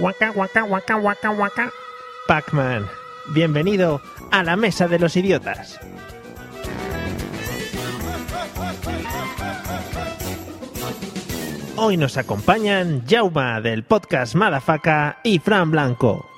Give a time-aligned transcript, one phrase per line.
[0.00, 1.72] Waka, waka, waka, waka, waka.
[2.26, 2.86] Pac-Man,
[3.34, 5.78] bienvenido a la Mesa de los Idiotas.
[11.76, 16.31] Hoy nos acompañan Jauma del podcast Madafaka y Fran Blanco.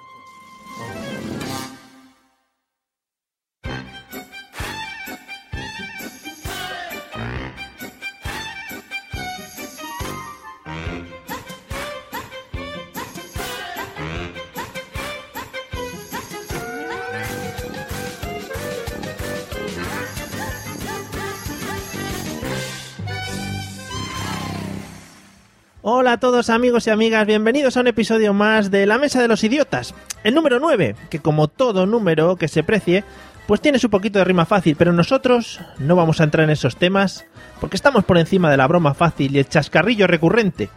[25.87, 29.29] Hola a todos amigos y amigas, bienvenidos a un episodio más de La Mesa de
[29.29, 33.05] los Idiotas, el número 9, que como todo número que se precie,
[33.47, 36.77] pues tiene su poquito de rima fácil, pero nosotros no vamos a entrar en esos
[36.77, 37.27] temas
[37.61, 40.71] porque estamos por encima de la broma fácil y el chascarrillo recurrente.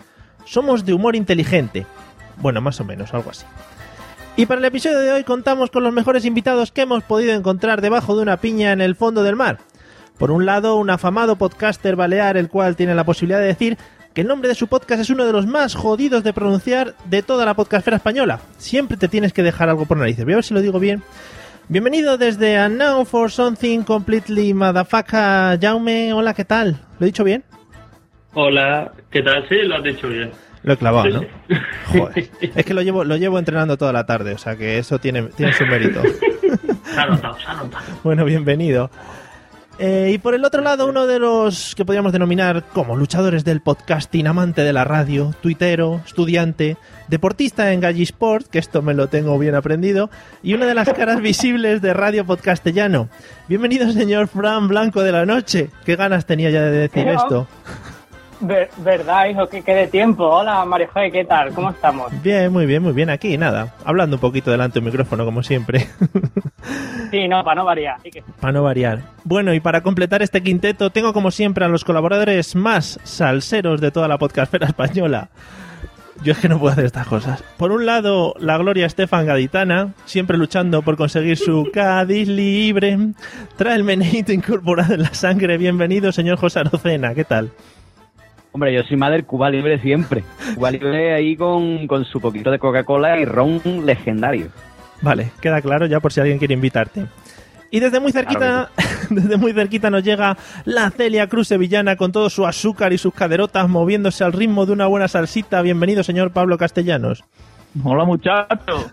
[0.44, 1.86] Somos de humor inteligente.
[2.36, 3.46] Bueno, más o menos, algo así.
[4.36, 7.80] Y para el episodio de hoy contamos con los mejores invitados que hemos podido encontrar
[7.80, 9.60] debajo de una piña en el fondo del mar.
[10.18, 13.78] Por un lado, un afamado podcaster balear, el cual tiene la posibilidad de decir
[14.18, 17.22] que el nombre de su podcast es uno de los más jodidos de pronunciar de
[17.22, 18.40] toda la podcastfera española.
[18.58, 20.26] Siempre te tienes que dejar algo por narices.
[20.26, 21.04] Voy a ver si lo digo bien.
[21.68, 26.14] Bienvenido desde A Now for Something Completely Motherfucker, Jaume.
[26.14, 26.80] Hola, ¿qué tal?
[26.98, 27.44] ¿Lo he dicho bien?
[28.34, 29.48] Hola, ¿qué tal?
[29.48, 30.32] Sí, lo has dicho bien.
[30.64, 31.22] Lo he clavado, ¿no?
[31.86, 32.28] Joder.
[32.42, 35.28] Es que lo llevo, lo llevo entrenando toda la tarde, o sea que eso tiene,
[35.38, 36.02] tiene su mérito.
[36.86, 37.86] Se ha notado, se ha notado.
[38.04, 38.90] Bueno, bienvenido.
[39.80, 43.62] Eh, y por el otro lado, uno de los que podríamos denominar como luchadores del
[43.62, 46.78] podcasting, amante de la radio, tuitero, estudiante,
[47.08, 50.10] deportista en Gallisport, que esto me lo tengo bien aprendido,
[50.42, 53.08] y una de las caras visibles de Radio Podcastellano.
[53.48, 55.70] Bienvenido, señor Fran Blanco de la Noche.
[55.86, 57.48] ¿Qué ganas tenía ya de decir esto?
[58.40, 59.48] Ver- ¿Verdad, hijo?
[59.48, 60.24] Que quede tiempo.
[60.26, 61.54] Hola, Mario ¿qué tal?
[61.54, 62.12] ¿Cómo estamos?
[62.22, 63.10] Bien, muy bien, muy bien.
[63.10, 65.88] Aquí, nada, hablando un poquito delante del micrófono, como siempre.
[67.10, 68.02] Sí, no, para no variar.
[68.02, 69.02] Que, para no variar.
[69.24, 73.92] Bueno, y para completar este quinteto, tengo como siempre a los colaboradores más salseros de
[73.92, 75.30] toda la podcastfera española.
[76.22, 77.42] Yo es que no puedo hacer estas cosas.
[77.56, 82.98] Por un lado, la Gloria Estefan Gaditana, siempre luchando por conseguir su Cádiz libre.
[83.56, 85.58] Trae el meneíto incorporado en la sangre.
[85.58, 87.14] Bienvenido, señor José Arocena.
[87.14, 87.52] ¿Qué tal?
[88.58, 90.24] Hombre, yo soy madre Cuba Libre siempre.
[90.56, 94.48] Cuba Libre ahí con, con su poquito de Coca-Cola y ron legendario.
[95.04, 97.06] Vale, queda claro ya por si alguien quiere invitarte.
[97.70, 98.72] Y desde muy cerquita,
[99.12, 100.36] desde muy cerquita nos llega
[100.66, 104.72] la Celia Cruz sevillana con todo su azúcar y sus caderotas moviéndose al ritmo de
[104.72, 105.62] una buena salsita.
[105.62, 107.26] Bienvenido, señor Pablo Castellanos.
[107.84, 108.92] Hola muchachos.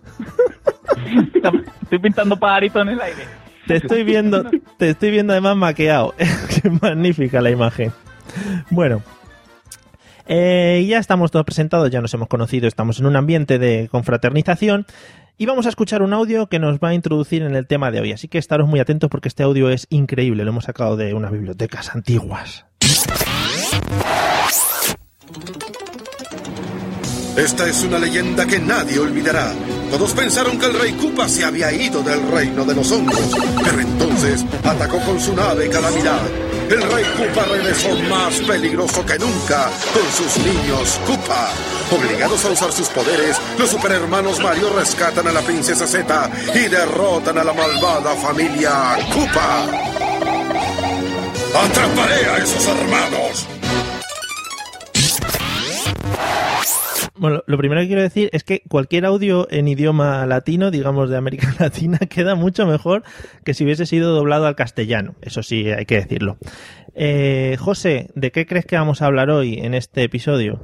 [1.84, 3.22] Estoy pintando pajaritos en el aire.
[3.66, 4.44] Te estoy viendo,
[4.76, 6.14] te estoy viendo además maqueado.
[6.62, 7.92] Qué magnífica la imagen.
[8.68, 9.00] Bueno.
[10.26, 14.86] Eh, ya estamos todos presentados, ya nos hemos conocido, estamos en un ambiente de confraternización
[15.36, 18.00] y vamos a escuchar un audio que nos va a introducir en el tema de
[18.00, 18.12] hoy.
[18.12, 21.32] Así que estaros muy atentos porque este audio es increíble, lo hemos sacado de unas
[21.32, 22.64] bibliotecas antiguas.
[27.36, 29.52] Esta es una leyenda que nadie olvidará.
[29.90, 33.80] Todos pensaron que el rey Koopa se había ido del reino de los hongos, pero
[33.80, 36.22] entonces atacó con su nave Calamidad.
[36.70, 41.50] El rey Koopa regresó más peligroso que nunca con sus niños Koopa.
[41.90, 47.38] Obligados a usar sus poderes, los superhermanos Mario rescatan a la princesa Z y derrotan
[47.38, 49.66] a la malvada familia Koopa.
[51.54, 53.46] ¡Atraparé a esos hermanos!
[57.16, 61.16] Bueno, lo primero que quiero decir es que cualquier audio en idioma latino, digamos de
[61.16, 63.04] América Latina, queda mucho mejor
[63.44, 65.14] que si hubiese sido doblado al castellano.
[65.22, 66.38] Eso sí, hay que decirlo.
[66.94, 70.60] Eh, José, ¿de qué crees que vamos a hablar hoy en este episodio?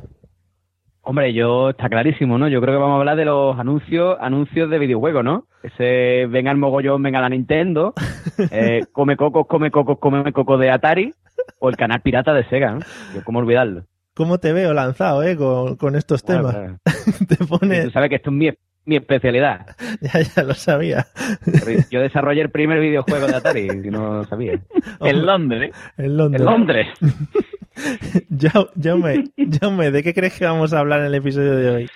[1.02, 2.48] Hombre, yo está clarísimo, ¿no?
[2.48, 5.46] Yo creo que vamos a hablar de los anuncios, anuncios de videojuegos, ¿no?
[5.62, 7.94] Ese venga el mogollón, venga la Nintendo,
[8.50, 11.14] eh, come cocos, come cocos, come coco de Atari,
[11.58, 12.80] o el canal pirata de Sega, ¿no?
[13.14, 13.84] Yo, ¿Cómo olvidarlo?
[14.20, 16.54] ¿Cómo te veo lanzado, eh, con, con estos temas?
[16.54, 16.78] Bueno,
[17.26, 17.90] Te Tú pone...
[17.90, 18.50] sabes que esto es mi,
[18.84, 19.74] mi especialidad.
[20.02, 21.06] Ya, ya lo sabía.
[21.90, 24.60] Yo desarrollé el primer videojuego de Atari, si no lo sabía.
[25.00, 26.04] En Londres, ¿eh?
[26.04, 26.38] En Londres.
[26.38, 26.86] En Londres.
[28.28, 29.24] Ya, Jaume,
[29.58, 31.88] Jaume, ¿de qué crees que vamos a hablar en el episodio de hoy?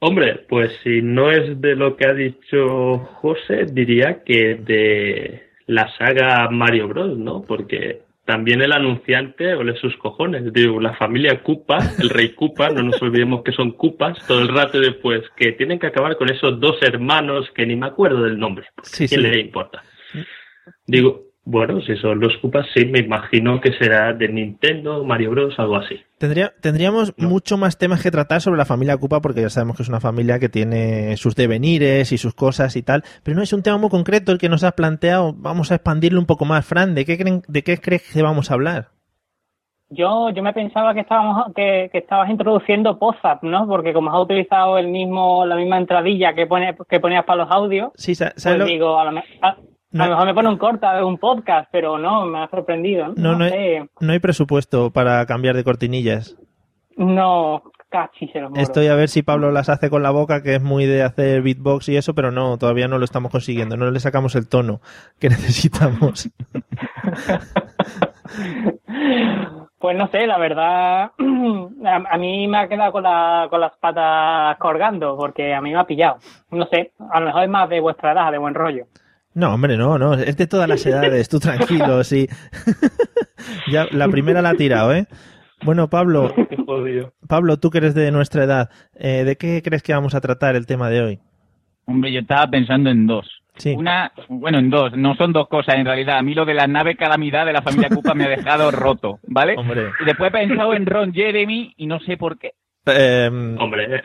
[0.00, 5.88] Hombre, pues si no es de lo que ha dicho José, diría que de la
[5.96, 7.42] saga Mario Bros, ¿no?
[7.42, 10.52] Porque también el anunciante ole sus cojones.
[10.52, 14.48] Digo, la familia Koopa, el rey Koopa, no nos olvidemos que son Koopas, todo el
[14.48, 18.38] rato después, que tienen que acabar con esos dos hermanos que ni me acuerdo del
[18.38, 18.66] nombre.
[18.82, 19.26] Sí, ¿Quién sí.
[19.26, 19.82] le importa?
[20.86, 25.58] Digo, bueno, si son los Koopas, sí, me imagino que será de Nintendo, Mario Bros,
[25.58, 25.96] algo así.
[26.18, 29.82] Tendría, tendríamos mucho más temas que tratar sobre la familia Koopa porque ya sabemos que
[29.82, 33.52] es una familia que tiene sus devenires y sus cosas y tal, pero no es
[33.52, 35.32] un tema muy concreto el que nos has planteado.
[35.36, 36.94] Vamos a expandirlo un poco más, Fran.
[36.94, 38.88] ¿De qué, creen, de qué crees que vamos a hablar?
[39.90, 43.66] Yo, yo me pensaba que estábamos que, que estabas introduciendo Pozap, ¿no?
[43.66, 47.52] Porque como has utilizado el mismo la misma entradilla que pone que ponías para los
[47.52, 49.24] audios, Sí, sa- pues ¿sabes lo- digo, a lo, me-
[49.94, 50.06] a- a No.
[50.06, 53.08] lo mejor me pone un corta un podcast, pero no, me ha sorprendido.
[53.16, 56.36] No, No, no, hay, no presupuesto para cambiar de cortinillas.
[56.96, 58.52] No, cachi se los.
[58.56, 61.40] Estoy a ver si Pablo las hace con la boca, que es muy de hacer
[61.42, 63.76] beatbox y eso, pero no, todavía no lo estamos consiguiendo.
[63.76, 64.80] No le sacamos el tono
[65.18, 66.30] que necesitamos.
[69.78, 71.10] Pues no sé, la verdad,
[71.84, 75.72] a, a mí me ha quedado con, la, con las patas colgando, porque a mí
[75.72, 76.18] me ha pillado.
[76.52, 78.84] No sé, a lo mejor es más de vuestra edad, de buen rollo.
[79.34, 82.28] No, hombre, no, no, es de todas las edades, tú tranquilo, sí.
[83.70, 85.06] ya la primera la ha tirado, ¿eh?
[85.64, 86.34] Bueno, Pablo.
[87.28, 90.56] Pablo, tú que eres de nuestra edad, eh, ¿de qué crees que vamos a tratar
[90.56, 91.18] el tema de hoy?
[91.86, 93.28] Hombre, yo estaba pensando en dos.
[93.56, 93.74] Sí.
[93.76, 96.16] Una, bueno, en dos, no son dos cosas en realidad.
[96.18, 99.18] A mí lo de la nave calamidad de la familia Koopa me ha dejado roto,
[99.26, 99.54] ¿vale?
[99.56, 99.90] Hombre.
[100.00, 102.52] Y después he pensado en Ron Jeremy y no sé por qué.
[102.86, 104.02] Em, Hombre,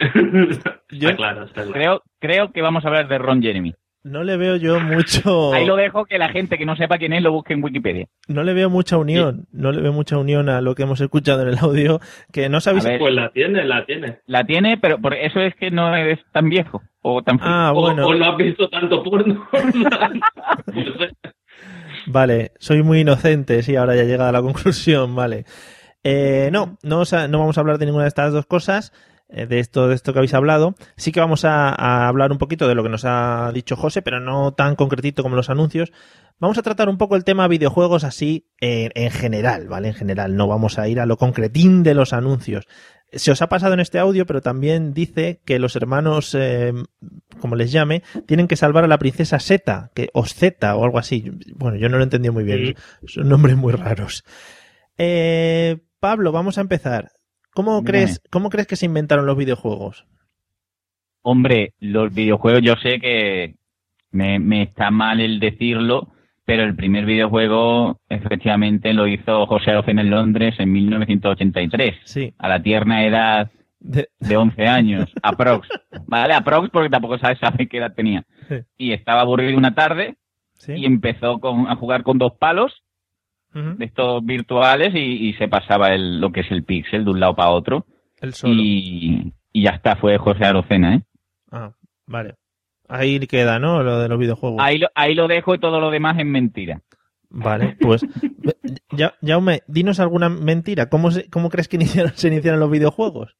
[0.91, 1.71] Yo- está claro, está claro.
[1.73, 3.73] Creo, creo que vamos a hablar de Ron Jeremy.
[4.07, 5.53] No le veo yo mucho.
[5.53, 8.07] Ahí lo dejo que la gente que no sepa quién es lo busque en Wikipedia.
[8.27, 9.47] No le veo mucha unión.
[9.51, 11.99] No le veo mucha unión a lo que hemos escuchado en el audio.
[12.31, 12.85] Que no sabéis.
[12.85, 12.99] Ver.
[12.99, 14.19] Pues la tiene, la tiene.
[14.25, 17.81] La tiene, pero por eso es que no es tan viejo o tan Ah, O-
[17.81, 18.07] bueno.
[18.07, 19.47] o, no has visto tanto porno.
[22.09, 25.45] Vale, soy muy inocente, sí, ahora ya llega a la conclusión, vale.
[26.03, 28.93] Eh, no, no, no vamos a hablar de ninguna de estas dos cosas,
[29.29, 30.75] de esto, de esto que habéis hablado.
[30.95, 34.01] Sí que vamos a, a hablar un poquito de lo que nos ha dicho José,
[34.01, 35.91] pero no tan concretito como los anuncios.
[36.39, 39.87] Vamos a tratar un poco el tema videojuegos así eh, en general, ¿vale?
[39.87, 42.67] En general, no vamos a ir a lo concretín de los anuncios.
[43.11, 46.73] Se os ha pasado en este audio, pero también dice que los hermanos, eh,
[47.39, 50.99] como les llame, tienen que salvar a la princesa Seta, que, o Zeta, o algo
[50.99, 51.31] así.
[51.55, 52.75] Bueno, yo no lo he entendido muy bien.
[53.05, 54.23] Son nombres muy raros.
[54.99, 57.13] Eh, Pablo, vamos a empezar.
[57.57, 60.05] ¿Cómo crees, ¿Cómo crees que se inventaron los videojuegos?
[61.23, 63.55] Hombre, los videojuegos yo sé que
[64.11, 66.09] me, me está mal el decirlo,
[66.45, 72.31] pero el primer videojuego efectivamente lo hizo José Arocena en Londres en 1983, Sí.
[72.37, 73.49] a la tierna edad
[73.79, 75.67] De- de 11 años, aprox.
[76.05, 76.35] ¿Vale?
[76.35, 78.23] Aprox porque tampoco sabe, sabe qué edad tenía.
[78.47, 78.55] Sí.
[78.77, 80.15] Y estaba aburrido una tarde
[80.53, 80.73] sí.
[80.73, 82.83] y empezó con, a jugar con dos palos
[83.53, 87.19] De estos virtuales y, y se pasaba el, lo que es el pixel de un
[87.19, 87.85] lado para otro.
[88.21, 88.53] El solo.
[88.55, 91.01] Y, y ya está, fue José Arocena, ¿eh?
[91.51, 91.71] Ah,
[92.05, 92.35] vale.
[92.87, 93.81] Ahí queda, ¿no?
[93.83, 94.61] Lo de los videojuegos.
[94.61, 96.81] Ahí lo, ahí lo dejo y todo lo demás es mentira.
[97.29, 98.05] Vale, pues.
[98.91, 100.87] ya, Jaume, dinos alguna mentira.
[100.89, 103.35] ¿Cómo, se- cómo crees que iniciaron- se iniciaron los videojuegos?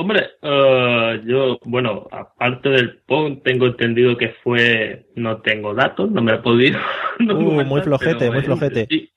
[0.00, 6.22] Hombre, eh, yo, bueno, aparte del PON, tengo entendido que fue, no tengo datos, no
[6.22, 6.78] me he podido.
[7.20, 8.86] Uh, muy flojete, pero, muy eh, flojete.
[8.88, 9.10] Sí.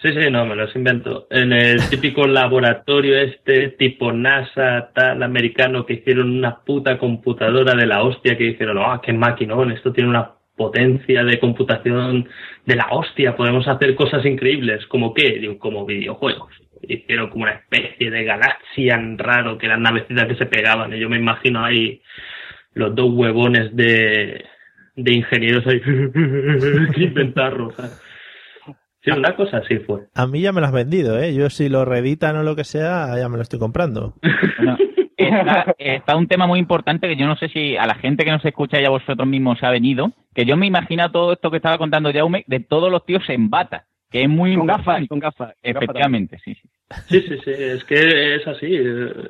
[0.00, 1.26] sí, sí, no, me los invento.
[1.30, 7.86] En el típico laboratorio este, tipo NASA, tal, americano, que hicieron una puta computadora de
[7.86, 12.28] la hostia, que dijeron, ah, qué maquinón, esto tiene una potencia de computación
[12.64, 16.52] de la hostia, podemos hacer cosas increíbles, como qué, Digo, como videojuegos.
[16.82, 21.08] Hicieron como una especie de galaxia raro, que eran navecitas que se pegaban, y yo
[21.08, 22.02] me imagino ahí
[22.74, 24.44] los dos huevones de,
[24.94, 25.80] de ingenieros ahí
[26.94, 27.70] que inventarlo.
[27.72, 28.00] ¿sabes?
[29.02, 30.06] Sí, una cosa así fue.
[30.14, 31.34] A mí ya me lo has vendido, ¿eh?
[31.34, 34.14] Yo si lo reeditan o lo que sea, ya me lo estoy comprando.
[34.22, 34.76] Bueno,
[35.18, 38.30] está, está un tema muy importante que yo no sé si a la gente que
[38.30, 41.58] nos escucha y a vosotros mismos ha venido, que yo me imagino todo esto que
[41.58, 45.18] estaba contando Jaume de todos los tíos en bata, que es muy Con gafas, con
[45.18, 45.54] gafas.
[45.62, 46.68] Efectivamente, sí, sí.
[47.08, 48.78] Sí, sí, sí, es que es así.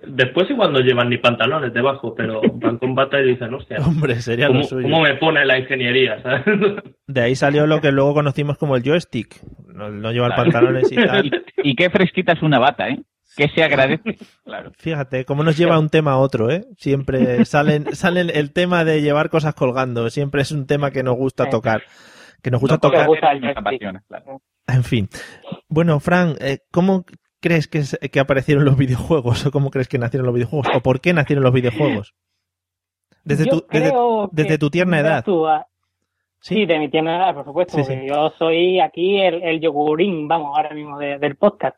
[0.07, 4.21] Después igual no llevan ni pantalones debajo, pero van con bata y dicen, hostia, Hombre,
[4.21, 4.83] sería ¿cómo, lo suyo.
[4.85, 6.23] cómo me pone la ingeniería?
[6.23, 6.45] ¿sabes?
[7.09, 9.41] De ahí salió lo que luego conocimos como el joystick.
[9.67, 11.27] No, no llevar pantalones y tal.
[11.27, 13.01] Y, y qué fresquita es una bata, ¿eh?
[13.37, 14.19] Que se agradece.
[14.45, 14.73] Claro.
[14.79, 16.65] Fíjate, cómo nos lleva un tema a otro, ¿eh?
[16.77, 20.11] Siempre salen, salen el tema de llevar cosas colgando.
[20.11, 21.83] Siempre es un tema que nos gusta tocar.
[22.43, 23.07] Que nos gusta No, tocar.
[23.07, 23.31] gusta
[24.09, 24.41] claro.
[24.67, 25.09] En fin.
[25.69, 27.05] Bueno, Fran, eh, ¿cómo
[27.41, 29.47] crees que, es- que aparecieron los videojuegos?
[29.47, 30.69] ¿O cómo crees que nacieron los videojuegos?
[30.75, 32.15] ¿O por qué nacieron los videojuegos?
[33.25, 33.93] Desde, Yo tu, desde,
[34.33, 35.25] desde tu tierna edad.
[35.25, 35.45] tú,
[36.41, 36.55] ¿sí?
[36.55, 38.07] Sí, de mi tierna edad, por supuesto, Sí, porque sí.
[38.09, 41.77] yo soy aquí el, el yogurín, vamos, ahora mismo de- del podcast.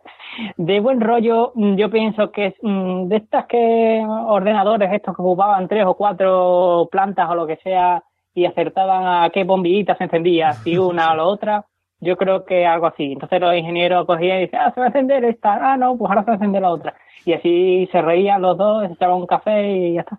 [0.56, 5.22] De buen rollo, mm, yo pienso que es mm, de estas que ordenadores estos que
[5.22, 8.02] ocupaban tres o cuatro plantas o lo que sea
[8.34, 11.64] y acertaban a qué bombillita se encendía, si una o la otra,
[12.00, 13.12] yo creo que algo así.
[13.12, 16.08] Entonces los ingenieros cogían y decían, ah, se va a encender esta, ah, no, pues
[16.08, 16.94] ahora se va a encender la otra.
[17.24, 20.18] Y así se reían los dos, se echaban un café y ya está.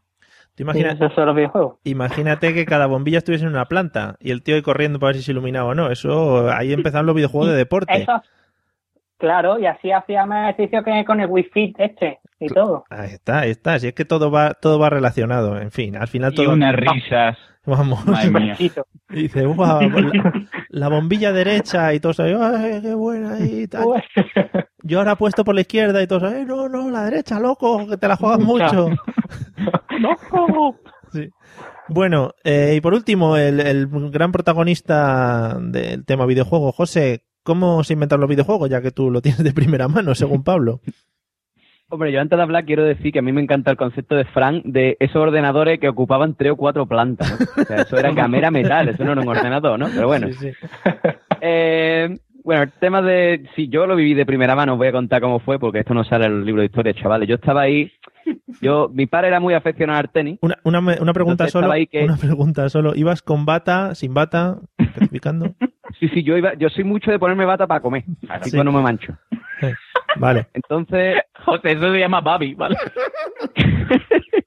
[0.54, 1.78] ¿Te imaginas- Y eso son los videojuegos.
[1.86, 5.16] Imagínate que cada bombilla estuviese en una planta y el tío ahí corriendo para ver
[5.16, 5.90] si se iluminaba o no.
[5.90, 8.04] Eso, ahí empezaron los videojuegos de deporte.
[8.04, 8.22] Eso,
[9.18, 12.84] claro, y así hacía más ejercicio que con el Wii Fit este y todo.
[12.90, 13.80] Ahí está, ahí está.
[13.80, 15.60] Si es que todo va, todo va relacionado.
[15.60, 16.54] En fin, al final Y todo.
[16.54, 17.38] unas risas.
[17.66, 18.06] Vamos.
[18.08, 18.58] Madre mía.
[18.60, 18.72] Y
[19.24, 23.40] dice, "Guau, la, la bombilla derecha y todos ahí, ¡ay, qué buena!
[23.40, 23.86] Y tal.
[24.84, 27.88] Yo ahora puesto por la izquierda y todos, ¡eh, no, no, la derecha, loco!
[27.88, 28.90] Que te la juegas mucho.
[30.00, 30.76] ¡No!
[31.12, 31.30] Sí.
[31.88, 37.94] Bueno, eh, y por último, el, el gran protagonista del tema videojuego, José, ¿cómo se
[37.94, 38.70] inventan los videojuegos?
[38.70, 40.82] Ya que tú lo tienes de primera mano, según Pablo.
[41.92, 44.24] Hombre, yo antes de hablar quiero decir que a mí me encanta el concepto de
[44.26, 47.30] Frank de esos ordenadores que ocupaban tres o cuatro plantas.
[47.40, 47.62] ¿no?
[47.62, 49.88] O sea, eso era cámara metal, eso no era un ordenador, ¿no?
[49.94, 50.28] Pero bueno.
[50.30, 50.52] Sí, sí.
[51.44, 53.48] Eh, bueno, el tema de.
[53.56, 55.96] Si yo lo viví de primera mano, os voy a contar cómo fue, porque esto
[55.96, 57.28] no sale en el libro de historia, chavales.
[57.28, 57.92] Yo estaba ahí.
[58.62, 60.38] Yo, mi padre era muy aficionado al tenis.
[60.44, 61.64] Una, una, una pregunta solo.
[61.66, 62.94] estaba ahí que- Una pregunta solo.
[62.96, 64.60] ¿Ibas con bata, sin bata?
[64.78, 65.56] Especificando.
[66.02, 68.04] Sí, sí, yo iba, yo soy mucho de ponerme bata para comer.
[68.28, 68.58] Así Sí.
[68.58, 69.16] que no me mancho.
[70.18, 70.48] Vale.
[70.56, 72.76] Entonces, José, eso se llama Babi, ¿vale?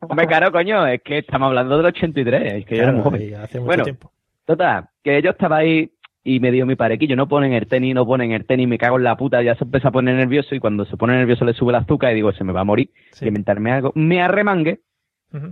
[0.00, 3.34] hombre, claro, coño, es que estamos hablando del 83, es que yo era joven.
[3.36, 3.84] hace mucho Bueno.
[3.84, 4.12] tiempo.
[4.44, 5.90] Total, que yo estaba ahí
[6.24, 8.96] y me dio mi parequillo, no ponen el tenis, no ponen el tenis, me cago
[8.98, 11.52] en la puta, ya se empieza a poner nervioso y cuando se pone nervioso le
[11.54, 13.20] sube el azúcar y digo, se me va a morir, Sí.
[13.24, 13.92] que inventarme algo.
[13.94, 14.80] Me arremangué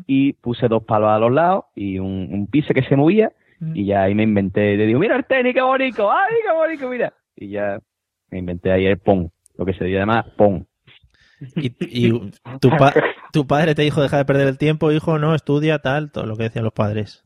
[0.06, 3.32] y puse dos palos a los lados y un, un pise que se movía
[3.74, 6.88] y ya ahí me inventé, le digo, mira el tenis, qué bonito, ay, qué bonito,
[6.88, 7.12] mira.
[7.36, 7.78] Y ya
[8.30, 10.64] me inventé ahí el pong, lo que se dio además pong.
[11.56, 12.94] Y, y tu, pa-
[13.32, 16.36] tu padre te dijo, deja de perder el tiempo, hijo, no, estudia, tal, todo lo
[16.36, 17.24] que decían los padres.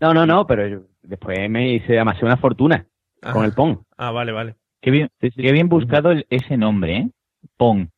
[0.00, 2.86] No, no, no, pero yo- después me hice amasé una fortuna
[3.32, 3.78] con el pong.
[3.96, 4.56] Ah, vale, vale.
[4.80, 7.10] Qué bien, qué bien buscado el- ese nombre, ¿eh?
[7.56, 7.88] Pong.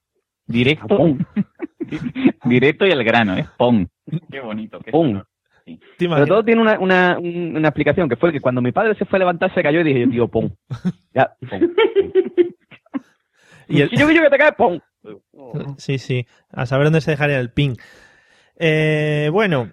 [0.46, 0.86] Directo.
[0.96, 1.18] Pong.
[2.44, 3.46] Directo y al grano, ¿eh?
[3.58, 3.86] Pong.
[4.30, 4.78] Qué bonito.
[4.80, 5.08] Qué Pong.
[5.08, 5.26] sonoro.
[5.76, 8.94] ¿Te Pero todo tiene una, una, un- una explicación, que fue que cuando mi padre
[8.94, 10.50] se fue a levantar se cayó y dije yo, tío, pum.
[11.14, 11.60] Ya, pum.
[13.68, 14.78] Y el- Si yo quiero que te caes, pum.
[15.76, 17.74] Sí, sí, a saber dónde se dejaría el ping.
[18.56, 19.72] Eh, bueno,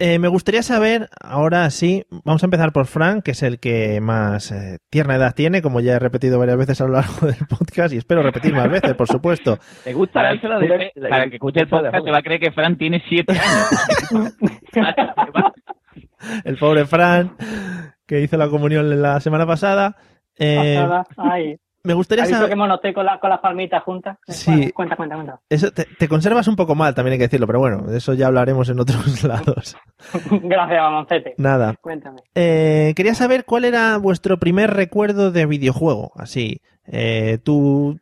[0.00, 4.00] eh, me gustaría saber, ahora sí, vamos a empezar por Frank, que es el que
[4.00, 7.46] más eh, tierna edad tiene, como ya he repetido varias veces a lo largo del
[7.46, 9.58] podcast y espero repetir más veces, por supuesto.
[9.84, 12.50] ¿Te gusta Para, dársela de para que escuche el podcast se va a creer que
[12.50, 14.36] Fran tiene siete años.
[16.44, 17.34] El pobre Fran,
[18.06, 19.96] que hizo la comunión la semana pasada.
[20.38, 21.06] Eh, Pasada.
[21.16, 22.50] Ay, me gustaría ¿Has visto saber...
[22.50, 24.18] que monoté con, la, con las palmitas juntas?
[24.28, 24.50] Sí.
[24.50, 25.40] Bueno, cuenta, cuenta, cuenta.
[25.48, 28.14] Eso te, te conservas un poco mal, también hay que decirlo, pero bueno, de eso
[28.14, 29.76] ya hablaremos en otros lados.
[30.30, 31.34] Gracias, Mamoncete.
[31.38, 31.74] Nada.
[31.80, 32.20] Cuéntame.
[32.34, 36.12] Eh, quería saber cuál era vuestro primer recuerdo de videojuego.
[36.16, 37.98] Así, eh, tú,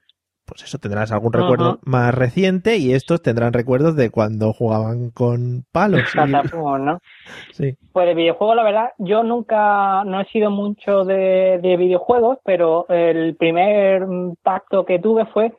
[0.49, 5.65] pues eso, tendrás algún recuerdo más reciente y estos tendrán recuerdos de cuando jugaban con
[5.71, 6.01] palos.
[6.13, 6.99] y- Catapum, ¿no?
[7.53, 7.77] sí.
[7.93, 12.87] Pues de videojuegos, la verdad, yo nunca, no he sido mucho de, de videojuegos, pero
[12.89, 14.07] el primer
[14.43, 15.53] pacto que tuve fue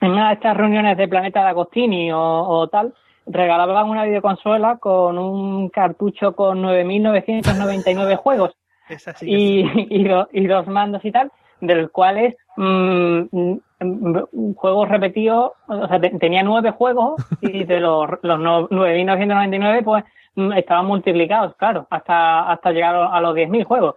[0.00, 2.92] en una de estas reuniones de Planeta de Agostini o, o tal,
[3.26, 8.52] regalaban una videoconsola con un cartucho con 9.999 juegos
[9.22, 13.60] y, y, do- y dos mandos y tal, del cuales mm, mm, mm,
[14.56, 20.04] juegos repetidos, o sea, te- tenía nueve juegos y de los, los no- 9.999 pues
[20.34, 23.96] mm, estaban multiplicados, claro, hasta, hasta llegar a los 10.000 juegos.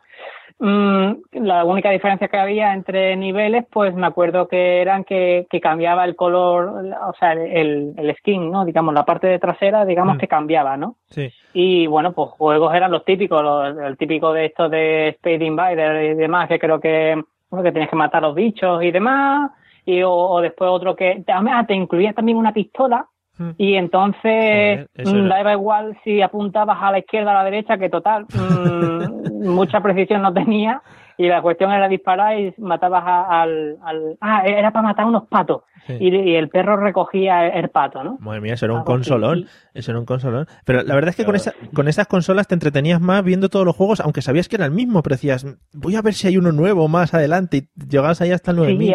[0.62, 1.12] Mm,
[1.46, 6.04] la única diferencia que había entre niveles, pues me acuerdo que eran que, que cambiaba
[6.04, 8.66] el color, o sea, el, el skin, ¿no?
[8.66, 10.20] Digamos, la parte de trasera, digamos Mm.
[10.20, 10.96] que cambiaba, ¿no?
[11.10, 11.32] sí.
[11.54, 16.12] Y bueno, pues juegos eran los típicos, los- el típico de estos de Space Invader
[16.12, 17.20] y demás, que creo que,
[17.50, 19.50] bueno, que tienes que matar los bichos y demás.
[19.98, 23.06] Y, o, o después otro que ah, te incluía también una pistola.
[23.38, 23.50] Mm.
[23.58, 27.78] Y entonces Joder, mm, daba igual si apuntabas a la izquierda o a la derecha,
[27.78, 30.82] que total, mm, mucha precisión no tenía.
[31.18, 34.18] y la cuestión era disparar y matabas a- al, al...
[34.22, 35.64] Ah, era para matar unos patos.
[35.88, 35.98] Sí.
[36.00, 38.18] Y, y el perro recogía el, el pato, ¿no?
[38.22, 39.46] Madre mía, eso era un Algo consolón.
[39.74, 40.46] Eso era un consolón.
[40.66, 43.66] Pero la verdad es que con, esa, con esas consolas te entretenías más viendo todos
[43.66, 46.38] los juegos, aunque sabías que era el mismo, pero decías, voy a ver si hay
[46.38, 47.58] uno nuevo más adelante.
[47.58, 48.88] Y llegabas ahí hasta el 9000.
[48.88, 48.94] Sí,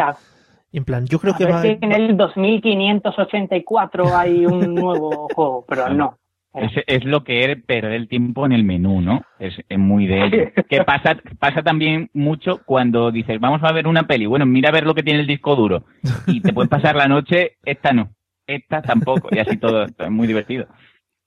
[0.78, 1.62] en plan, yo creo a que va.
[1.62, 6.18] si en el 2584 hay un nuevo juego, pero no.
[6.54, 9.22] Es, es lo que es perder el tiempo en el menú, ¿no?
[9.40, 10.52] Es, es muy de...
[10.70, 14.26] Que pasa, pasa también mucho cuando dices, vamos a ver una peli.
[14.26, 15.84] Bueno, mira a ver lo que tiene el disco duro.
[16.28, 18.10] Y te puedes pasar la noche, esta no,
[18.46, 19.28] esta tampoco.
[19.32, 19.84] Y así todo.
[19.84, 20.66] Es muy divertido.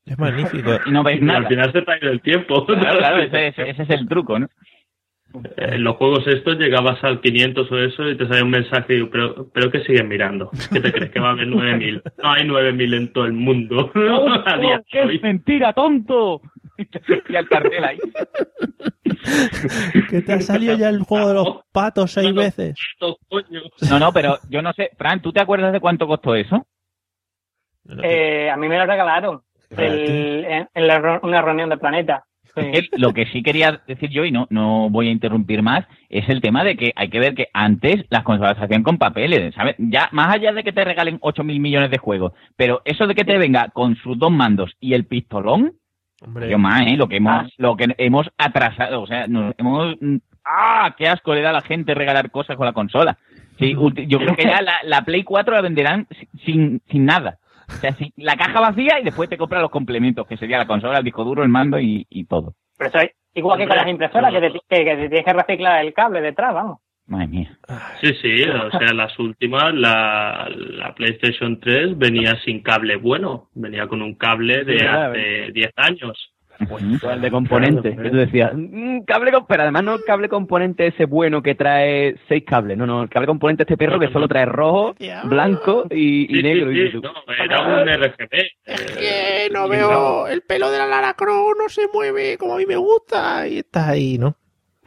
[0.06, 0.72] Es magnífico.
[0.86, 1.40] Y no ves Y nada.
[1.40, 2.66] al final se ido el tiempo.
[2.66, 4.48] Claro, claro, ese, ese- ese es el truco, ¿no?
[5.34, 8.94] Eh, En los juegos estos llegabas al 500 o eso y te salía un mensaje
[8.94, 10.50] y digo, pero, pero ¿qué siguen mirando?
[10.72, 12.02] ¿Qué te crees que va a haber 9000?
[12.24, 13.92] No hay 9000 en todo el mundo.
[14.92, 16.42] ¡Es mentira, tonto!
[17.30, 17.98] Y al cartel ahí.
[20.10, 22.42] que te ha salido ya el juego de los patos seis No, no.
[22.42, 22.76] veces.
[23.90, 24.92] No, no, pero yo no sé.
[24.98, 26.68] Fran, ¿tú te acuerdas de cuánto costó eso?
[28.04, 29.42] Eh, a mí me lo regalaron
[29.72, 32.26] el- en, en la una reunión de Planeta.
[32.74, 32.90] Sí.
[32.98, 36.42] Lo que sí quería decir yo, y no, no voy a interrumpir más, es el
[36.42, 39.76] tema de que hay que ver que antes las consolas se hacían con papeles, ¿sabes?
[39.78, 43.16] Ya, más allá de que te regalen 8 mil millones de juegos, pero eso de
[43.16, 45.74] que te venga con sus dos mandos y el pistolón,
[46.22, 46.98] Hombre, yo más, ¿eh?
[46.98, 47.48] Lo que hemos, Ah.
[47.58, 49.96] lo que hemos atrasado, o sea, nos hemos...
[50.44, 50.96] ¡Ah!
[50.98, 53.18] ¡Qué asco le da a la gente regalar cosas con la consola!
[53.60, 53.76] Sí,
[54.08, 57.38] yo creo que ya la, la Play 4 la venderán si- sin, sin nada.
[57.70, 60.68] O sea, sin- la caja vacía y después te compras los complementos, que sería la
[60.68, 62.54] consola, el disco duro, el mando y, y todo.
[62.78, 65.34] Pero eso es igual que con las impresoras, que te, que, que te tienes que
[65.34, 66.80] reciclar el cable detrás, vamos.
[67.08, 67.58] Madre mía.
[68.02, 73.88] Sí, sí, o sea, las últimas, la, la PlayStation 3 venía sin cable bueno, venía
[73.88, 76.34] con un cable de Sí, hace 10 años.
[76.60, 79.46] El de componente, que tú decías, "Mm, cable con...
[79.48, 83.10] pero además no el cable componente ese bueno que trae seis cables, no, no, el
[83.10, 84.96] cable componente este perro que solo trae rojo,
[85.26, 86.72] blanco y, y Sí, negro.
[86.72, 87.12] sí, y sí, no,
[87.44, 88.48] era un RGB.
[88.66, 92.58] eh, no y veo el pelo de la Lara Croft, no se mueve como a
[92.58, 93.48] mí me gusta.
[93.48, 94.36] Y estás ahí, ¿no?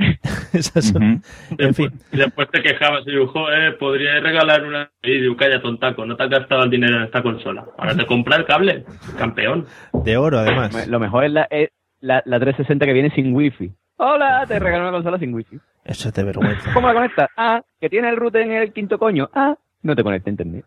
[0.52, 1.22] Esas son-.
[1.58, 4.90] En fin, Y después te quejabas y digo, joder, podría regalar una.
[5.02, 7.64] Y digo, calla, tontaco, no te has gastado el dinero en esta consola.
[7.78, 8.84] Ahora te compra el cable,
[9.18, 9.66] campeón.
[9.92, 10.88] de oro además.
[10.88, 11.70] Lo mejor es la, es
[12.00, 13.70] la, la 360 que viene sin wifi.
[13.96, 15.58] Hola, te regaló una consola sin wifi.
[15.84, 16.70] Eso es de vergüenza.
[16.74, 17.28] ¿Cómo la conectas?
[17.36, 19.28] Ah, que tiene el router en el quinto coño.
[19.34, 20.64] Ah, no te conecta a internet.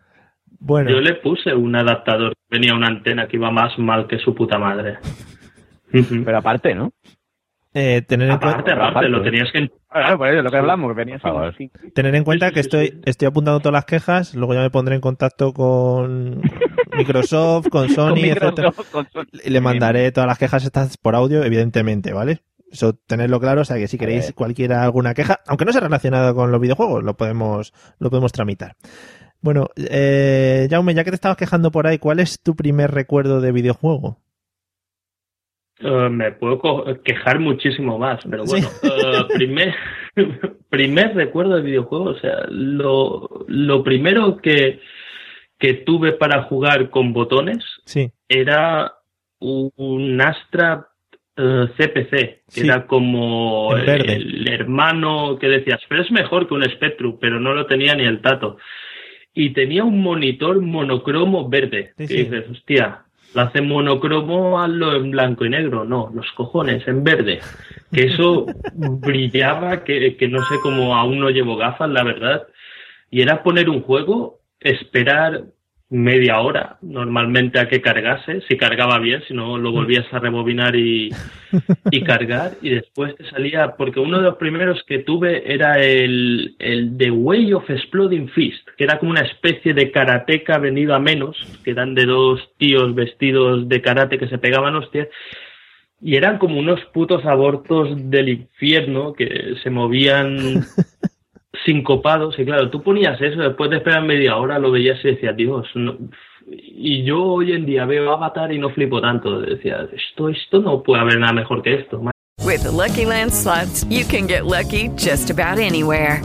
[0.60, 4.34] Bueno, Yo le puse un adaptador, venía una antena que iba más mal que su
[4.34, 4.97] puta madre.
[6.25, 6.91] Pero aparte, ¿no?
[7.73, 10.89] Eh, tener, en cuenta, aparte, lo tenías que Claro, por eso es lo que hablamos,
[10.91, 11.55] que venía Por favor.
[11.55, 14.71] sin, sin- tener en cuenta que estoy, estoy apuntando todas las quejas, luego ya me
[14.71, 16.41] pondré en contacto con
[16.97, 18.51] Microsoft, con Sony, con etcétera.
[18.69, 19.25] Microsoft, con Sony.
[19.43, 22.41] Y le mandaré todas las quejas estas por audio, evidentemente, ¿vale?
[22.71, 26.33] Eso tenerlo claro, o sea que si queréis cualquiera alguna queja, aunque no sea relacionada
[26.33, 28.75] con los videojuegos, lo podemos, lo podemos tramitar.
[29.41, 33.41] Bueno, eh, Jaume, ya que te estabas quejando por ahí, ¿cuál es tu primer recuerdo
[33.41, 34.17] de videojuego?
[35.84, 38.52] Eh, me puedo quejar muchísimo más, pero Sí.
[38.52, 39.76] bueno, eh, primer,
[40.69, 44.80] primer recuerdo de videojuego, o sea, lo, lo primero que,
[45.60, 48.93] que tuve para jugar con botones Sí, era
[49.39, 50.88] un Astra
[51.36, 52.62] eh, CPC, que Sí.
[52.67, 57.65] era como el hermano que decías, pero es mejor que un Spectrum, pero no lo
[57.65, 58.58] tenía ni el tato.
[59.34, 61.93] Y tenía un monitor monocromo verde.
[61.98, 65.86] Que dices, hostia, lo hace monocromo, hazlo en blanco y negro.
[65.86, 67.39] No, los cojones, en verde.
[67.91, 72.48] Que eso brillaba, que, que no sé cómo aún no llevo gafas, la verdad.
[73.10, 75.46] Y era poner un juego, esperar
[75.93, 80.75] media hora normalmente a que cargase, si cargaba bien, si no lo volvías a rebobinar
[80.75, 81.12] y,
[81.91, 86.56] y cargar y después te salía, porque uno de los primeros que tuve era el,
[86.58, 90.99] el The Way of Exploding Fist, que era como una especie de karateca venido a
[90.99, 95.10] menos, que eran de dos tíos vestidos de karate que se pegaban hostias,
[96.01, 100.38] y eran como unos putos abortos del infierno que se movían
[101.65, 105.35] sincopados y claro, tú ponías eso, después de esperar media hora lo veías y decías,
[105.35, 105.95] Dios, no".
[106.47, 110.83] y yo hoy en día veo Avatar y no flipo tanto, decía, esto, esto no
[110.83, 112.01] puede haber nada mejor que esto.
[112.43, 116.21] With the Lucky Land slots, you can get lucky just about anywhere.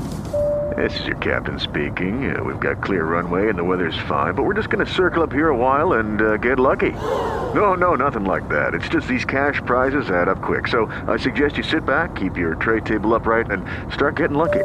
[0.77, 2.31] This is your captain speaking.
[2.31, 5.23] Uh, we've got clear runway and the weather's fine, but we're just going to circle
[5.23, 6.93] up here a while and uh, get lucky.
[7.55, 8.75] No, no, nothing like that.
[8.75, 10.69] It's just these cash prizes add up quick.
[10.69, 14.65] So I suggest you sit back, keep your tray table upright, and start getting lucky.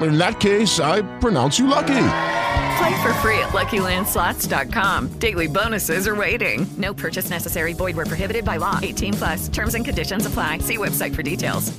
[0.00, 1.94] In that case, I pronounce you lucky.
[2.78, 5.18] Play for free at LuckyLandSlots.com.
[5.18, 6.66] Daily bonuses are waiting.
[6.76, 7.72] No purchase necessary.
[7.74, 8.78] Void where prohibited by law.
[8.82, 9.48] 18 plus.
[9.48, 10.58] Terms and conditions apply.
[10.58, 11.72] See website for details.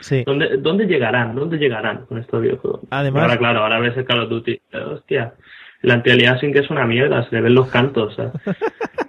[0.00, 0.24] Sí.
[0.24, 1.34] ¿Dónde, ¿Dónde llegarán?
[1.34, 2.80] ¿Dónde llegarán con estos videojuegos?
[2.90, 4.60] Además- Ahora, claro, ahora ves el Call of Duty.
[4.92, 5.34] hostia,
[5.82, 8.12] la anti-aliasing que es una mierda, se le ven los cantos.
[8.12, 8.32] o sea.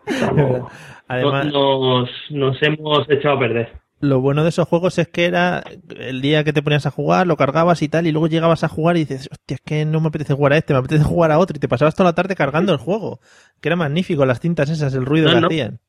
[0.05, 0.71] Estamos-
[1.07, 3.73] Además- nos, nos hemos echado a perder.
[4.03, 5.63] Lo bueno de esos juegos es que era
[5.97, 8.67] el día que te ponías a jugar, lo cargabas y tal, y luego llegabas a
[8.67, 11.31] jugar y dices, hostia, es que no me apetece jugar a este, me apetece jugar
[11.31, 13.21] a otro, y te pasabas toda la tarde cargando el juego.
[13.61, 15.47] Que era magnífico, las cintas esas, el ruido No, que no.
[15.47, 15.79] hacían.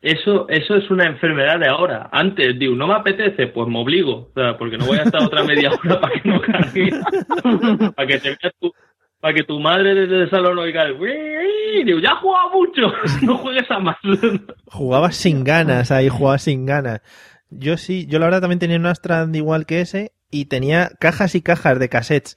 [0.00, 2.08] Eso, eso es una enfermedad de ahora.
[2.12, 4.30] Antes, digo, no me apetece, pues me obligo.
[4.30, 6.90] O sea, porque no voy a estar otra media hora para que no cargue.
[7.94, 8.72] para que te veas tu,
[9.20, 10.98] para que tu madre desde el salón oiga el
[12.00, 12.82] ya jugado mucho,
[13.22, 13.96] no juegues a más.
[14.66, 17.00] Jugabas sin ganas ahí, jugabas sin ganas.
[17.50, 21.34] Yo sí, yo la verdad también tenía un Amstrad igual que ese y tenía cajas
[21.34, 22.36] y cajas de cassettes.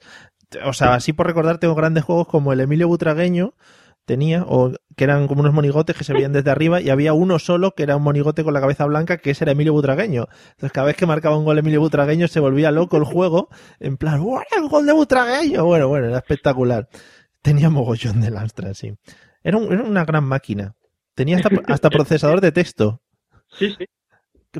[0.64, 3.54] O sea, así por recordar tengo grandes juegos como el Emilio Butragueño
[4.10, 7.38] tenía, o que eran como unos monigotes que se veían desde arriba y había uno
[7.38, 10.26] solo que era un monigote con la cabeza blanca que ese era Emilio Butragueño.
[10.50, 13.96] Entonces cada vez que marcaba un gol Emilio Butragueño se volvía loco el juego, en
[13.96, 15.64] plan, ¡Uy, el gol de Butragueño!
[15.64, 16.88] Bueno, bueno, era espectacular.
[17.40, 18.92] Tenía mogollón del Amstrad, sí.
[19.44, 20.74] Era, un- era una gran máquina.
[21.14, 23.00] Tenía hasta, hasta procesador de texto.
[23.58, 23.86] Sí, sí.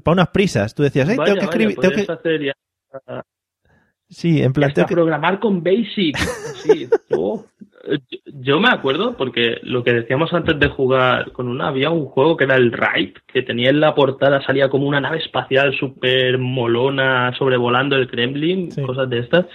[0.04, 0.74] Para unas prisas.
[0.74, 1.76] Tú decías, "Ay, Vaya, tengo que vaya, escribir.
[1.80, 2.12] tengo que...
[2.12, 3.22] hacer ya-
[4.10, 6.16] Sí, en plan, hasta que- programar con Basic.
[6.18, 7.44] Sí, yo,
[8.26, 12.36] yo me acuerdo porque lo que decíamos antes de jugar con una, había un juego
[12.36, 16.38] que era el Ride, que tenía en la portada, salía como una nave espacial súper
[16.38, 18.82] molona sobrevolando el Kremlin, Sí.
[18.82, 19.46] cosas de estas.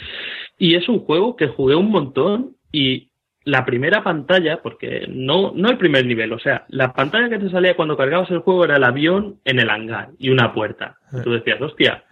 [0.58, 3.10] Y es un juego que jugué un montón y
[3.44, 7.52] la primera pantalla, porque no, no el primer nivel, o sea, la pantalla que te
[7.52, 10.98] salía cuando cargabas el juego era el avión en el hangar y una puerta.
[11.14, 12.06] Y tú decías, hostia,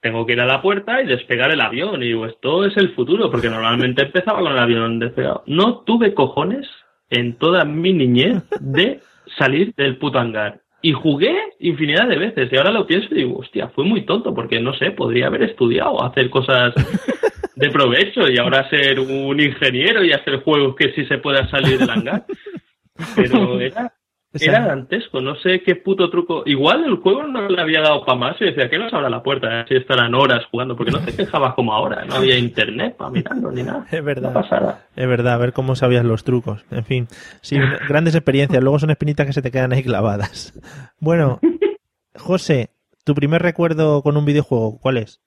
[0.00, 2.02] tengo que ir a la puerta y despegar el avión.
[2.02, 5.42] Y digo, esto es el futuro, porque normalmente empezaba con el avión despegado.
[5.46, 6.68] No tuve cojones
[7.10, 9.00] en toda mi niñez de
[9.38, 10.60] salir del puto hangar.
[10.82, 12.50] Y jugué infinidad de veces.
[12.50, 15.42] Y ahora lo pienso y digo, hostia, fue muy tonto, porque no sé, podría haber
[15.42, 16.72] estudiado, hacer cosas
[17.54, 21.78] de provecho y ahora ser un ingeniero y hacer juegos que sí se pueda salir
[21.78, 22.24] del hangar.
[23.16, 23.92] Pero era,
[24.32, 26.44] Era dantesco, no sé qué puto truco.
[26.46, 29.24] Igual el juego no le había dado para más y decía, ¿qué nos abra la
[29.24, 29.66] puerta?
[29.66, 33.50] Si estarán horas jugando, porque no te quejabas como ahora, no había internet para mirarlo
[33.50, 33.86] ni nada.
[33.90, 34.32] Es verdad.
[34.32, 34.74] No.
[34.94, 36.64] Es verdad, a ver cómo sabías los trucos.
[36.70, 37.08] En fin,
[37.40, 38.62] sí, grandes experiencias.
[38.62, 40.52] Luego son espinitas que se te quedan ahí clavadas.
[41.00, 41.40] Bueno,
[42.14, 42.70] José,
[43.04, 45.20] tu primer recuerdo con un videojuego, ¿cuál es?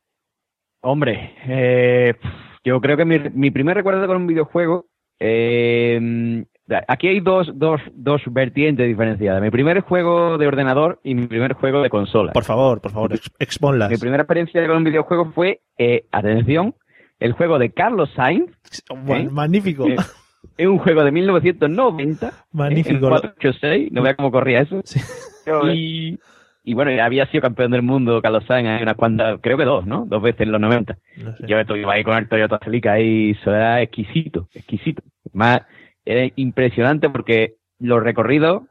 [0.82, 2.14] Hombre, eh,
[2.64, 4.86] yo creo que mi, mi primer recuerdo con un videojuego.
[5.20, 6.46] eh,
[6.88, 9.42] aquí hay dos, dos, dos vertientes diferenciadas.
[9.42, 12.32] Mi primer juego de ordenador y mi primer juego de consola.
[12.34, 13.90] Por favor, por favor, ex- exponlas.
[13.90, 16.76] Mi primera experiencia con un videojuego fue, eh, atención,
[17.20, 18.52] el juego de Carlos Sainz.
[19.06, 19.88] Bueno, Magnífico.
[19.88, 19.96] Eh,
[20.58, 22.32] Es un juego de 1990.
[22.52, 22.96] Magnífico.
[22.96, 24.82] En 486, no vea cómo corría eso.
[24.84, 25.00] Sí.
[25.74, 26.20] Y,
[26.64, 29.86] y bueno, había sido campeón del mundo Carlos Sainz, hay unas cuantas, creo que dos,
[29.86, 30.06] ¿no?
[30.06, 30.98] Dos veces en los 90.
[31.24, 31.46] No sé.
[31.48, 35.02] Yo estuve ahí con el Toyota Celica y eso era exquisito, exquisito.
[35.34, 35.62] Más,
[36.06, 38.64] era impresionante porque los recorridos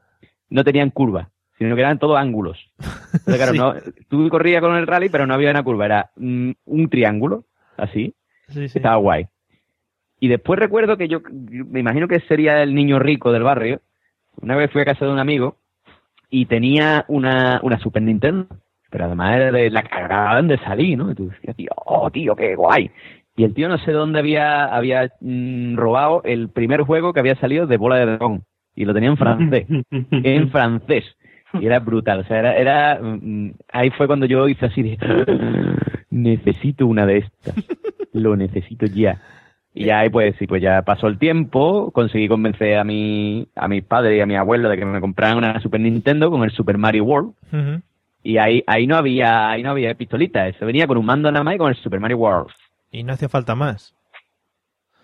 [0.49, 2.71] no tenían curvas, sino que eran todos ángulos.
[2.79, 3.57] Entonces, claro, Sí.
[3.57, 3.73] no,
[4.09, 7.45] tú corrías con el rally, pero no había una curva, era mm, un triángulo,
[7.77, 8.13] así,
[8.49, 8.77] Sí, sí.
[8.79, 9.27] estaba guay.
[10.19, 13.81] Y después recuerdo que yo, yo me imagino que sería el niño rico del barrio.
[14.41, 15.57] Una vez fui a casa de un amigo
[16.29, 18.47] y tenía una, una Super Nintendo,
[18.89, 21.11] pero además era de la que acababan de salir, ¿no?
[21.11, 22.89] Y tú decías, tío, oh, tío, qué guay.
[23.35, 27.35] Y el tío no sé dónde había, había mm, robado el primer juego que había
[27.35, 28.43] salido de bola de dragón.
[28.75, 29.67] Y lo tenía en francés.
[29.91, 31.03] en francés.
[31.59, 32.19] Y era brutal.
[32.19, 34.97] O sea, era, era mm, ahí fue cuando yo hice así de
[36.09, 37.55] necesito una de estas.
[38.13, 39.19] Lo necesito ya.
[39.75, 43.67] Y ya ahí pues sí, pues ya pasó el tiempo, conseguí convencer a mi, a
[43.67, 46.51] mis padres y a mi abuelo de que me compraran una Super Nintendo con el
[46.51, 47.33] Super Mario World.
[48.21, 51.43] Y ahí, ahí no había, ahí no había pistolitas, eso venía con un mando nada
[51.43, 52.53] más y con el Super Mario World.
[52.93, 53.93] Y no hacía falta más.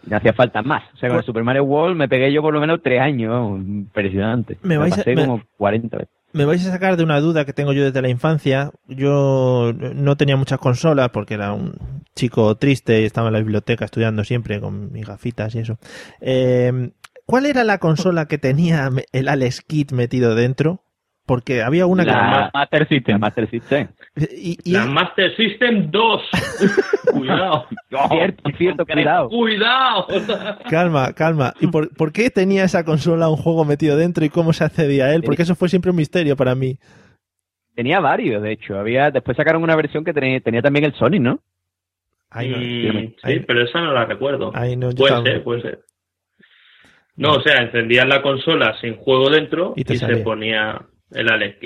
[0.05, 0.83] No hacía falta más.
[0.93, 3.59] O sea, con el Super Mario World me pegué yo por lo menos tres años,
[3.59, 4.57] impresionante.
[4.61, 6.13] Me vais a- me- como 40 veces.
[6.31, 8.71] Me vais a sacar de una duda que tengo yo desde la infancia.
[8.87, 11.73] Yo no tenía muchas consolas porque era un
[12.15, 15.79] chico triste y estaba en la biblioteca estudiando siempre con mis gafitas y eso.
[16.21, 16.91] Eh,
[17.25, 20.83] ¿Cuál era la consola que tenía el Alex Kidd metido dentro?
[21.29, 22.09] Porque había una que...
[22.09, 23.87] La Master System, Master System.
[24.17, 26.21] Y, y- La Master System 2.
[27.13, 27.67] Cuidado.
[28.09, 29.29] Cierto, cierto, cuidado.
[29.29, 30.07] Cuidado.
[30.69, 31.53] Calma, calma.
[31.59, 35.05] ¿Y por, por qué tenía esa consola un juego metido dentro y cómo se accedía
[35.05, 35.21] a él?
[35.23, 36.77] Porque eso fue siempre un misterio para mí.
[37.75, 38.77] Tenía varios, de hecho.
[38.79, 41.39] Había, después sacaron una versión que tenía, tenía también el Sonic, ¿no?
[42.31, 42.57] Ahí no,
[42.99, 44.51] Mm, sí, pero esa no la recuerdo.
[44.55, 45.79] ahí no, puede ser, puede ser.
[47.15, 51.57] No, o sea, encendías la consola sin juego dentro Y se ponía el Alex.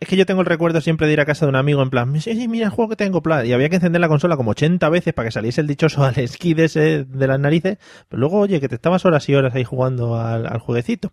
[0.00, 1.90] Es que yo tengo el recuerdo siempre de ir a casa de un amigo en
[1.90, 3.46] plan, sí, sí, mira el juego que tengo, plan.
[3.46, 6.18] Y había que encender la consola como 80 veces para que saliese el dichoso al
[6.18, 7.78] esquí de, ese, de las narices.
[8.08, 11.12] Pero luego, oye, que te estabas horas y horas ahí jugando al, al jueguecito.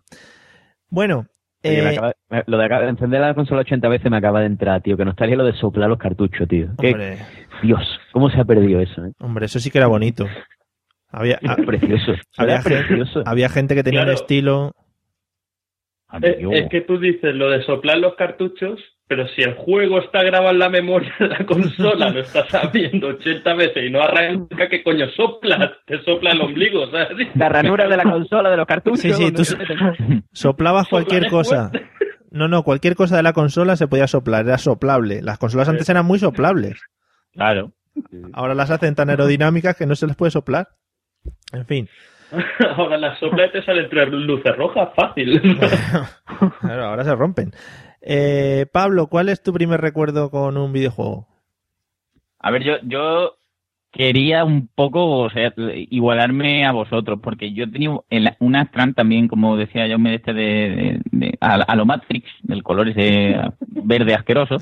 [0.88, 1.26] Bueno,
[1.64, 4.16] Oye, me eh, acaba- me- lo de acá- de encender la consola 80 veces me
[4.18, 4.96] acaba de entrar, tío.
[4.96, 6.68] Que no estaría lo de soplar los cartuchos, tío.
[6.78, 7.18] Qué- hombre,
[7.62, 9.04] Dios, ¿cómo se ha perdido eso?
[9.04, 9.12] eh?
[9.18, 10.26] hombre, eso sí que era bonito.
[11.10, 12.12] Había, precioso.
[12.36, 13.22] había, Era gen- precioso.
[13.26, 14.18] había gente que tenía un Claro.
[14.20, 14.74] estilo.
[16.22, 20.22] Es, es que tú dices lo de soplar los cartuchos, pero si el juego está
[20.22, 24.68] grabado en la memoria de la consola, lo estás sabiendo 80 veces y no arranca,
[24.68, 25.72] ¿qué coño soplas?
[25.86, 27.28] Te sopla el ombligo, ¿sabes?
[27.34, 29.00] La ranura de la consola, de los cartuchos.
[29.00, 29.42] Sí, sí, tú
[30.32, 31.70] soplabas cualquier cosa.
[32.30, 35.22] No, no, cualquier cosa de la consola se podía soplar, era soplable.
[35.22, 36.80] Las consolas antes eran muy soplables.
[37.32, 37.72] Claro.
[38.32, 40.68] Ahora las hacen tan aerodinámicas que no se les puede soplar.
[41.52, 41.88] En fin.
[42.76, 45.40] Ahora la sopla y te salen tres luces rojas, fácil.
[46.60, 47.50] Claro, ahora se rompen.
[48.02, 51.26] Eh, Pablo, ¿cuál es tu primer recuerdo con un videojuego?
[52.38, 53.36] A ver, yo, yo
[53.90, 59.28] quería un poco, o sea, igualarme a vosotros, porque yo tenía el- un Astran también,
[59.28, 63.36] como decía yo, me este de, de- de- a, a lo Matrix, del color ese
[63.70, 64.56] verde asqueroso.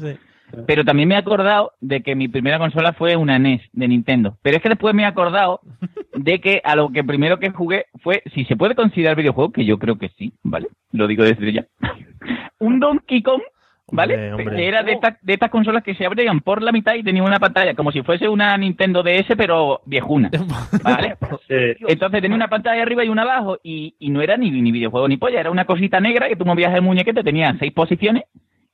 [0.66, 4.36] Pero también me he acordado de que mi primera consola fue una NES de Nintendo.
[4.42, 5.60] Pero es que después me he acordado
[6.14, 9.64] de que a lo que primero que jugué fue, si se puede considerar videojuego, que
[9.64, 10.68] yo creo que sí, ¿vale?
[10.92, 11.66] Lo digo desde ya.
[12.58, 13.42] un Donkey Kong,
[13.90, 14.14] ¿vale?
[14.14, 14.56] Hombre, hombre.
[14.56, 17.22] Que era de estas de estas consolas que se abrían por la mitad y tenía
[17.22, 20.30] una pantalla como si fuese una Nintendo DS, pero viejuna,
[20.82, 21.16] ¿vale?
[21.48, 25.08] Entonces tenía una pantalla arriba y una abajo y, y no era ni, ni videojuego
[25.08, 28.24] ni polla, era una cosita negra que tú movías el muñequete, tenía seis posiciones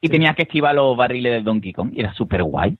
[0.00, 2.76] y tenías que esquivar los barriles del Donkey Kong y era súper guay.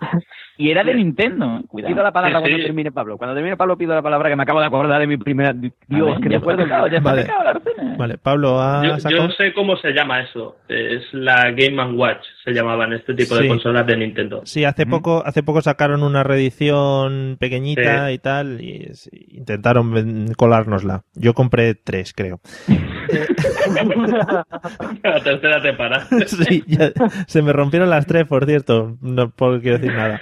[0.58, 1.92] Y era de Nintendo, cuidado.
[1.94, 3.16] Pido la palabra Sí, cuando termine Pablo.
[3.18, 5.52] Cuando termine Pablo pido la palabra que me acabo de acordar de mi primera...
[5.52, 6.66] Dios, ver, que ya recuerdo.
[7.02, 7.26] Vale.
[7.54, 7.96] recena.
[7.96, 9.28] Vale, Pablo, ¿ha Yo, sacado?
[9.28, 10.56] yo sé cómo se llama eso.
[10.68, 13.42] Es la Game Watch, se llamaban este tipo Sí.
[13.42, 14.42] de consolas de Nintendo.
[14.44, 18.90] Sí, hace poco, hace poco sacaron una reedición pequeñita y tal, y
[19.30, 21.02] intentaron colárnosla.
[21.14, 22.40] Yo compré tres, creo.
[25.02, 26.06] La tercera te para.
[26.26, 26.92] Sí, ya-
[27.26, 28.96] se me rompieron las tres, por cierto.
[29.00, 30.20] No puedo quiero decir nada.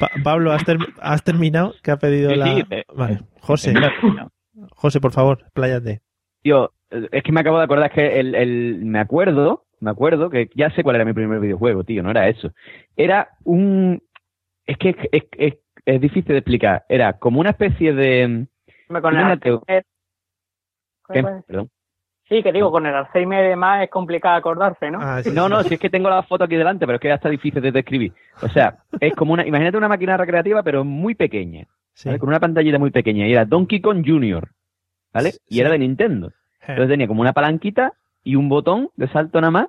[0.00, 1.74] Pa- Pablo, ¿has, ter- has terminado?
[1.82, 2.54] ¿Qué ha pedido Sí, la...?
[2.56, 4.30] sí, eh, Vale, José, No.
[4.72, 6.00] José, por favor, pláyate.
[6.42, 10.28] Tío, es que me acabo de acordar es que el, el, me acuerdo, me acuerdo
[10.30, 12.52] que ya sé cuál era mi primer videojuego, tío, no era eso.
[12.96, 14.02] Era un,
[14.66, 16.84] es que es, es, es- es difícil de explicar.
[16.88, 18.46] Era como una especie de,
[18.88, 19.14] Me Con
[21.12, 21.24] ¿qué?
[21.46, 21.70] Perdón.
[22.30, 24.98] Sí, que digo, con el Alzheimer y demás es complicado acordarse, ¿no?
[25.02, 25.50] Ah, sí, No, sí.
[25.50, 27.60] no, si es que tengo la foto aquí delante, pero es que ya está difícil
[27.60, 28.12] de describir.
[28.40, 32.08] O sea, es como una, imagínate una máquina recreativa, pero muy pequeña, Sí.
[32.08, 32.18] ¿vale?
[32.20, 33.26] Con una pantallita muy pequeña.
[33.26, 34.48] Y era Donkey Kong Jr.,
[35.12, 35.32] ¿vale?
[35.48, 36.32] Y era de Nintendo.
[36.62, 39.66] Entonces tenía como una palanquita y un botón de salto nada más.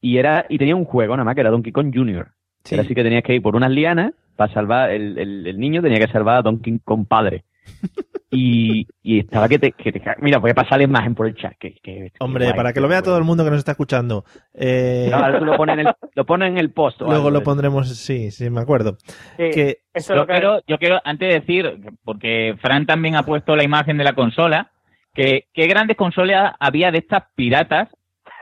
[0.00, 2.28] Y era y tenía un juego nada más que era Donkey Kong Jr.
[2.64, 2.74] Sí.
[2.74, 5.82] Era así que tenías que ir por unas lianas para salvar, el, el, el niño
[5.82, 7.44] tenía que salvar a Donkey Kong padre.
[8.34, 11.34] Y, y estaba que te, que te- Mira, voy a pasar la imagen por el
[11.34, 11.52] chat.
[11.58, 14.24] Que, que- Hombre, guay, para que lo vea todo el mundo que nos está escuchando.
[14.54, 16.98] Eh, No, ahora tú lo pones en el, lo pones en el post.
[17.02, 18.96] luego algo lo pondremos, sí, sí, me acuerdo.
[19.36, 22.86] Sí, Que, eso es Yo lo que quiero, yo quiero, antes de decir, porque Fran
[22.86, 24.70] también ha puesto la imagen de la consola,
[25.12, 27.90] que qué grandes consolas había de estas piratas,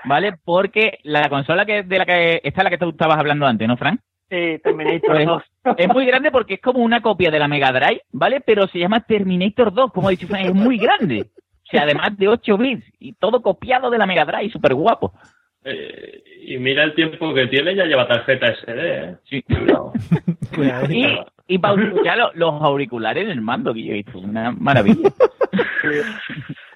[0.04, 0.34] ¿vale?
[0.44, 3.66] Porque la consola que de la que esta es la que tú estabas hablando antes,
[3.66, 3.98] ¿no, Fran?
[4.30, 5.42] Sí, Terminator Pues, 2.
[5.76, 8.40] es muy grande porque es como una copia de la Mega Drive, ¿vale?
[8.40, 11.22] Pero se llama Terminator 2, como ha dicho es muy grande.
[11.22, 15.12] O sea, además de 8 bits y todo copiado de la Mega Drive, súper guapo.
[15.64, 19.16] Eh, y mira el tiempo que tiene, ya lleva tarjeta SD, ¿eh?
[19.24, 19.42] Sí.
[19.42, 19.92] Cuidado.
[20.54, 21.06] cuidado, Y,
[21.48, 25.10] y para escuchar lo- los auriculares en el mando, que yo he visto, una maravilla.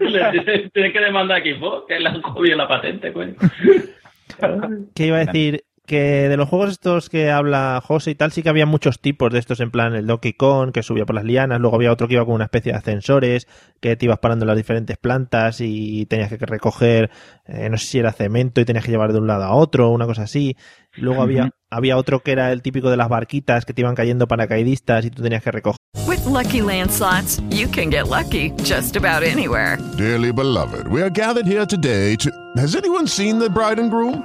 [0.00, 3.34] Le tiene, tiene que demandar a Xbox, que le han jodido la patente, coño.
[4.94, 5.62] ¿Qué iba a decir?
[5.86, 9.30] Que de los juegos estos que habla José y tal, sí que había muchos tipos
[9.30, 12.08] de estos, en plan el Donkey Kong, que subía por las lianas, luego había otro
[12.08, 13.46] que iba con una especie de ascensores,
[13.80, 17.10] que te ibas parando en las diferentes plantas y tenías que recoger,
[17.44, 19.90] eh, no sé si era cemento y tenías que llevar de un lado a otro,
[19.90, 20.56] una cosa así.
[20.96, 24.26] Luego había, había otro que era el típico de las barquitas que te iban cayendo
[24.26, 25.76] paracaidistas y tú tenías que recoger.
[26.06, 29.78] With Lucky Land slots, you can get lucky just about anywhere.
[29.98, 32.30] Dearly beloved, we are gathered here today to.
[32.56, 34.24] Has anyone seen the bride and groom?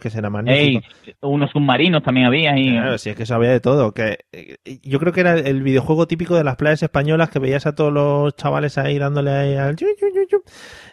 [0.00, 0.86] Que será magnífico.
[1.04, 2.70] Ey, unos submarinos también había ahí.
[2.70, 3.92] Claro, si es que sabía de todo.
[3.92, 7.66] Que eh, yo creo que era el videojuego típico de las playas españolas que veías
[7.66, 9.76] a todos los chavales ahí dándole ahí al.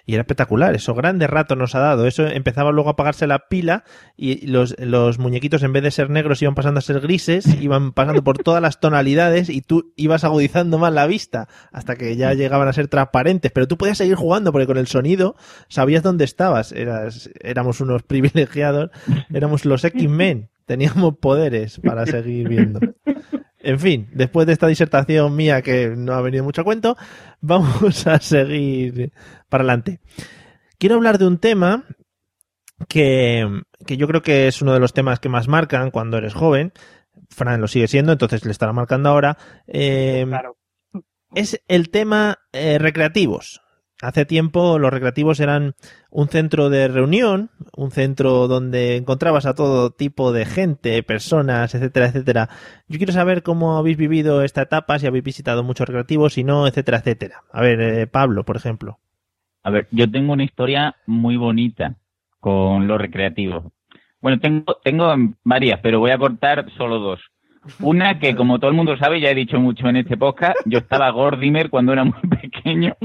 [0.06, 0.76] Y era espectacular.
[0.76, 2.06] Eso grandes ratos nos ha dado.
[2.06, 3.84] Eso empezaba luego a apagarse la pila
[4.16, 7.92] y los, los muñequitos en vez de ser negros iban pasando a ser grises, iban
[7.94, 12.34] pasando por todas las tonalidades y tú ibas agudizando más la vista hasta que ya
[12.34, 13.52] llegaban a ser transparentes.
[13.52, 15.36] Pero tú podías seguir jugando porque con el sonido
[15.68, 16.72] sabías dónde estabas.
[16.72, 18.92] Eras, éramos unos privilegiados,
[19.34, 20.50] éramos los X-Men.
[20.66, 22.80] Teníamos poderes para seguir viendo.
[23.66, 26.96] En fin, después de esta disertación mía que no ha venido mucho a cuento,
[27.42, 29.12] vamos a seguir
[29.50, 30.00] para adelante.
[30.78, 31.84] Quiero hablar de un tema
[32.88, 33.48] que,
[33.86, 36.74] que yo creo que es uno de los temas que más marcan cuando eres joven.
[37.30, 39.38] Fran lo sigue siendo, entonces le estará marcando ahora.
[39.68, 40.58] Eh, Claro.
[41.34, 43.62] es el tema eh, recreativos.
[44.02, 45.74] Hace tiempo los recreativos eran
[46.10, 52.08] un centro de reunión, un centro donde encontrabas a todo tipo de gente, personas, etcétera,
[52.08, 52.50] etcétera.
[52.90, 56.68] Yo quiero saber cómo habéis vivido esta etapa, si habéis visitado muchos recreativos, si no,
[56.68, 57.44] etcétera, etcétera.
[57.54, 59.00] A ver, eh, Pablo, por ejemplo.
[59.64, 61.96] A ver, yo tengo una historia muy bonita
[62.42, 63.64] con los recreativos.
[64.20, 67.22] Bueno, tengo, tengo varias, pero voy a cortar solo dos.
[67.80, 70.80] Una que, como todo el mundo sabe, ya he dicho mucho en este podcast, yo
[70.80, 72.96] estaba Gordimer cuando era muy pequeño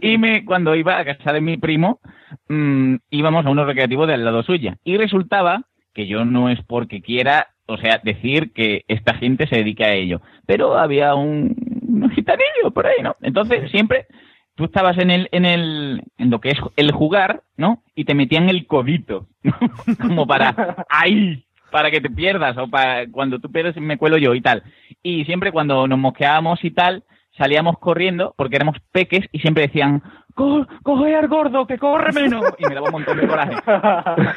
[0.00, 2.00] y me cuando iba a casa de mi primo
[2.48, 4.76] mm, íbamos a unos recreativos de al lado suya.
[4.84, 5.62] Y resultaba
[5.94, 9.92] que yo no es porque quiera, o sea, decir que esta gente se dedica a
[9.92, 11.54] ello, pero había un,
[11.86, 13.16] un gitanillo por ahí, ¿no?
[13.20, 14.06] Entonces siempre
[14.54, 17.82] tú estabas en el, en el, en lo que es el jugar, ¿no?
[17.94, 19.54] Y te metían el codito, ¿no?
[20.00, 21.44] como para, ¡ay!
[21.72, 24.62] Para que te pierdas o para cuando tú pierdes me cuelo yo y tal.
[25.02, 27.02] Y siempre cuando nos mosqueábamos y tal,
[27.36, 30.00] salíamos corriendo porque éramos peques y siempre decían,
[30.34, 32.44] "Co- coge al gordo, que corre menos.
[32.58, 33.56] Y me daba un montón de coraje.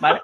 [0.00, 0.20] ¿Vale?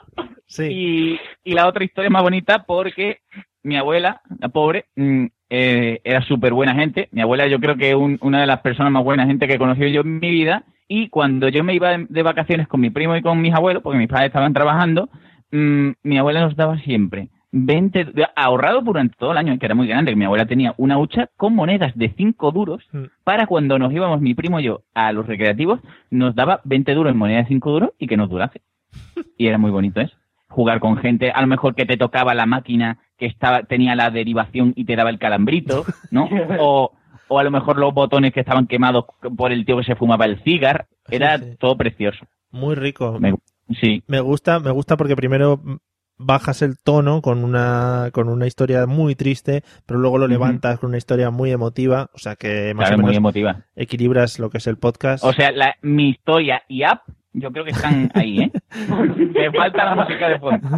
[0.70, 3.20] Y, y la otra historia más bonita porque
[3.62, 7.08] mi abuela, la pobre, mm, eh, era súper buena gente.
[7.12, 9.54] Mi abuela yo creo que es un- una de las personas más buenas gente que
[9.54, 10.64] he conocido yo en mi vida.
[10.94, 13.82] Y cuando yo me iba de, de vacaciones con mi primo y con mis abuelos,
[13.82, 15.08] porque mis padres estaban trabajando,
[15.50, 19.74] mm, mi abuela nos daba siempre 20, de- ahorrado durante todo el año, que era
[19.74, 22.82] muy grande, que mi abuela tenía una hucha con monedas de 5 duros
[23.24, 27.12] para cuando nos íbamos mi primo y yo a los recreativos, nos daba 20 duros
[27.12, 28.60] en moneda de 5 duros y que nos durase.
[29.38, 30.16] Y era muy bonito eso.
[30.48, 34.10] Jugar con gente, a lo mejor que te tocaba la máquina que estaba tenía la
[34.10, 36.28] derivación y te daba el calambrito, ¿no?
[36.60, 36.92] O,
[37.32, 40.24] o a lo mejor los botones que estaban quemados por el tío que se fumaba
[40.26, 40.86] el cigar.
[41.10, 42.26] Era todo precioso.
[42.50, 43.18] Muy rico.
[43.18, 43.34] Me-
[43.80, 44.02] sí.
[44.06, 45.60] Me gusta, me gusta porque primero
[46.18, 50.90] bajas el tono con una con una historia muy triste, pero luego lo levantas con
[50.90, 53.64] una historia muy emotiva, o sea que más Claro, o menos muy emotiva.
[53.74, 55.24] equilibras lo que es el podcast.
[55.24, 57.00] O sea, la, mi historia y app,
[57.32, 58.52] yo creo que están ahí, ¿eh?
[59.34, 60.68] Me falta la música de fondo.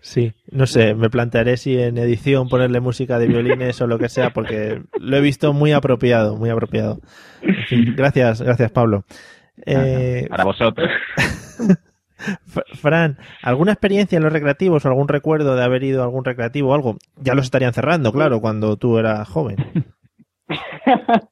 [0.00, 4.08] Sí, no sé, me plantearé si en edición ponerle música de violines o lo que
[4.08, 7.00] sea, porque lo he visto muy apropiado, muy apropiado.
[7.42, 9.04] En fin, gracias, gracias Pablo.
[9.64, 10.90] Eh, Para vosotros.
[12.80, 16.70] Fran, ¿alguna experiencia en los recreativos o algún recuerdo de haber ido a algún recreativo
[16.70, 16.96] o algo?
[17.16, 19.56] Ya los estarían cerrando, claro, cuando tú eras joven.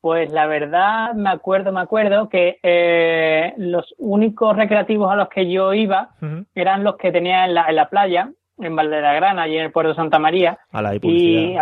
[0.00, 5.50] Pues la verdad, me acuerdo, me acuerdo que eh, los únicos recreativos a los que
[5.50, 6.10] yo iba
[6.54, 9.90] eran los que tenía en la, en la playa, en Valdegrana, allí en el puerto
[9.90, 10.58] de Santa María.
[10.72, 11.56] A la Y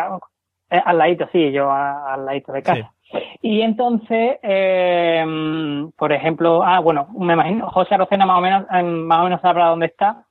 [0.70, 2.92] eh, al ladito, sí, yo a- al ladito de casa.
[3.40, 5.24] Y entonces, eh,
[5.96, 9.66] por ejemplo, ah, bueno, me imagino, José Arocena más o menos, más o menos sabrá
[9.66, 10.24] dónde está.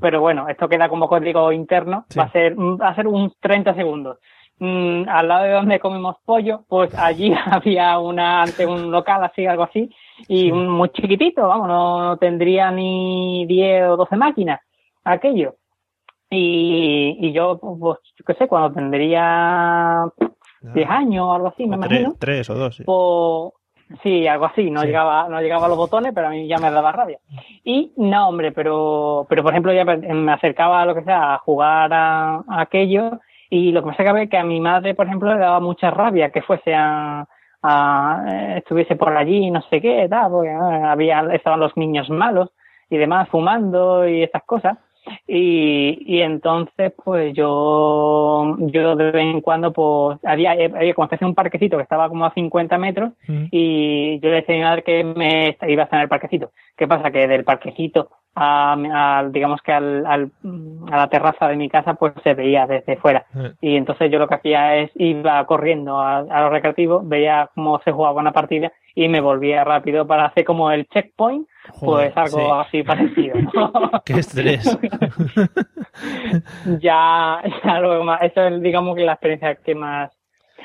[0.00, 3.74] Pero bueno, esto queda como código interno, va a ser, va a ser unos 30
[3.74, 4.18] segundos.
[4.58, 9.44] Mm, al lado de donde comimos pollo, pues allí había una, ante un local así,
[9.46, 9.90] algo así,
[10.28, 14.60] y un muy chiquitito, vamos, no, no tendría ni 10 o 12 máquinas,
[15.04, 15.56] aquello.
[16.30, 20.04] Y, y yo, pues, yo qué sé, cuando tendría
[20.60, 22.76] 10 años o algo así, me O imagino, tres, tres o dos.
[22.76, 22.84] sí.
[22.84, 24.86] pues sí, algo así, no Sí.
[24.86, 27.18] llegaba, no llegaba a los botones, pero a mí ya me daba rabia.
[27.64, 31.34] Y no, hombre, pero, pero por ejemplo ya me me acercaba a lo que sea,
[31.34, 33.20] a jugar a, a aquello,
[33.50, 35.90] y lo que me sacaba es que a mi madre, por ejemplo, le daba mucha
[35.90, 37.26] rabia que fuese a,
[37.62, 42.08] a- eh, estuviese por allí, no sé qué, tal, porque ah, había, estaban los niños
[42.10, 42.50] malos
[42.90, 44.78] y demás fumando y estas cosas.
[45.26, 51.34] Y, y entonces, pues yo, yo de vez en cuando, pues había, había como un
[51.34, 53.44] parquecito que estaba como a 50 metros Mm.
[53.50, 56.50] y yo le decía a mi madre que me iba a estar en el parquecito.
[56.76, 57.10] ¿Qué pasa?
[57.10, 60.30] Que del parquecito a, a, digamos que al, al-
[60.90, 63.24] a la terraza de mi casa, pues se veía desde fuera.
[63.60, 67.80] Y entonces yo lo que hacía es iba corriendo a, a los recreativos, veía cómo
[67.84, 72.16] se jugaba una partida y me volvía rápido para hacer como el checkpoint, Joder, pues
[72.16, 72.78] algo sí.
[72.78, 73.36] así parecido.
[73.54, 73.72] ¿no?
[74.04, 74.78] Qué estrés.
[76.80, 80.10] ya, ya luego más, eso es digamos que la experiencia que más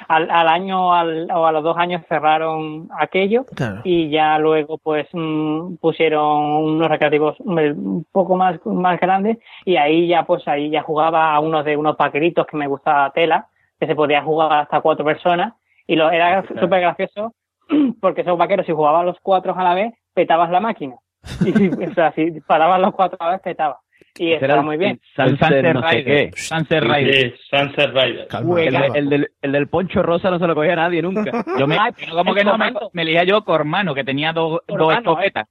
[0.07, 3.81] al, al año al- o a los dos años cerraron aquello Claro.
[3.83, 10.07] y ya luego pues mm, pusieron unos recreativos un poco más más grandes y ahí
[10.07, 13.47] ya pues ahí ya jugaba a unos de unos paqueritos que me gustaba tela
[13.79, 15.53] que se podía jugar hasta cuatro personas
[15.87, 17.33] y lo era súper gracioso
[18.01, 20.95] porque esos vaqueros si jugaban los cuatro a la vez petabas la máquina.
[21.45, 23.79] Y o sea si parabas los cuatro a la vez petaba
[24.17, 26.31] y el- muy bien Sunset no sé qué.
[26.35, 27.13] Sunset Rider.
[27.31, 28.27] Sí, Sunset Rider.
[28.27, 31.31] Calma, El, del, el del poncho rosa no se lo cogía nadie nunca.
[31.59, 34.77] Yo me, Ay, pero como que no, me, elegía yo Cormano, que tenía dos, dos
[34.77, 35.47] Cormano, escopetas.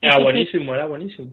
[0.00, 1.30] Era buenísimo, era buenísimo.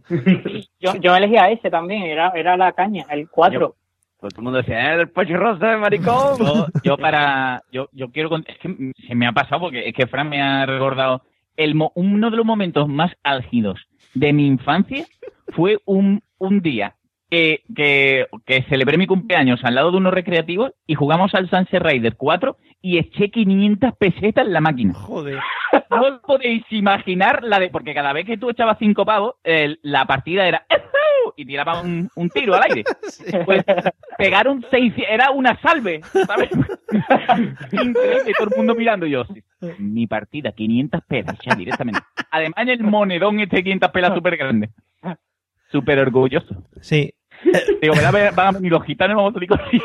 [0.80, 3.76] Yo, yo elegía ese también, era, era la caña, el 4.
[4.20, 6.38] Pues todo el mundo decía, "Eh, el poncho rosa, maricón.
[6.40, 10.08] Yo, yo para, yo, yo quiero, es que se me ha pasado porque es que
[10.08, 11.22] Fran me ha recordado
[11.56, 13.80] el uno de los momentos más álgidos
[14.14, 15.06] de mi infancia
[15.50, 16.96] fue un, un día
[17.30, 21.84] que, que, que celebré mi cumpleaños al lado de unos recreativos y jugamos al Sunset
[21.84, 24.94] Rider 4 y eché 500 pesetas en la máquina.
[24.96, 25.40] Joder.
[25.92, 27.70] No os podéis imaginar la de.
[27.70, 30.66] Porque cada vez que tú echabas cinco pavos, el- la partida era.
[31.38, 32.84] Y tiraba un, un tiro al aire.
[33.46, 33.64] Pues
[34.18, 34.94] pegaron seis.
[35.08, 36.50] Era una salve, ¿sabes?
[37.72, 39.24] Increíble, todo el mundo mirando y yo.
[39.78, 42.02] Mi partida, 500 pelas, ya directamente.
[42.32, 44.70] Además, en el monedón este 500 pelas súper grande.
[45.72, 46.64] Súper orgulloso.
[46.82, 47.14] Sí.
[47.82, 49.82] Digo, me da- van a venir los gitanos vamos a salir.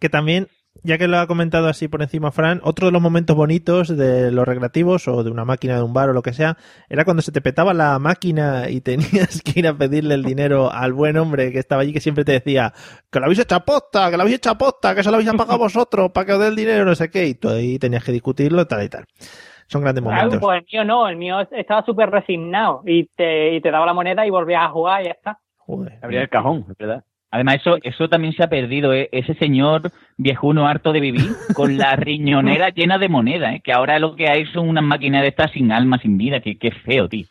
[0.00, 0.48] Que también,
[0.82, 4.30] ya que lo ha comentado así por encima Fran, otro de los momentos bonitos de
[4.30, 6.56] los recreativos o de una máquina de un bar o lo que sea,
[6.88, 10.70] era cuando se te petaba la máquina y tenías que ir a pedirle el dinero
[10.72, 12.72] al buen hombre que estaba allí que siempre te decía
[13.10, 15.16] que lo habéis hecho a posta, que lo habéis hecho a posta, que se lo
[15.16, 17.78] habéis pagado vosotros para que os dé el dinero, no sé qué, y tú ahí
[17.78, 19.04] tenías que discutirlo, tal y tal.
[19.68, 20.38] Son grandes momentos.
[20.40, 23.94] pues el mío no, el mío estaba súper resignado y te, y te daba la
[23.94, 25.38] moneda y volvías a jugar y ya está.
[25.56, 25.98] Joder.
[26.02, 27.04] Abría el cajón, es verdad.
[27.30, 29.08] Además, eso, eso también se ha perdido, ¿eh?
[29.12, 33.60] ese señor viejuno harto de vivir, con la riñonera llena de moneda, ¿eh?
[33.62, 36.56] que ahora lo que hay son unas máquinas de estas sin alma, sin vida, que,
[36.56, 37.26] que feo, tío.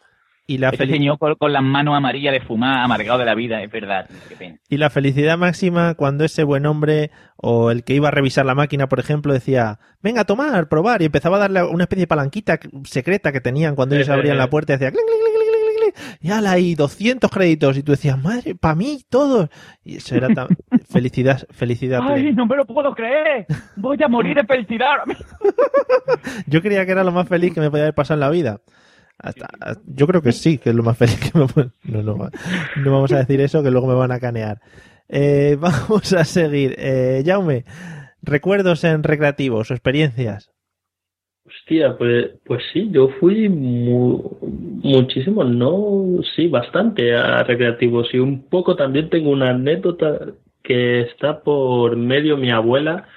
[0.48, 3.72] Y la, señor con, con las manos amarillas de fumar, amargado de la vida, es
[3.72, 4.60] verdad, tío, qué pena.
[4.70, 8.54] y la felicidad máxima cuando ese buen hombre o el que iba a revisar la
[8.54, 12.08] máquina, por ejemplo, decía, venga a tomar, probar, y empezaba a darle una especie de
[12.08, 15.62] palanquita secreta que tenían cuando ellos abrían la puerta y decía, "Cling, cling, cling, cling,
[15.62, 19.50] cling, cling", y ala, y 200 créditos, y tú decías, madre, para mí, todos.
[19.84, 20.48] Y eso era tan...
[20.91, 22.36] felicidad, felicidad ¡Ay, plena.
[22.38, 23.48] no me lo puedo creer!
[23.78, 24.98] ¡Voy a morir de felicidad!
[26.48, 28.60] Yo creía que era lo más feliz que me podía haber pasado en la vida.
[29.18, 29.47] Hasta-
[29.88, 31.45] yo creo que sí, que es lo más feliz que me.
[31.84, 32.30] No, no,
[32.78, 34.59] no vamos a decir eso, que luego me van a canear.
[35.09, 36.76] Eh, vamos a seguir.
[36.78, 37.63] Eh, Jaume,
[38.22, 40.51] recuerdos en recreativos o experiencias.
[41.47, 44.32] Hostia, pues, pues sí, yo fui mu-
[44.82, 50.20] muchísimo, no, sí, bastante a recreativos y un poco también tengo una anécdota
[50.63, 53.07] que está por medio mi abuela,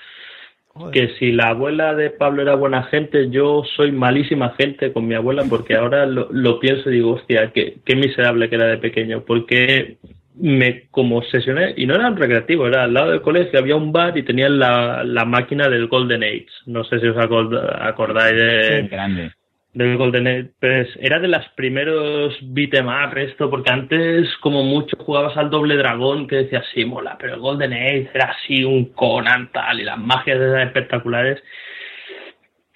[0.92, 5.14] que si la abuela de Pablo era buena gente, yo soy malísima gente con mi
[5.14, 8.78] abuela porque ahora lo, lo pienso y digo, hostia, qué, qué miserable que era de
[8.78, 9.96] pequeño, porque
[10.40, 13.92] me como obsesioné, y no era un recreativo, era al lado del colegio, había un
[13.92, 18.36] bar y tenían la, la máquina del Golden Age, no sé si os acord- acordáis
[18.36, 19.32] de, grande.
[19.78, 25.36] Del Golden pues era de los primeros beat'em up esto, porque antes como mucho jugabas
[25.36, 29.52] al doble dragón que decías, sí, mola, pero el Golden Age era así un Conan
[29.52, 31.40] tal y las magias esas espectaculares.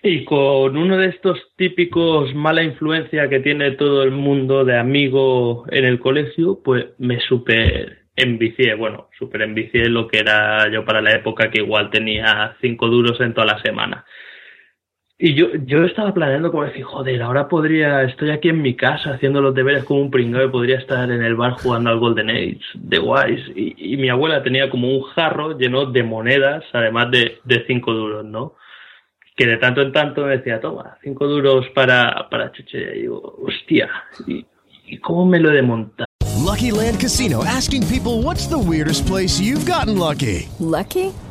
[0.01, 5.65] Y con uno de estos típicos mala influencia que tiene todo el mundo de amigo
[5.71, 11.01] en el colegio, pues me super envicié, bueno, super envicié lo que era yo para
[11.01, 14.05] la época que igual tenía cinco duros en toda la semana.
[15.25, 19.15] Y yo, yo estaba planeando como decir, joder, ahora podría, estoy aquí en mi casa
[19.15, 22.29] haciendo los deberes como un pringado y podría estar en el bar jugando al Golden
[22.29, 23.41] Age de guays.
[23.55, 27.93] Y, y mi abuela tenía como un jarro lleno de monedas, además de, de cinco
[27.93, 28.57] duros, ¿no?
[29.37, 32.81] Que de tanto en tanto me decía, toma, cinco duros para, para chuche.
[32.97, 33.89] Y digo, hostia,
[34.27, 34.45] ¿y,
[34.89, 36.07] y cómo me lo he de montar?
[36.45, 40.49] Lucky Land Casino asking people what's the weirdest place you've gotten lucky?
[40.59, 41.15] Lucky?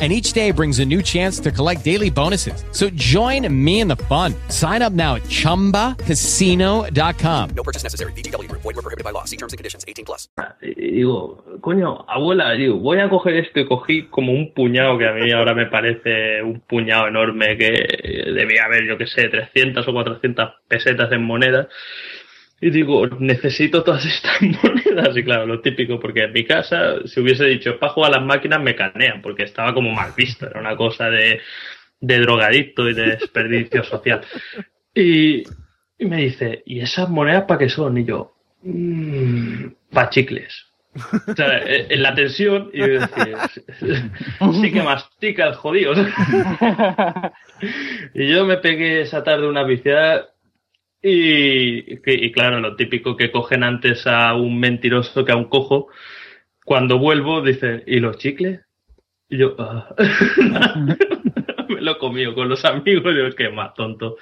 [0.00, 2.64] and each day brings a new chance to collect daily bonuses.
[2.72, 4.34] So join me in the fun.
[4.48, 7.50] Sign up now at ChumbaCasino.com.
[7.54, 8.10] No purchase necessary.
[8.12, 8.50] BGW.
[8.50, 9.22] Void were prohibited by law.
[9.24, 9.84] See terms and conditions.
[9.86, 10.28] 18 plus.
[10.60, 15.06] Y digo, coño, abuela, digo, voy a coger esto y cogí como un puñado que
[15.06, 17.70] a mí ahora me parece un puñado enorme que
[18.34, 21.68] debía haber, yo que sé, 300 o 400 pesetas en monedas.
[22.64, 25.14] Y digo, necesito todas estas monedas.
[25.14, 28.26] Y claro, lo típico, porque en mi casa, si hubiese dicho, para jugar a las
[28.26, 30.46] máquinas, me canean, porque estaba como mal visto.
[30.46, 31.40] Era una cosa de,
[32.00, 34.22] de drogadicto y de desperdicio social.
[34.94, 35.42] Y,
[35.98, 37.98] y me dice, ¿y esas monedas para qué son?
[37.98, 40.64] Y yo, mmm, para chicles.
[41.28, 43.50] O sea, en la tensión, y yo decía,
[44.62, 45.92] sí que mastica el jodido.
[48.14, 50.33] y yo me pegué esa tarde una viciada
[51.06, 55.88] y, y, claro, lo típico que cogen antes a un mentiroso que a un cojo.
[56.64, 58.62] Cuando vuelvo, dice, ¿y los chicles?
[59.28, 59.94] Y yo, ah.
[61.68, 63.12] me lo comió con los amigos.
[63.14, 64.16] Y yo, qué más tonto.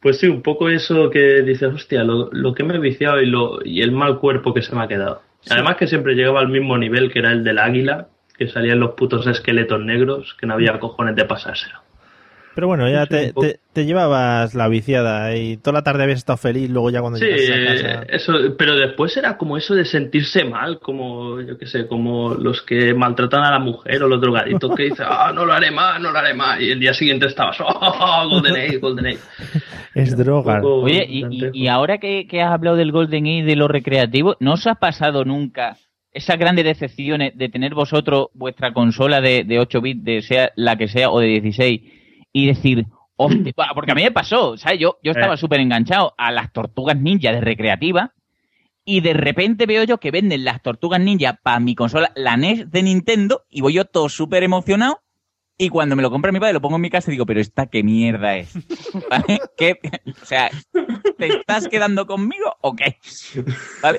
[0.00, 3.26] Pues sí, un poco eso que dices, hostia, lo, lo que me he viciado y,
[3.26, 5.22] lo, y el mal cuerpo que se me ha quedado.
[5.40, 5.50] Sí.
[5.52, 8.92] Además que siempre llegaba al mismo nivel que era el del águila, que salían los
[8.92, 11.85] putos esqueletos negros, que no había cojones de pasárselo.
[12.56, 16.38] Pero bueno, ya te, te, te, llevabas la viciada y toda la tarde habías estado
[16.38, 18.06] feliz, luego ya cuando sí, llegas a casa...
[18.08, 22.62] eso, pero después era como eso de sentirse mal, como, yo qué sé, como los
[22.62, 26.00] que maltratan a la mujer o los drogaditos que dicen, ah, no lo haré más,
[26.00, 29.18] no lo haré más, y el día siguiente estabas, oh, Golden Age, Golden Age.
[29.94, 30.62] Es droga.
[30.62, 34.36] Oye, y, y, y, ahora que, que has hablado del Golden Age, de lo recreativo,
[34.40, 35.76] ¿no os ha pasado nunca
[36.12, 40.76] esas grandes decepciones de tener vosotros vuestra consola de, de 8 bits, de sea la
[40.76, 41.95] que sea, o de 16,
[42.36, 44.78] y decir, hostia, porque a mí me pasó, ¿sabes?
[44.78, 48.12] Yo, yo estaba súper enganchado a las tortugas ninja de recreativa
[48.84, 52.70] y de repente veo yo que venden las tortugas ninja para mi consola, la NES
[52.70, 55.00] de Nintendo, y voy yo todo súper emocionado.
[55.56, 57.40] Y cuando me lo compra mi padre, lo pongo en mi casa y digo, pero
[57.40, 58.52] esta qué mierda es.
[59.10, 59.40] ¿Vale?
[59.56, 59.78] ¿Qué?
[60.22, 60.50] O sea,
[61.16, 62.98] ¿te estás quedando conmigo o qué?
[63.82, 63.98] ¿Vale?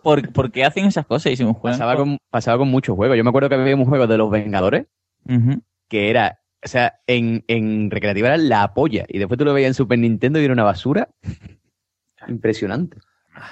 [0.00, 1.32] ¿Por, ¿Por, qué hacen esas cosas?
[1.32, 1.76] Y si un juego...
[1.76, 3.16] pasaba, con, pasaba con muchos juegos.
[3.16, 4.86] Yo me acuerdo que había un juego de los Vengadores
[5.24, 5.62] uh -huh.
[5.88, 9.04] que era o sea, en, en recreativa era la polla.
[9.08, 11.08] Y después tú lo veías en Super Nintendo y era una basura.
[12.28, 12.98] Impresionante.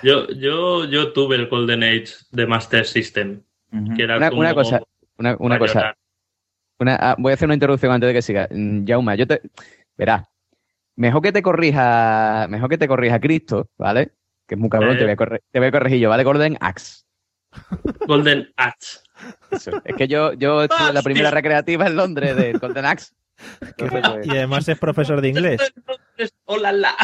[0.02, 3.42] Yo, yo, yo tuve el Golden Age de Master System.
[3.70, 3.96] Uh -huh.
[3.96, 4.80] que era una, como una cosa,
[5.18, 5.96] una, una cosa.
[6.78, 8.48] Una, ah, voy a hacer una interrupción antes de que siga.
[8.86, 9.40] Jauma, yo te.
[9.96, 10.26] Verás.
[10.96, 12.46] Mejor que te corrija.
[12.48, 14.12] Mejor que te corrija Cristo, ¿vale?
[14.46, 14.98] Que es muy cabrón, eh.
[14.98, 16.24] te, voy a corre, te voy a corregir yo, ¿vale?
[16.24, 17.04] Golden Axe.
[18.06, 19.00] Golden Axe.
[19.56, 19.70] Eso.
[19.84, 23.14] Es que yo, yo estuve en la primera recreativa en Londres del Golden Axe.
[23.60, 24.26] Entonces, pues...
[24.26, 25.74] Y además es profesor de inglés.
[26.44, 26.94] Hola, la.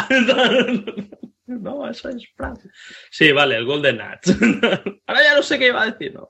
[1.46, 2.70] No, eso es Francia.
[3.10, 4.36] Sí, vale, el Golden Axe.
[5.06, 6.28] Ahora ya no sé qué iba a decir, ¿no?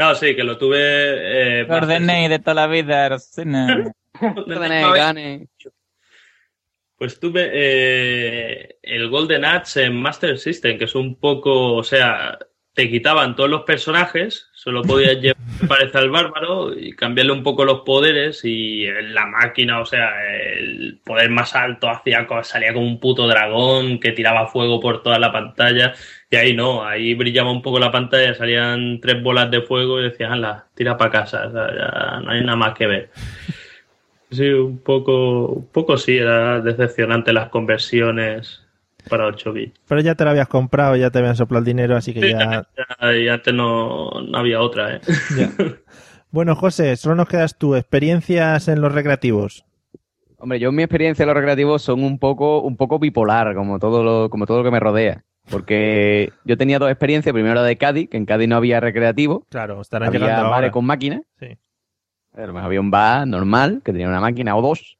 [0.00, 1.60] No, sí, que lo tuve.
[1.60, 3.08] Eh, Golden de toda la vida.
[3.08, 3.52] Golden
[6.96, 12.38] Pues tuve eh, el Golden Axe en Master System, que es un poco, o sea,
[12.80, 15.36] te quitaban todos los personajes, solo podías llevar,
[15.68, 20.08] parece al bárbaro, y cambiarle un poco los poderes y la máquina, o sea,
[20.56, 25.18] el poder más alto hacía salía como un puto dragón que tiraba fuego por toda
[25.18, 25.92] la pantalla,
[26.30, 30.04] y ahí no, ahí brillaba un poco la pantalla, salían tres bolas de fuego y
[30.04, 33.10] decías, anda, tira para casa, o sea, ya no hay nada más que ver.
[34.32, 38.64] Sí, un poco, un poco sí, era decepcionante las conversiones
[39.10, 39.80] para 8 bits.
[39.86, 42.30] Pero ya te lo habías comprado, ya te habían soplado el dinero, así que sí,
[42.30, 42.66] ya...
[43.00, 43.16] ya...
[43.16, 45.00] Y antes no, no había otra, ¿eh?
[45.36, 45.50] Ya.
[46.32, 47.74] Bueno, José, solo nos quedas tú.
[47.74, 49.64] ¿Experiencias en los recreativos?
[50.38, 53.80] Hombre, yo en mi experiencia en los recreativos son un poco, un poco bipolar, como
[53.80, 55.24] todo, lo, como todo lo que me rodea.
[55.50, 57.32] Porque yo tenía dos experiencias.
[57.32, 59.44] Primero la de Cádiz, que en Cádiz no había recreativo.
[59.50, 60.70] Claro, estarán había llegando bares ahora.
[60.70, 61.22] con máquinas.
[61.40, 61.58] Sí.
[62.36, 64.98] A lo mejor había un bar normal, que tenía una máquina o dos.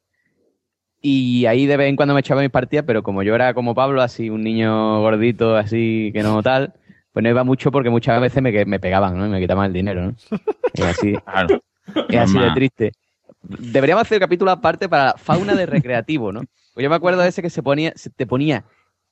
[1.02, 3.74] Y ahí de vez en cuando me echaba mis partidas, pero como yo era como
[3.74, 6.74] Pablo, así un niño gordito, así que no tal,
[7.12, 9.26] pues no iba mucho porque muchas veces me, que- me pegaban, ¿no?
[9.26, 10.14] Y me quitaban el dinero, ¿no?
[10.74, 11.62] Es así, Claro.
[12.10, 12.92] es así de triste.
[13.42, 16.42] Deberíamos hacer capítulo aparte para fauna de recreativo, ¿no?
[16.74, 18.64] Pues yo me acuerdo de ese que se ponía, se te ponía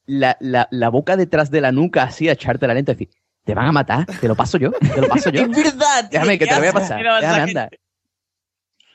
[0.05, 3.09] la, la, la boca detrás de la nuca así a echarte la lenta y decir,
[3.45, 5.41] te van a matar, te lo paso yo, te lo paso yo.
[5.41, 7.03] Es verdad, Déjame que te lo voy a pasar.
[7.21, 7.69] Déjame, anda.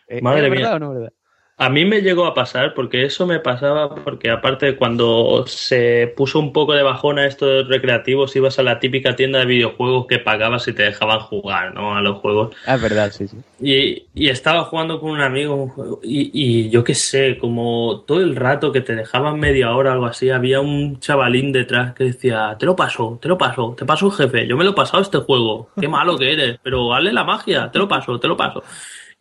[0.07, 0.75] Eh, Madre ¿es verdad mía.
[0.75, 1.13] o no es verdad?
[1.55, 6.11] A mí me llegó a pasar, porque eso me pasaba, porque aparte de cuando se
[6.17, 10.07] puso un poco de bajona esto de recreativos, ibas a la típica tienda de videojuegos
[10.07, 11.95] que pagabas y te dejaban jugar, ¿no?
[11.95, 12.55] A los juegos.
[12.65, 13.37] Ah, es verdad, sí, sí.
[13.59, 18.03] Y, y estaba jugando con un amigo un juego, y, y yo qué sé, como
[18.07, 21.93] todo el rato que te dejaban media hora o algo así, había un chavalín detrás
[21.93, 24.71] que decía, te lo paso, te lo paso, te paso un jefe, yo me lo
[24.71, 28.19] he pasado este juego, qué malo que eres, pero vale la magia, te lo paso,
[28.19, 28.63] te lo paso.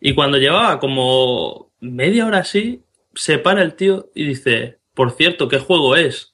[0.01, 5.47] Y cuando llevaba como media hora así, se para el tío y dice, por cierto,
[5.47, 6.33] ¿qué juego es?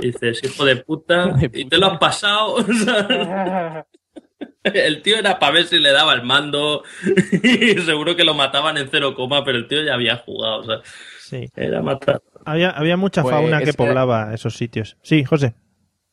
[0.00, 2.56] Y dices, hijo de puta, y te lo has pasado.
[4.64, 6.82] El tío era para ver si le daba el mando
[7.42, 10.60] y seguro que lo mataban en cero coma, pero el tío ya había jugado.
[10.60, 10.76] O sea,
[11.18, 11.48] Sí.
[11.56, 12.22] era matar.
[12.44, 14.98] Había, había mucha Pues fauna que poblaba esos sitios.
[15.02, 15.54] Sí, José.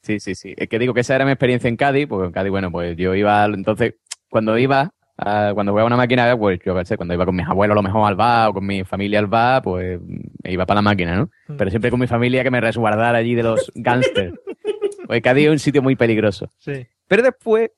[0.01, 0.53] Sí, sí, sí.
[0.57, 2.95] Es que digo que esa era mi experiencia en Cádiz, porque en Cádiz, bueno, pues
[2.97, 3.95] yo iba, entonces,
[4.29, 7.73] cuando iba, a- cuando jugaba una máquina, pues yo sé, cuando iba con mis abuelos
[7.73, 9.99] a lo mejor al bar o con mi familia al bar, pues
[10.43, 11.29] me iba para la máquina, ¿no?
[11.57, 14.33] Pero siempre con mi familia que me resguardara allí de los gángsters.
[15.05, 16.49] Porque Cádiz es un sitio muy peligroso.
[16.59, 16.85] Sí.
[17.07, 17.71] Pero después,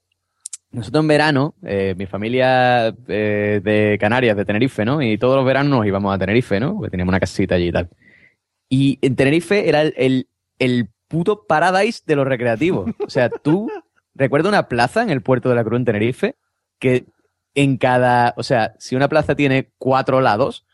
[0.71, 5.01] nosotros en verano, eh, mi familia eh, de Canarias, de Tenerife, ¿no?
[5.01, 6.75] Y todos los veranos nos íbamos a Tenerife, ¿no?
[6.75, 7.89] Porque teníamos una casita allí y tal.
[8.69, 10.27] Y en Tenerife era el, el,
[10.59, 12.89] el puto paradise de los recreativos.
[13.05, 13.69] O sea, tú,
[14.15, 16.35] recuerdo una plaza en el puerto de la Cruz en Tenerife,
[16.79, 17.05] que
[17.55, 20.65] en cada, o sea, si una plaza tiene cuatro lados,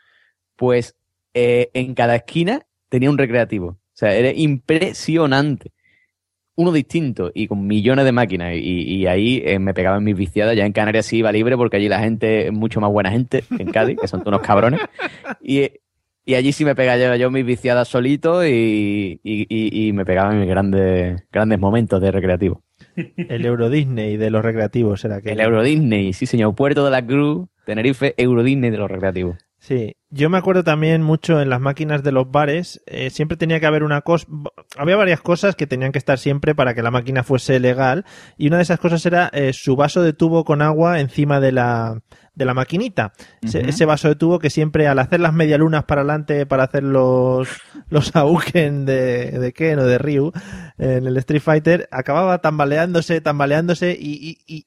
[0.56, 0.96] pues
[1.34, 3.68] eh, en cada esquina tenía un recreativo.
[3.68, 5.72] O sea, era impresionante
[6.56, 8.56] uno distinto y con millones de máquinas.
[8.56, 10.56] Y, ahí eh, me pegaban mis viciadas.
[10.56, 13.44] Ya en Canarias sí iba libre porque allí la gente es mucho más buena gente
[13.56, 14.82] que en Cádiz, que son unos cabrones.
[15.42, 15.70] Y,
[16.34, 20.50] allí sí me pegaba yo, mis viciadas solito y, y, y- y me pegaban mis
[20.50, 22.64] grandes, grandes momentos de recreativo.
[22.98, 26.56] El Euro Disney de los recreativos era que El Euro Disney, sí señor.
[26.56, 29.38] Puerto de la Cruz, Tenerife, Euro Disney de los recreativos.
[29.68, 33.60] Sí, yo me acuerdo también mucho en las máquinas de los bares, eh, siempre tenía
[33.60, 34.26] que haber una cosa,
[34.78, 38.06] había varias cosas que tenían que estar siempre para que la máquina fuese legal
[38.38, 41.52] y una de esas cosas era eh, su vaso de tubo con agua encima de
[41.52, 42.02] la,
[42.34, 43.12] de la maquinita.
[43.42, 47.50] Ese- vaso de tubo que siempre al hacer las medialunas para adelante para hacer los,
[47.90, 50.32] los Auken de, de Ken o de Ryu
[50.78, 54.66] en el Street Fighter acababa tambaleándose, tambaleándose y, y- y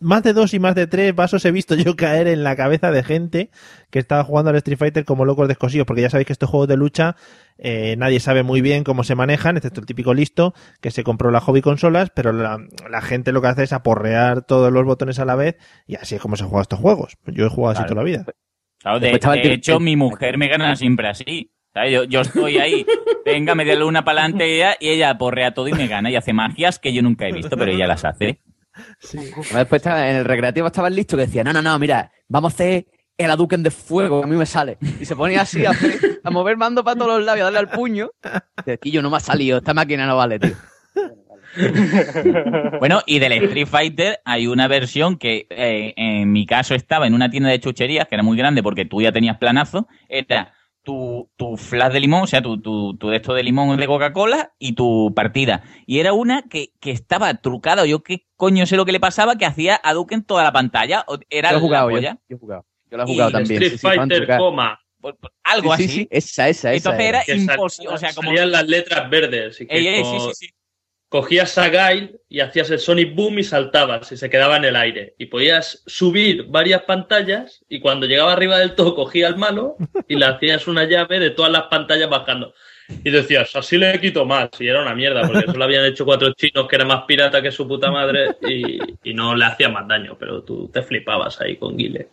[0.00, 2.90] más de dos y más de tres vasos he visto yo caer en la cabeza
[2.90, 3.50] de gente
[3.90, 6.68] que estaba jugando al Street Fighter como locos descosidos, porque ya sabéis que estos juegos
[6.68, 7.16] de lucha
[7.58, 11.30] eh, nadie sabe muy bien cómo se manejan, excepto el típico listo que se compró
[11.30, 12.58] la hobby consolas, pero la,
[12.90, 16.16] la gente lo que hace es aporrear todos los botones a la vez y así
[16.16, 17.16] es como se juega estos juegos.
[17.26, 18.24] Yo he jugado así toda la vida.
[18.80, 21.50] Claro, de, hecho, mi mujer me gana siempre así.
[21.72, 21.92] ¿sabes?
[21.92, 22.86] Yo, yo estoy ahí,
[23.24, 26.16] venga, media luna para adelante y ella, y ella porrea todo y me gana y
[26.16, 28.40] hace magias que yo nunca he visto, pero ella las hace.
[29.16, 32.10] Además, Después estaba, en el recreativo estaba el listo que decía, no, no, no, mira,
[32.28, 32.86] vamos a hacer
[33.18, 34.76] el Aduken de fuego, que a mí me sale.
[35.00, 37.58] Y se ponía así a, hacer- a mover mando para todos los labios, a darle
[37.60, 38.10] al puño.
[38.66, 40.54] Y aquí yo no me ha salido, esta máquina no vale, tío.
[42.80, 47.14] Bueno, y del Street Fighter hay una versión que eh, en mi caso estaba en
[47.14, 50.52] una tienda de chucherías, que era muy grande porque tú ya tenías planazo, era
[50.86, 53.86] tu, tu flash de limón, o sea, tu, tu, tu de esto de limón de
[53.88, 55.64] Coca-Cola y tu partida.
[55.84, 59.36] Y era una que, que estaba trucada, yo qué coño sé lo que le pasaba,
[59.36, 61.04] que hacía a Duke en toda la pantalla.
[61.28, 62.66] Era Yo he jugado, la yo, yo he jugado.
[62.88, 63.62] Yo lo he Y jugado también.
[63.62, 64.40] Street sí, sí, Fighter, trucadas.
[64.40, 64.80] coma.
[65.42, 65.88] Algo Sí, así.
[65.88, 66.90] sí, sí, esa, esa, esa.
[66.90, 68.28] Entonces era sal- imposible, o sea, como...
[68.28, 69.60] Salían las letras verdes.
[69.60, 70.54] Y que Ey, ey, co- sí, sí, sí.
[71.08, 74.76] Cogías a Guile y hacías el Sonic Boom y saltabas y se quedaba en el
[74.76, 75.14] aire.
[75.18, 79.76] Y podías subir varias pantallas y cuando llegaba arriba del todo cogía al malo
[80.08, 82.54] y le hacías una llave de todas las pantallas bajando.
[83.04, 84.50] Y decías, así le quito más.
[84.58, 87.42] Y era una mierda, porque eso lo habían hecho cuatro chinos que era más pirata
[87.42, 90.16] que su puta madre y, y no le hacía más daño.
[90.18, 92.08] Pero tú te flipabas ahí con Guile.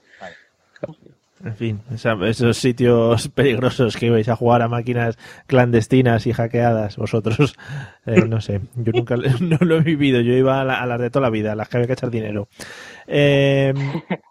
[1.53, 6.97] En fin, esa- esos sitios peligrosos que ibais a jugar a máquinas clandestinas y hackeadas,
[6.97, 7.55] vosotros,
[8.07, 10.99] eh, no sé, yo nunca no lo he vivido, yo iba a, la- a las
[10.99, 12.47] de toda la vida, a las que había que echar dinero.
[13.05, 13.71] Eh,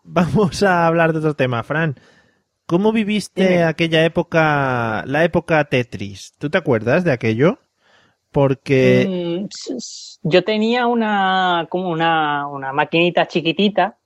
[0.03, 1.95] vamos a hablar de otro tema, Fran.
[2.67, 6.33] ¿Cómo viviste aquella época, la época Tetris?
[6.39, 7.59] ¿Tú te acuerdas de aquello?
[8.33, 13.99] Porque Mm, yo tenía una, como una, una maquinita chiquitita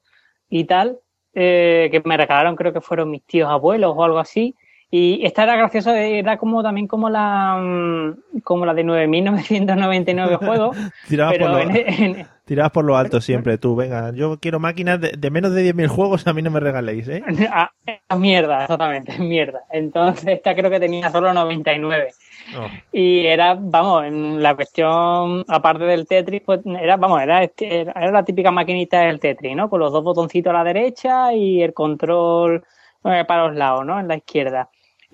[0.51, 0.99] y tal,
[1.37, 4.57] eh, que me regalaron, creo que fueron mis tíos abuelos o algo así,
[4.99, 10.77] Y esta era graciosa, era como también como la mm, como la de 9.999 juegos.
[11.09, 11.77] Tirabas pero por lo- en-
[12.17, 15.75] en- Tirabas por lo alto siempre tú, venga, yo quiero máquinas de, de menos de
[15.75, 17.21] 10.000 juegos, a mí no me regaléis, ¿eh?
[17.53, 19.63] Ah, es mierda, exactamente, es mierda.
[19.71, 22.13] Entonces esta creo que tenía solo 99.
[22.57, 22.67] Oh.
[22.93, 27.93] Y era, vamos, en la cuestión, aparte del Tetris, pues era, vamos, era, este- era,
[27.93, 29.69] era la típica maquinita del Tetris, ¿no?
[29.69, 32.63] Con los dos botoncitos a la derecha y el control
[33.05, 33.99] eh, para los lados, ¿no?
[33.99, 34.69] En la izquierda.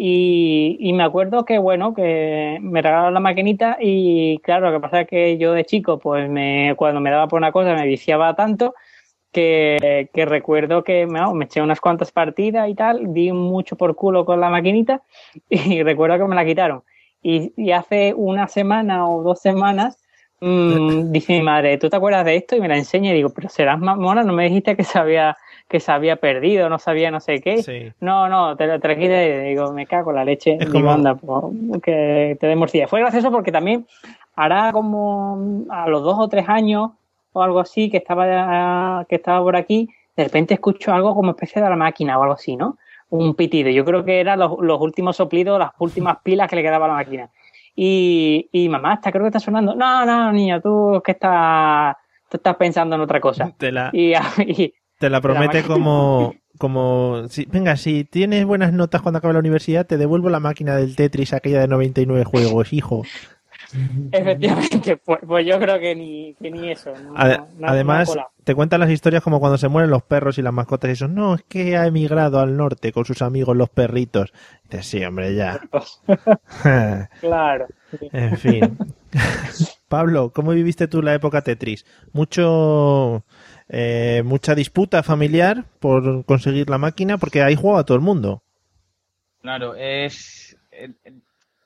[0.04, 4.82] Y, y me acuerdo que, bueno, que me regalaron la maquinita y claro, lo que
[4.82, 7.86] pasa es que yo de chico, pues me, cuando me daba por una cosa me
[7.86, 8.74] viciaba tanto
[9.30, 13.94] que, que recuerdo que me, me eché unas cuantas partidas y tal, di mucho por
[13.94, 15.02] culo con la maquinita
[15.48, 16.82] y recuerdo que me la quitaron.
[17.22, 20.02] Y, y hace una semana o dos semanas
[20.40, 22.56] mm, dice mi madre, ¿tú te acuerdas de esto?
[22.56, 25.36] Y me la enseña y digo, pero serás mamona, no me dijiste que se había,
[25.72, 27.62] que se había perdido, no sabía no sé qué.
[28.00, 30.56] No, no, te lo te lo quité y digo, me cago en la leche.
[30.60, 32.86] Es como- anda, pues, que te dé morcilla.
[32.86, 33.84] Fue gracioso porque también
[34.36, 36.90] hará como a los dos o tres años
[37.32, 41.60] o algo así que estaba que estaba por aquí, de repente escucho algo como especie
[41.60, 42.76] de la máquina o algo así, ¿no?
[43.08, 43.68] Un pitido.
[43.70, 46.88] Yo creo que eran los, los últimos soplidos, las últimas pilas que le quedaba a
[46.88, 47.30] la máquina.
[47.74, 49.74] Y, y mamá, está, creo que está sonando.
[49.74, 51.96] No, no, niño, tú que estás,
[52.28, 53.50] tú estás pensando en otra cosa.
[53.56, 54.12] Te la, Y,
[54.46, 56.32] y- te la promete como...
[56.58, 60.76] como si, venga, si tienes buenas notas cuando acabe la universidad, te devuelvo la máquina
[60.76, 63.02] del Tetris, aquella de 99 juegos, hijo.
[64.12, 66.92] efectivamente, pues, pues yo creo que ni, que ni eso.
[66.96, 67.14] no-
[67.58, 70.90] no- Además, te cuentan las historias como cuando se mueren los perros y las mascotas
[70.90, 71.08] y eso.
[71.08, 74.32] No, es que ha emigrado al norte con sus amigos los perritos.
[74.64, 75.60] Dices, sí, hombre, ya.
[77.20, 77.66] Claro.
[78.12, 78.78] en fin.
[79.88, 81.84] Pablo, ¿cómo viviste tú la época Tetris?
[82.12, 83.24] Mucho,
[83.72, 88.42] eh, mucha disputa familiar por conseguir la máquina, porque ahí jugaba todo el mundo.
[89.40, 90.56] Claro, es...
[90.70, 91.12] eh, eh,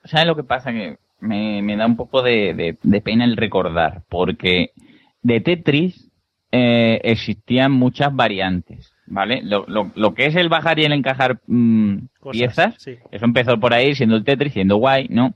[0.04, 0.72] ¿Sabes lo que pasa?
[0.72, 4.70] Que me, me da un poco de, de- de pena el recordar, porque
[5.22, 6.08] de Tetris
[6.52, 9.42] eh, existían muchas variantes, ¿vale?
[9.42, 12.96] Lo, lo- lo que es el bajar y el encajar mm, Cosas, piezas, sí.
[13.10, 15.34] eso empezó por ahí siendo el Tetris, siendo guay, ¿no?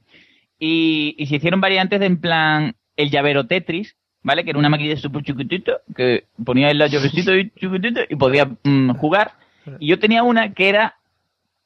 [0.59, 4.45] Y, y se hicieron variantes de en plan el llavero Tetris, ¿vale?
[4.45, 8.91] Que era una máquina súper chiquitito, que ponía el llavecito y chiquitito y podía mm,
[8.95, 9.33] jugar.
[9.79, 10.95] Y yo tenía una que era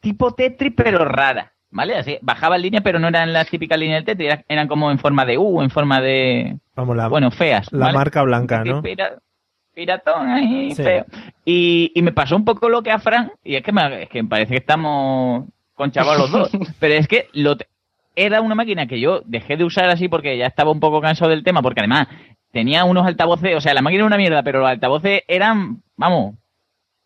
[0.01, 1.97] tipo Tetris, pero rara, ¿vale?
[1.97, 4.91] Así, bajaba en línea, pero no eran las típicas líneas del Tetris, era- eran como
[4.91, 6.57] en forma de U, en forma de...
[6.77, 7.73] Vamos, la, Bueno, feas.
[7.73, 7.99] la ¿vale?
[7.99, 8.83] marca blanca, ¿no?
[8.83, 9.19] Pira-
[9.75, 10.83] piratón ahí, Sí.
[10.83, 11.05] feo.
[11.45, 14.09] Y, y me pasó un poco lo que a Fran, y es que me, es
[14.09, 17.57] que me parece que estamos con chaval los dos, pero es que lo
[18.17, 21.33] era una máquina que yo dejé de usar así porque ya estaba un poco cansado
[21.33, 22.07] del tema, porque además
[22.55, 26.37] tenía unos altavoces, o sea, la máquina era una mierda, pero los altavoces eran, vamos,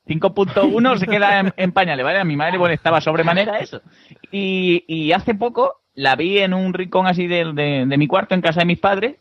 [0.07, 2.21] 5.1 se queda en, en pañales, ¿vale?
[2.21, 3.83] A mi madre bueno, estaba sobremanera eso.
[4.31, 8.35] Y, y hace poco la vi en un rincón así de, de- de mi cuarto
[8.35, 9.17] en casa de mis padres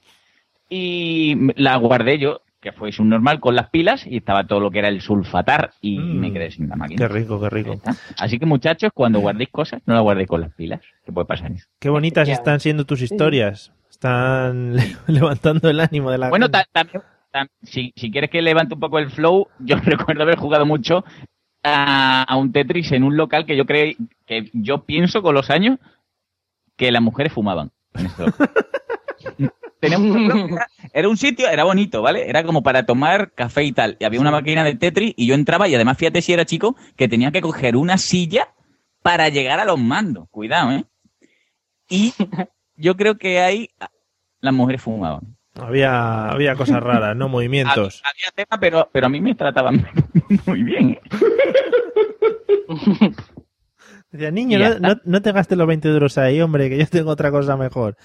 [0.69, 4.80] y la guardé yo, que fue subnormal, con las pilas y estaba todo lo que
[4.80, 6.19] era el sulfatar y Mm.
[6.19, 7.07] me quedé sin la máquina.
[7.07, 7.80] Qué rico, qué rico.
[8.17, 11.51] Así que muchachos, cuando guardéis cosas, no las guardéis con las pilas, que puede pasar
[11.51, 11.67] eso.
[11.80, 13.71] Qué bonitas están siendo tus historias.
[13.97, 14.75] Están
[15.07, 17.01] levantando el ánimo de la Bueno, ta- también,
[17.33, 21.03] tam- si, si quieres que levante un poco el flow, yo recuerdo haber jugado mucho
[21.63, 23.95] a, a un Tetris en un local que yo creo,
[24.27, 25.79] que yo pienso con los años
[26.75, 27.71] que las mujeres fumaban.
[29.79, 30.59] Teníamos
[30.93, 32.27] era un sitio, era bonito, ¿vale?
[32.29, 33.95] Era como para tomar café y tal.
[33.99, 36.75] Y había una máquina de Tetris y yo entraba y además fíjate si era chico
[36.95, 38.49] que tenía que coger una silla
[39.03, 40.27] para llegar a los mandos.
[40.31, 40.85] Cuidado, ¿eh?
[41.89, 42.13] Y
[42.78, 43.69] yo creo que ahí
[44.39, 45.36] las mujeres fumaban.
[45.59, 47.28] Había, había cosas raras, ¿no?
[47.30, 48.01] Movimientos.
[48.05, 49.86] Había, había tema, pero, pero a mí me trataban
[50.45, 50.91] muy bien.
[50.91, 50.99] ¿eh?
[54.11, 57.11] Decía, niño, no, no- no te gastes los 20 euros ahí, hombre, que yo tengo
[57.11, 57.97] otra cosa mejor.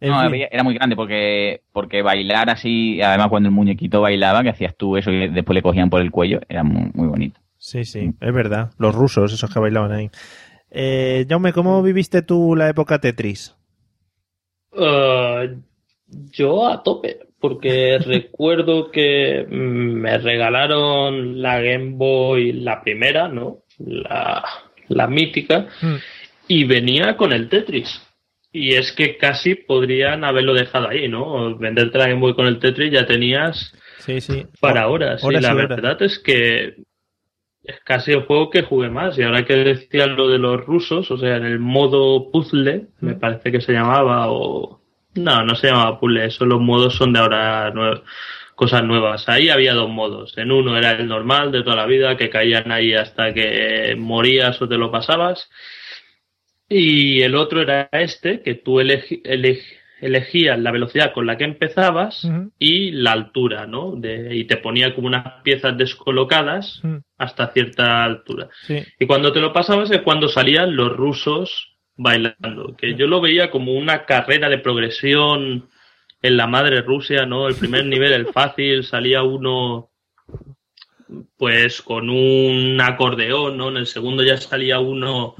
[0.00, 0.42] En No, fin.
[0.50, 4.96] era muy grande porque, porque bailar así, además cuando el muñequito bailaba, que hacías tú
[4.96, 7.40] eso y después le cogían por el cuello, era muy, muy bonito.
[7.56, 8.72] Sí, sí, es verdad.
[8.78, 10.10] Los rusos, esos que bailaban ahí.
[10.70, 13.54] Eh, Jaume, ¿cómo viviste tú la época Tetris?
[14.78, 15.56] Eh,
[16.32, 23.58] yo a tope, porque recuerdo que me regalaron la Game Boy, la primera, ¿no?
[23.78, 24.42] La,
[24.88, 25.66] la mítica,
[26.48, 28.02] y venía con el Tetris.
[28.52, 31.56] Y es que casi podrían haberlo dejado ahí, ¿no?
[31.58, 34.46] Venderte la Game Boy con el Tetris ya tenías Sí, sí.
[34.60, 35.22] para horas.
[35.22, 35.68] Horas y la y horas.
[35.68, 36.76] verdad es que
[37.66, 39.18] es casi el juego que jugué más.
[39.18, 43.14] Y ahora que decía lo de los rusos, o sea, en el modo puzzle, me
[43.14, 44.80] parece que se llamaba, o.
[45.14, 47.72] No, no se llamaba puzzle, eso los modos son de ahora
[48.54, 49.28] cosas nuevas.
[49.28, 50.36] Ahí había dos modos.
[50.38, 54.60] En uno era el normal de toda la vida, que caían ahí hasta que morías
[54.62, 55.48] o te lo pasabas.
[56.68, 59.22] Y el otro era este, que tú elegi-
[60.00, 62.28] elegías la velocidad con la que empezabas
[62.58, 63.92] y la altura, ¿no?
[63.96, 66.82] De- y te ponía como unas piezas descolocadas
[67.16, 68.48] hasta cierta altura.
[68.66, 68.84] Sí.
[68.98, 73.50] Y cuando te lo pasabas es cuando salían los rusos bailando, que yo lo veía
[73.50, 75.68] como una carrera de progresión
[76.22, 77.48] en la madre Rusia, ¿no?
[77.48, 79.90] El primer nivel, el fácil, salía uno
[81.38, 83.68] pues con un acordeón, ¿no?
[83.68, 85.36] En el segundo ya salía uno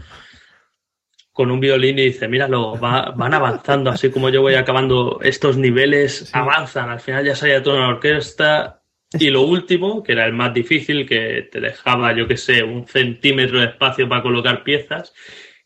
[1.37, 5.59] con un violín y dice, míralo, va- van avanzando, así como yo voy acabando estos
[5.59, 8.81] niveles, avanzan, al final ya salía toda una orquesta.
[9.21, 12.87] Y lo último, que era el más difícil, que te dejaba, yo qué sé, un
[12.87, 15.13] centímetro de espacio para colocar piezas,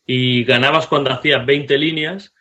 [0.05, 2.33] y ganabas cuando hacías 20 líneas,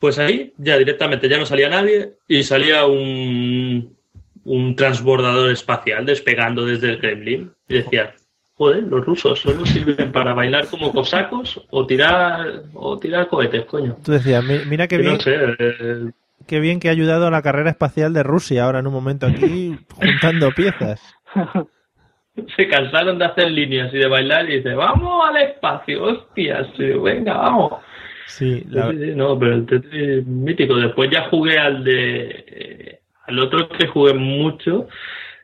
[0.00, 3.96] pues ahí ya directamente ya no salía nadie y salía un,
[4.42, 7.52] un transbordador espacial despegando desde el Kremlin.
[7.68, 8.12] Y decía,
[8.56, 13.96] joder, los rusos solo sirven para bailar como cosacos o tirar, o tirar cohetes, coño.
[14.04, 16.10] Tú decías, "Mi- mira qué Que bien, No sé, eh,
[16.46, 19.26] qué bien que ha ayudado a la carrera espacial de Rusia ahora en un momento
[19.26, 21.00] aquí juntando piezas.
[22.56, 26.84] se cansaron de hacer líneas y de bailar y dice, vamos al espacio, hostias, sí,
[27.02, 27.72] venga, vamos.
[28.26, 30.76] Sí, Sí, la- sí, sí, no, pero el Tetris es mítico.
[30.76, 32.44] Después ya jugué al de.
[32.48, 34.88] eh, al otro que jugué mucho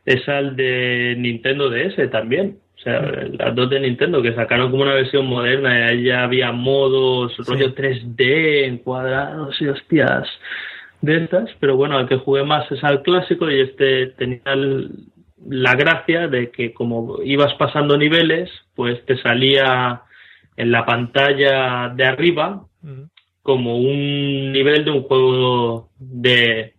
[0.05, 2.57] es al de Nintendo DS también.
[2.81, 2.99] O sea,
[3.37, 7.37] las dos de Nintendo que sacaron como una versión moderna y ahí ya había modos,
[7.47, 10.27] rollo 3D en cuadrados y hostias
[10.99, 11.51] de estas.
[11.59, 14.89] Pero bueno, al que jugué más es al clásico y este tenía el-
[15.47, 20.01] la gracia de que como ibas pasando niveles, pues te salía
[20.57, 22.63] en la pantalla de arriba
[23.43, 26.73] como un nivel de un juego de,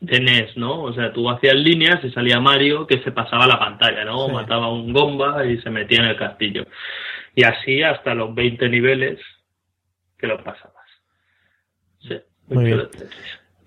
[0.00, 0.82] de NES, ¿no?
[0.82, 4.26] O sea, tú hacías líneas y salía Mario que se pasaba la pantalla, ¿no?
[4.26, 4.32] Sí.
[4.32, 6.66] Mataba a un gomba y se metía en el castillo.
[7.34, 9.20] Y así hasta los 20 niveles
[10.18, 10.74] que lo pasabas.
[12.00, 12.88] Sí, Muy bien.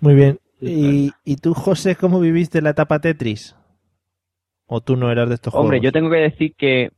[0.00, 0.38] Muy bien.
[0.60, 3.56] ¿Y, ¿Y tú, José, cómo viviste la etapa Tetris?
[4.66, 5.92] ¿O tú no eras de estos Hombre, yo juegos?
[5.92, 6.90] tengo que decir que.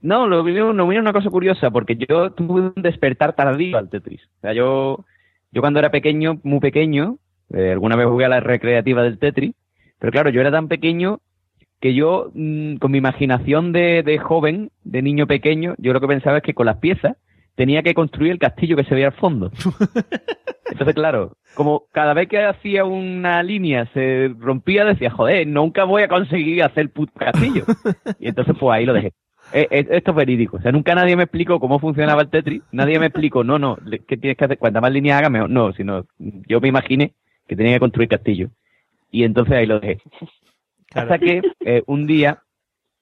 [0.00, 3.88] No, lo vi, lo vi una cosa curiosa, porque yo tuve un despertar tardío al
[3.88, 4.22] Tetris.
[4.38, 5.04] O sea, yo,
[5.50, 7.18] yo cuando era pequeño, muy pequeño,
[7.54, 9.54] eh, alguna vez jugué a la recreativa del Tetris,
[9.98, 11.20] pero claro, yo era tan pequeño
[11.80, 16.08] que yo, mm, con mi imaginación de, de joven, de niño pequeño, yo lo que
[16.08, 17.16] pensaba es que con las piezas
[17.54, 19.50] tenía que construir el castillo que se veía al fondo.
[20.70, 26.02] Entonces, claro, como cada vez que hacía una línea se rompía, decía, joder, nunca voy
[26.02, 27.64] a conseguir hacer el puto castillo.
[28.20, 29.12] Y entonces, pues ahí lo dejé.
[29.52, 30.58] Eh, eh, esto es verídico.
[30.58, 32.62] O sea, nunca nadie me explicó cómo funcionaba el Tetris.
[32.70, 34.58] Nadie me explicó, no, no, ¿qué tienes que hacer?
[34.58, 35.50] Cuantas más líneas hagas, mejor.
[35.50, 37.14] No, sino yo me imaginé
[37.48, 38.50] que tenía que construir castillo.
[39.10, 40.00] Y entonces ahí lo dejé.
[40.94, 42.42] Hasta que eh, un día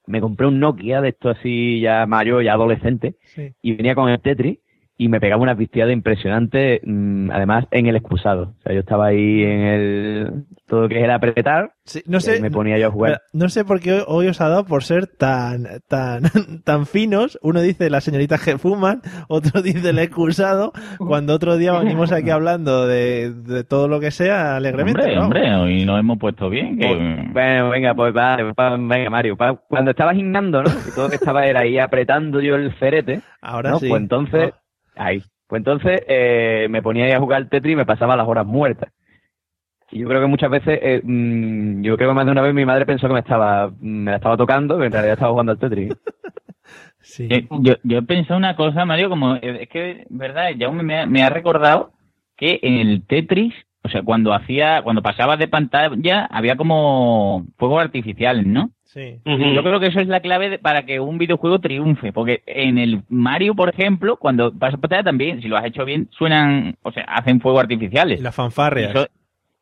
[0.07, 3.53] me compré un Nokia de esto así ya mayor, ya adolescente, Sí.
[3.61, 4.59] y venía con el Tetris
[4.99, 8.55] y me pegaba unas vistiadas impresionantes, mm, además en el excusado.
[8.59, 10.45] O sea, yo estaba ahí en el...
[10.67, 11.73] todo lo que era apretar,
[12.07, 13.21] no y sé- ahí me ponía yo a jugar.
[13.35, 16.23] No sé por qué hoy- hoy os ha dado por ser tan, tan,
[16.65, 17.39] tan finos.
[17.43, 22.31] Uno dice las señoritas que fuman, otro dice el excusado, cuando otro día venimos aquí
[22.31, 25.01] hablando de, de todo lo que sea alegremente.
[25.03, 25.23] Hombre, ¿no?
[25.25, 26.79] hombre, hoy nos hemos puesto bien.
[26.79, 29.37] que- Bueno, venga, pues va, va, venga, Mario.
[29.37, 30.71] pa- cuando estaba gimnando, ¿no?
[30.89, 33.21] Y todo lo que estaba era ahí apretando yo el ferete.
[33.43, 33.79] Ahora ¿no?
[33.79, 33.89] sí.
[33.89, 34.53] Pues entonces,
[34.97, 35.23] ahí.
[35.47, 38.93] Pues entonces eh, me ponía ahí a jugar Tetris y me pasaba las horas muertas.
[39.91, 42.53] Y yo creo que muchas veces, eh, mm, yo creo que más de una vez
[42.53, 45.53] mi madre pensó que me estaba, me la estaba tocando, pero en realidad estaba jugando
[45.53, 45.95] al Tetris.
[47.19, 51.07] Eh, yo, yo he pensado una cosa, Mario, como eh, es que, verdad, ya me,
[51.07, 51.93] me ha recordado
[52.37, 53.55] que en el Tetris,
[53.87, 58.71] o sea, cuando hacía, cuando pasabas de pantalla, había como fuegos artificiales, ¿no?
[58.85, 59.21] Sí.
[59.25, 62.79] Yo creo que eso es la clave de- para que un videojuego triunfe, porque en
[62.79, 66.93] el Mario, por ejemplo, cuando pasas pantalla también, si lo has hecho bien, suenan, o
[66.93, 68.21] sea, hacen fuegos artificiales.
[68.21, 68.91] Y las fanfarrias.
[68.95, 69.09] Eso-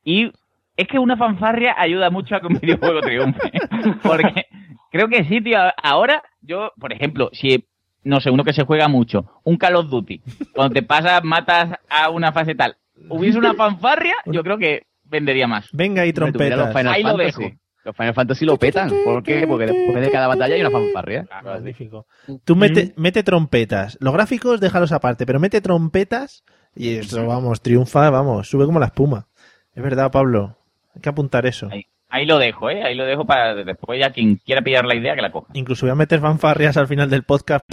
[0.04, 0.30] y
[0.76, 3.50] es que una fanfarria ayuda mucho a que un videojuego triunfe.
[4.02, 4.44] Porque
[4.92, 5.58] creo que sí, tío.
[5.82, 7.64] Ahora, yo, por ejemplo, si,
[8.04, 10.20] no sé, uno que se juega mucho, un Call of Duty,
[10.54, 12.76] cuando te pasas, matas a una fase tal,
[13.08, 15.68] hubiese una fanfarria, yo creo que vendería más.
[15.72, 16.74] Venga y los trompetas.
[16.86, 17.42] Ahí lo dejo.
[17.84, 18.90] Los Final Fantasy lo petan.
[19.04, 19.46] ¿Por qué?
[19.46, 21.26] Porque después de cada batalla hay una fanfarria.
[21.44, 22.06] Magnífico.
[22.44, 23.98] Tú mete, mete trompetas.
[24.00, 26.44] Los gráficos déjalos aparte, pero mete trompetas
[26.74, 29.28] y eso, vamos, triunfa, vamos, sube como la espuma.
[29.74, 30.56] Es verdad, Pablo.
[30.94, 31.68] Hay que apuntar eso.
[31.70, 32.82] Ahí, ahí lo dejo, ¿eh?
[32.84, 35.48] Ahí lo dejo para después ya quien quiera pillar la idea que la coja.
[35.52, 37.64] Incluso voy a meter fanfarrias al final del podcast.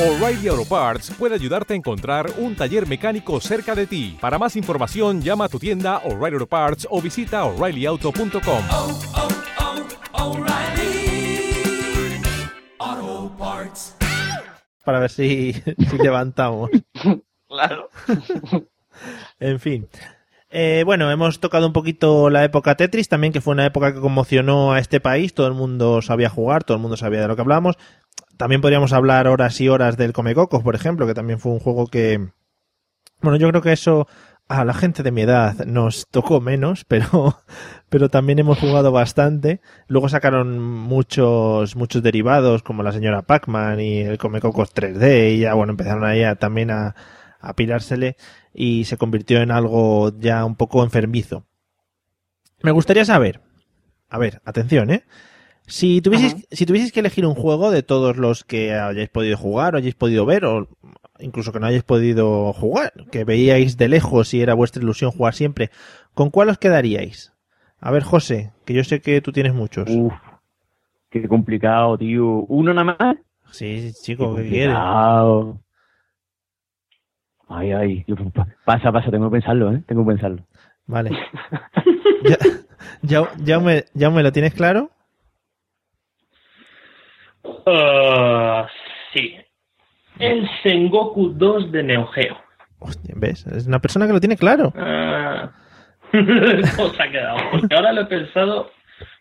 [0.00, 4.16] O'Reilly Auto Parts puede ayudarte a encontrar un taller mecánico cerca de ti.
[4.18, 8.64] Para más información, llama a tu tienda O'Reilly Auto Parts o visita oreillyauto.com.
[10.12, 10.60] O'Reilly.
[14.82, 15.52] para ver si,
[15.90, 16.70] si levantamos.
[17.46, 17.90] Claro.
[19.38, 19.86] En fin.
[20.52, 24.00] Eh, bueno, hemos tocado un poquito la época Tetris también, que fue una época que
[24.00, 25.32] conmocionó a este país.
[25.32, 27.76] Todo el mundo sabía jugar, todo el mundo sabía de lo que hablamos.
[28.40, 31.88] También podríamos hablar horas y horas del Comecocos, por ejemplo, que también fue un juego
[31.88, 32.30] que...
[33.20, 34.08] Bueno, yo creo que eso
[34.48, 37.42] a la gente de mi edad nos tocó menos, pero,
[37.90, 39.60] pero también hemos jugado bastante.
[39.88, 45.52] Luego sacaron muchos, muchos derivados, como la señora Pac-Man y el Comecocos 3D, y ya,
[45.52, 46.94] bueno, empezaron ahí también a,
[47.40, 48.16] a pirársele
[48.54, 51.44] y se convirtió en algo ya un poco enfermizo.
[52.62, 53.42] Me gustaría saber,
[54.08, 55.04] a ver, atención, ¿eh?
[55.70, 59.74] Si tuvieseis, si tuvieseis que elegir un juego de todos los que hayáis podido jugar
[59.74, 60.66] o hayáis podido ver, o
[61.20, 65.34] incluso que no hayáis podido jugar, que veíais de lejos y era vuestra ilusión jugar
[65.34, 65.70] siempre,
[66.12, 67.32] ¿con cuál os quedaríais?
[67.78, 69.88] A ver, José, que yo sé que tú tienes muchos.
[69.88, 70.12] Uf,
[71.08, 72.26] qué complicado, tío.
[72.48, 73.16] ¿Uno nada más?
[73.52, 74.74] Sí, chico, ¿qué quieres?
[74.74, 75.60] Complicado.
[77.48, 78.06] Ay, ay.
[78.64, 79.82] Pasa, pasa, tengo que pensarlo, ¿eh?
[79.86, 80.44] Tengo que pensarlo.
[80.86, 81.10] Vale.
[82.24, 82.38] ya,
[83.02, 84.90] ya, ya, me, ya me lo tienes claro.
[87.72, 88.66] Ah,
[89.14, 89.36] sí.
[90.18, 92.36] El Sengoku 2 de Neo Geo.
[93.16, 93.46] ¿Ves?
[93.46, 94.72] Es una persona que lo tiene claro.
[94.82, 95.52] Ah.
[96.76, 97.38] ¿Cómo se ha quedado?
[97.52, 98.72] Porque ahora lo he pensado.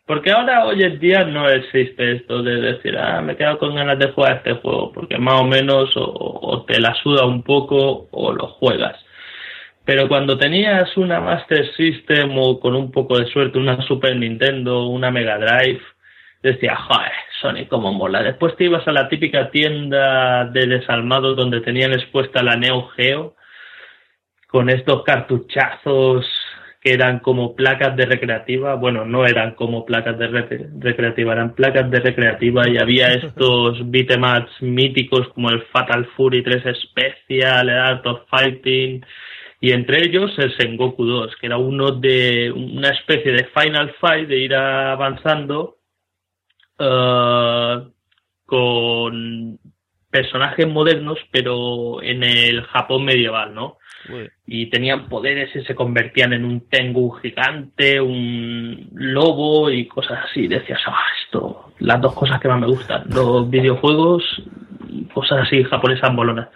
[0.08, 3.76] Porque ahora hoy en día no existe esto de decir, ah, me he quedado con
[3.76, 7.44] ganas de jugar este juego, porque más o menos o, o te la suda un
[7.44, 8.98] poco o lo juegas.
[9.86, 14.88] Pero cuando tenías una Master System o con un poco de suerte una Super Nintendo,
[14.88, 15.82] una Mega Drive,
[16.42, 17.12] decías, joder,
[17.42, 18.24] Sony, cómo mola.
[18.24, 23.36] Después te ibas a la típica tienda de desalmados donde tenían expuesta la Neo Geo
[24.48, 26.26] con estos cartuchazos
[26.82, 31.54] que eran como placas de recreativa, bueno, no eran como placas de re- recreativa, eran
[31.54, 37.78] placas de recreativa y había estos beatemaps míticos como el Fatal Fury 3 Special, el
[37.78, 39.06] Art of Fighting
[39.60, 44.30] y entre ellos el Sengoku 2, que era uno de una especie de Final Fight
[44.30, 45.79] de ir avanzando
[46.80, 47.88] eh,
[48.46, 49.60] con
[50.10, 53.78] personajes modernos, pero en el Japón medieval, ¿no?
[54.46, 60.48] y tenían poderes y se convertían en un Tengu gigante, un lobo y cosas así.
[60.48, 64.24] Decías, ah, esto, las dos cosas que más me gustan, los videojuegos
[64.88, 66.50] y cosas así japonesas bolonas.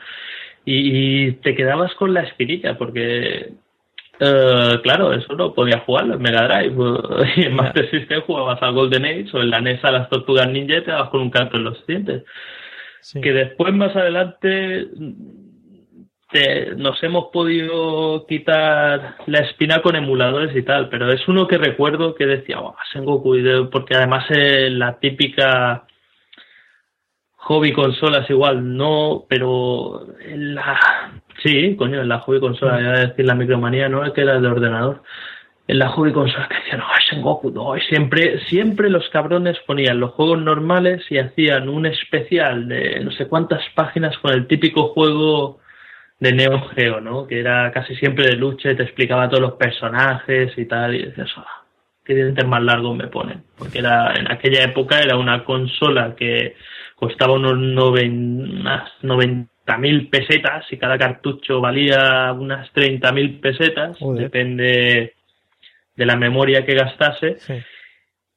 [0.66, 3.52] Y, y te quedabas con la espinilla porque,
[4.26, 6.76] eh, claro, eso no podía jugarlo en Mega Drive.
[7.36, 10.48] Y en Master System jugabas al Golden Age o en la NES a las Tortugas
[10.50, 12.24] Ninja y te dabas con un canto en los dientes.
[13.22, 14.88] Que después, más adelante,
[16.32, 21.58] te- nos hemos podido quitar la espina con emuladores y tal, pero es uno que
[21.58, 23.36] recuerdo que decía, "Buah, Sengoku,
[23.72, 25.86] porque además es la típica
[27.46, 30.80] hobby consolas igual, no, pero en la...
[31.44, 32.84] Sí, coño, en la Hobby Consola, mm.
[32.84, 33.08] ya sí.
[33.08, 35.04] decir la micromanía, no es que era de ordenador.
[35.68, 40.00] En la Hobby Consola que decían, no, oh, es Goku, siempre, siempre los cabrones ponían
[40.00, 44.90] los juegos normales y hacían un especial de no sé cuántas páginas con el típico
[44.90, 45.60] juego
[46.20, 47.28] de Neo Geo, ¿no?
[47.28, 51.04] Que era casi siempre de lucha y te explicaba todos los personajes y tal, y
[51.04, 51.64] decías, ah,
[52.06, 53.44] qué dientes más largos me ponen.
[53.58, 56.56] Porque era, en aquella época era una consola que
[56.96, 58.92] costaba unos 90
[59.80, 65.14] mil pesetas y cada cartucho valía unas 30.000 pesetas, depende
[65.96, 67.38] de la memoria que gastase.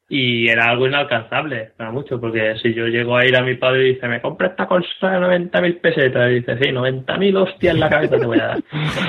[0.09, 3.89] Y era algo inalcanzable, para mucho, porque si yo llego a ir a mi padre
[3.89, 7.81] y dice, me compra esta consola de 90.000 pesetas, y dice, sí, 90.000 hostias en
[7.81, 8.62] la cabeza te voy a dar.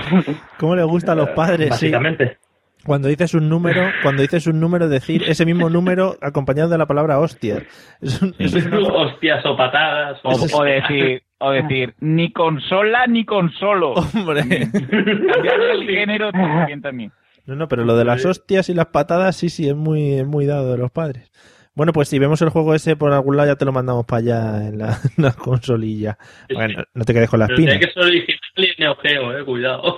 [0.57, 1.69] ¿Cómo le gustan los padres?
[1.69, 2.37] Básicamente.
[2.85, 6.85] Cuando dices un número, cuando dices un número, decir ese mismo número acompañado de la
[6.85, 7.63] palabra hostia.
[8.01, 10.19] Es un- es una- hostias o patadas.
[10.23, 13.93] O, o decir, o decir, ni consola ni consolo.
[13.93, 14.41] Hombre.
[14.71, 17.11] Cambiar el género también también.
[17.45, 20.25] No, no, pero lo de las hostias y las patadas, sí, sí, es muy, es
[20.27, 21.31] muy dado de los padres.
[21.75, 24.19] Bueno, pues si vemos el juego ese por algún lado, ya te lo mandamos para
[24.19, 26.17] allá en la, en la consolilla.
[26.53, 27.77] Bueno, no te quedes con la Pero espina.
[27.79, 29.97] tiene que ser original y Neo Geo, eh, cuidado.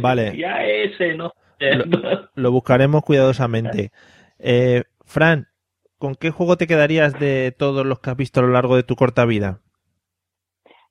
[0.00, 0.36] Vale.
[0.38, 1.32] ya ese, ¿no?
[2.34, 3.90] Lo buscaremos cuidadosamente.
[4.38, 5.48] Eh, Fran,
[5.98, 8.82] ¿con qué juego te quedarías de todos los que has visto a lo largo de
[8.82, 9.60] tu corta vida?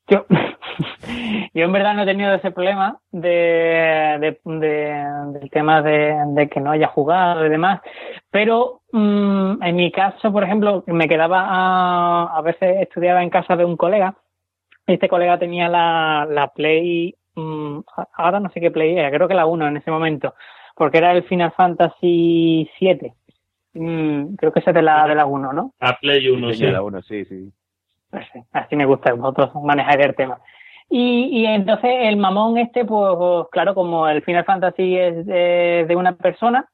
[0.10, 0.26] Yo,
[1.54, 6.50] yo en verdad no he tenido ese problema de, de, de- del tema de, de
[6.50, 7.82] que no haya jugado y demás,
[8.32, 13.56] pero mm, en mi caso, por ejemplo, me quedaba a, a veces estudiaba en casa
[13.56, 14.16] de un colega
[14.88, 17.80] este colega tenía la, la Play, mm,
[18.14, 20.34] ahora no sé qué Play era, creo que la 1 en ese momento,
[20.78, 23.14] porque era el Final Fantasy 7.
[23.74, 25.74] creo que ese es de la, de la 1, ¿no?
[25.80, 26.66] A Play 1, Sí, sí.
[26.68, 27.52] la uno, sí, sí.
[28.10, 30.40] pues sí, así me gusta vosotros manejáis el tema.
[30.90, 35.96] Y, y entonces el mamón este, pues claro, como el Final Fantasy es de, de
[35.96, 36.66] una persona,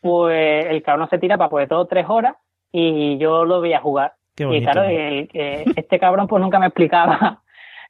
[0.00, 2.34] pues el cabrón se tira para pues todo tres horas
[2.72, 4.14] y yo lo voy a jugar.
[4.34, 7.42] Qué y claro, el- eh, este cabrón pues nunca me explicaba,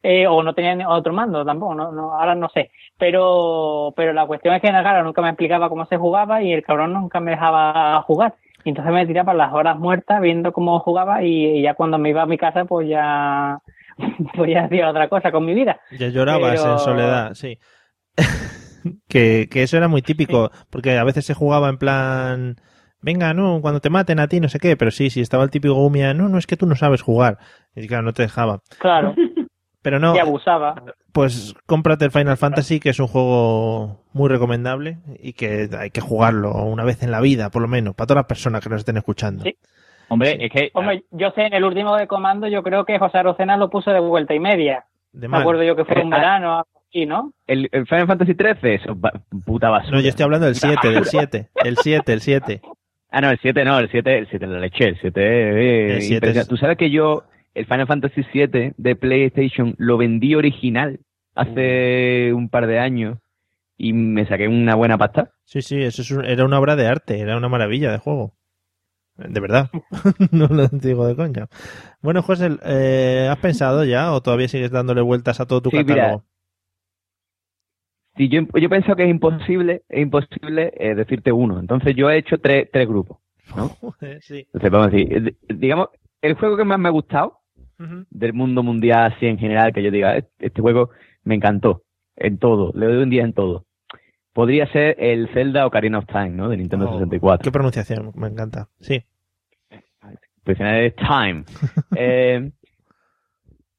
[0.03, 2.71] eh, o no tenía ni otro mando tampoco, no, no, ahora no sé.
[2.99, 6.63] Pero, pero la cuestión es que claro, nunca me explicaba cómo se jugaba y el
[6.63, 8.35] cabrón nunca me dejaba jugar.
[8.65, 12.11] Y entonces me tiraba las horas muertas viendo cómo jugaba y, y ya cuando me
[12.11, 13.59] iba a mi casa pues ya,
[14.37, 15.81] pues ya hacía otra cosa con mi vida.
[15.99, 17.59] Ya llorabas Pero- en soledad, sí.
[19.09, 22.57] que, que eso era muy típico, porque a veces se jugaba en plan,
[23.01, 25.51] venga, no, cuando te maten a ti, no sé qué, pero sí, sí, estaba el
[25.51, 27.39] típico Gumia, no, no, es que tú no sabes jugar.
[27.75, 28.61] Y claro, no te dejaba.
[28.79, 29.15] Claro.
[29.83, 30.81] Pero no, Y abusaba.
[31.13, 36.01] pues cómprate el Final Fantasy, que es un juego muy recomendable y que hay que
[36.01, 38.79] jugarlo una vez en la vida, por lo menos, para todas las personas que nos
[38.81, 39.45] estén escuchando.
[40.09, 43.19] Hombre, es que Hombre, yo sé, en el último de comando yo creo que José
[43.19, 44.85] Arocena lo puso de vuelta y media.
[45.13, 45.41] De Me mal.
[45.43, 47.33] acuerdo yo que fue un Eh, ah, verano algo así, ¿no?
[47.47, 48.97] El, el Final Fantasy XIII, eso,
[49.45, 49.97] puta basura.
[49.97, 51.29] No, yo estoy hablando del Puta 7, del basura.
[51.33, 52.61] 7, el 7, el 7.
[53.11, 56.03] Ah, no, el 7 no, el 7, el 7 la leche, el 7 eh, El
[56.03, 56.41] 7 impresionante.
[56.41, 57.25] es- Tú sabes que yo,
[57.55, 61.01] el Final Fantasy 7 de PlayStation, lo vendí original
[61.35, 63.19] hace un par de años
[63.77, 65.33] y me saqué una buena pasta.
[65.45, 68.35] Sí, sí, eso es un- era una obra de arte, era una maravilla de juego.
[69.17, 69.71] De verdad,
[70.33, 71.47] no lo digo de coña.
[72.01, 75.77] Bueno, José, eh, ¿has pensado ya o todavía sigues dándole vueltas a todo tu Sí,
[75.79, 76.25] mira, catálogo?
[78.17, 81.59] Si yo, yo pienso que es imposible, es imposible eh, decirte uno.
[81.61, 83.19] Entonces yo he hecho tres, tres grupos,
[83.57, 83.71] ¿no?
[84.21, 84.47] sí.
[84.53, 85.89] Entonces vamos a decir, eh, digamos,
[86.21, 87.41] el juego que más me ha gustado
[88.11, 90.91] del mundo mundial así en general, que yo diga, "Este- juego
[91.25, 91.83] me encantó,
[92.17, 93.65] en todo, le doy un día en todo.
[94.33, 96.49] Podría ser el Zelda Ocarina of Time, ¿no?
[96.49, 97.45] De Nintendo Oh, 64.
[97.45, 98.69] Qué pronunciación, me encanta.
[98.81, 99.03] Sí.
[100.45, 101.45] Pues es Time.
[101.97, 102.51] Eh,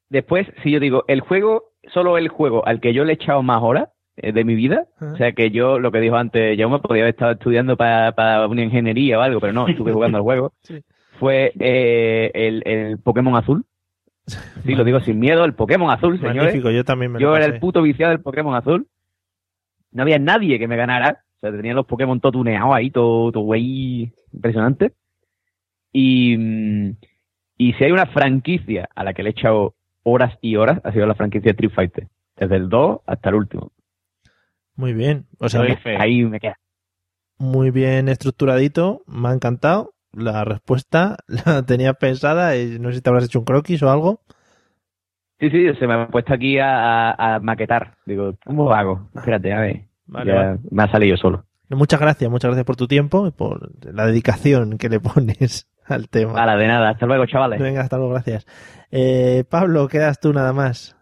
[0.09, 3.41] después, si yo digo, el juego, solo el juego al que yo le he echado
[3.43, 6.69] más horas eh, de mi vida, o sea que yo, lo que dijo antes, yo
[6.69, 10.17] me podía haber estado estudiando para, para una ingeniería o algo, pero no, estuve jugando
[10.19, 10.53] al juego,
[11.19, 13.65] fue eh, el, el Pokémon Azul.
[14.26, 16.38] Sí, lo digo sin miedo, el Pokémon Azul, señores.
[16.43, 17.55] Magnífico, yo también me lo Yo era pasé.
[17.55, 18.88] el puto viciado del Pokémon Azul.
[19.91, 21.24] No había nadie que me ganara.
[21.38, 24.93] O sea, tenían los Pokémon todo tuneados ahí, todo, todo güey impresionante.
[25.91, 26.95] Y, mm,
[27.57, 30.91] y si hay una franquicia a la que le he echado horas y horas, ha
[30.93, 32.07] sido la franquicia Street Fighter.
[32.38, 33.71] Desde el 2 hasta el último.
[34.76, 35.26] Muy bien.
[35.38, 35.61] O sea,
[35.99, 36.57] ahí me queda.
[37.38, 39.93] muy bien estructuradito, me ha encantado.
[40.14, 43.89] La respuesta la tenía pensada y no sé si te habrás hecho un croquis o
[43.91, 44.22] algo.
[45.39, 47.95] Sí, sí, se me ha puesto aquí a, a- a maquetar.
[48.05, 49.09] Digo, ¿cómo lo hago?
[49.16, 49.82] Espérate, a ver.
[50.05, 50.59] Vale, Ya vale.
[50.72, 51.43] Me ha salido solo.
[51.70, 56.07] Muchas gracias, muchas gracias por tu tiempo y por la dedicación que le pones al
[56.07, 56.34] tema.
[56.34, 56.89] Nada, de nada.
[56.91, 57.59] Hasta luego, chavales.
[57.59, 58.45] Venga, hasta luego, gracias.
[58.91, 60.95] Eh, Pablo, quedas tú nada más.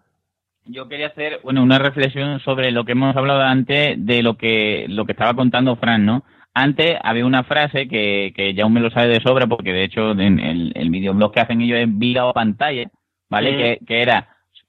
[0.66, 4.86] Yo quería hacer, bueno, una reflexión sobre lo que hemos hablado antes de lo que
[4.88, 6.24] lo que estaba contando Fran, ¿no?
[6.53, 9.83] Antes había una frase que, que ya aún me lo sabe de sobra, porque de
[9.83, 12.89] hecho en el, el videoblog que hacen ellos es vida o pantalla,
[13.29, 13.55] ¿vale?
[13.55, 14.27] Que, que era,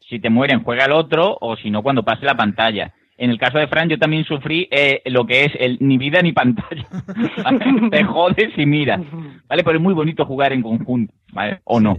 [0.08, 2.94] si te mueren, juega el otro, o si no, cuando pase la pantalla.
[3.18, 6.22] En el caso de Fran, yo también sufrí eh, lo que es el ni vida
[6.22, 6.86] ni pantalla.
[7.44, 7.58] ¿vale?
[7.90, 9.02] te jodes y mira,
[9.48, 9.64] ¿vale?
[9.64, 11.60] Pero es muy bonito jugar en conjunto, ¿vale?
[11.64, 11.98] O no.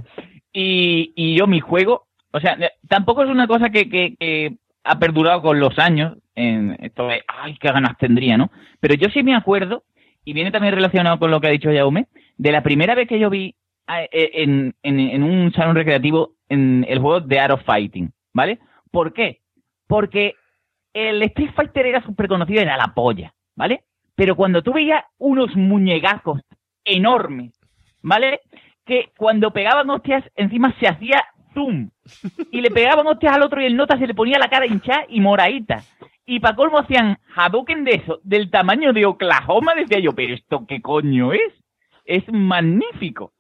[0.54, 2.58] Y, y yo mi juego, o sea,
[2.88, 4.54] tampoco es una cosa que, que, que
[4.84, 8.52] ha perdurado con los años, en esto de, ay, qué ganas tendría, ¿no?
[8.80, 9.84] Pero yo sí me acuerdo,
[10.26, 12.08] y viene también relacionado con lo que ha dicho Jaume,
[12.38, 13.56] de la primera vez que yo vi
[13.88, 18.60] eh, en, en, un salón recreativo en el juego de Art Fighting, ¿vale?
[18.92, 19.42] ¿Por qué?
[19.88, 20.36] Porque
[20.94, 23.84] el Street Fighter era súper conocido, era la polla, ¿vale?
[24.16, 26.42] Pero cuando tú veías unos muñegazos
[26.86, 27.54] enormes,
[28.02, 28.42] ¿vale?
[28.86, 31.24] Que cuando pegaban hostias, encima se hacía
[31.54, 31.90] zoom.
[32.52, 35.06] Y le pegaban hostias al otro y el nota se le ponía la cara hinchada
[35.10, 35.84] y moradita.
[36.26, 40.66] Y para colmo hacían Hadouken de eso, del tamaño de Oklahoma, decía yo, pero esto
[40.68, 41.54] qué coño es?
[42.06, 43.34] Es magnífico,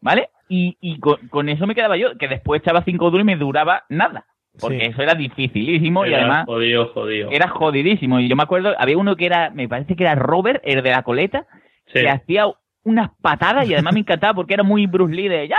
[0.00, 0.30] ¿vale?
[0.48, 3.36] Y, y con, con eso me quedaba yo, que después echaba cinco duros y me
[3.36, 4.26] duraba nada.
[4.60, 4.84] Porque Sí.
[4.86, 7.30] eso era dificilísimo y además jodido, jodido.
[7.30, 8.20] era jodidísimo.
[8.20, 10.90] Y yo me acuerdo, había uno que era, me parece que era Robert, el de
[10.90, 11.46] la coleta,
[11.90, 12.46] que hacía
[12.84, 15.56] unas patadas y además me encantaba porque era muy Bruce Lee de ¡Ya!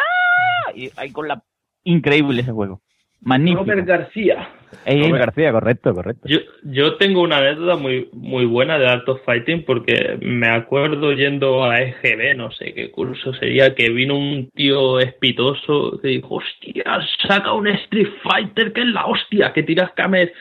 [0.76, 1.42] Y ahí con la...
[1.84, 2.82] Increíble ese juego.
[3.22, 3.64] Magnífico.
[3.64, 4.50] Robert García.
[4.86, 5.26] Ey, Robert.
[5.26, 6.28] García, correcto, correcto.
[6.28, 11.14] Yo, yo tengo una anécdota muy, muy buena de Art of Fighting porque me acuerdo
[11.14, 16.36] yendo a EGB, no sé qué curso sería, que vino un tío espitoso que dijo,
[16.36, 16.84] hostia,
[17.26, 20.32] saca un Street Fighter que es la hostia, que tiras cames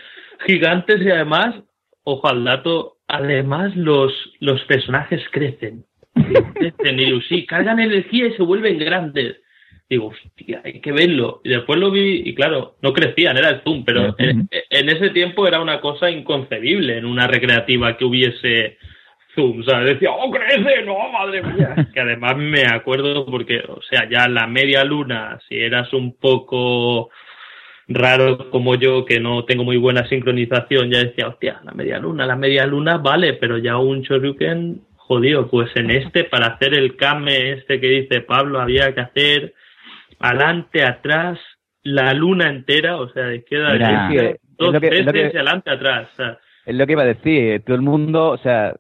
[0.47, 1.55] gigantes y además,
[2.03, 5.85] ojo al dato, además los, los personajes crecen.
[6.55, 9.37] crecen y sí, cargan energía y se vuelven grandes.
[9.93, 11.41] Digo, hostia, hay que verlo.
[11.45, 15.11] Y después lo vi y claro, no crecían, era el zoom, pero en, en ese
[15.11, 18.79] tiempo era una cosa inconcebible en una recreativa que hubiese
[19.35, 19.95] zoom, ¿sabes?
[19.95, 21.89] Decía, oh, crece, no, madre mía.
[21.95, 27.11] que además me acuerdo porque, o sea, ya la media luna, si eras un poco
[27.89, 32.27] raro como yo, que no tengo muy buena sincronización, ya decía, hostia, la media luna,
[32.27, 36.97] la media luna vale, pero ya un Shoryuken, jodido, pues en este, para hacer el
[36.97, 39.55] kame este que dice Pablo, había que hacer
[40.23, 41.39] adelante, atrás,
[41.83, 45.27] la luna entera, o sea, de izquierda a Mira, derecha, es dos que- veces que-
[45.27, 46.09] adelante, atrás.
[46.13, 48.77] o sea, Es lo que iba a decir, todo el mundo, o sea,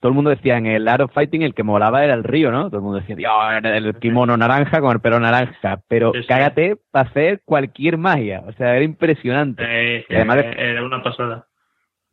[0.00, 2.50] todo el mundo decía en el Art of Fighting el que molaba era el río,
[2.50, 2.66] ¿no?
[2.70, 3.32] Todo el mundo decía, Dios,
[3.62, 8.74] el kimono naranja con el pelo naranja, pero cágate para hacer cualquier magia, o sea,
[8.74, 9.62] era impresionante.
[9.64, 11.46] eh, además, eh, era una pasada.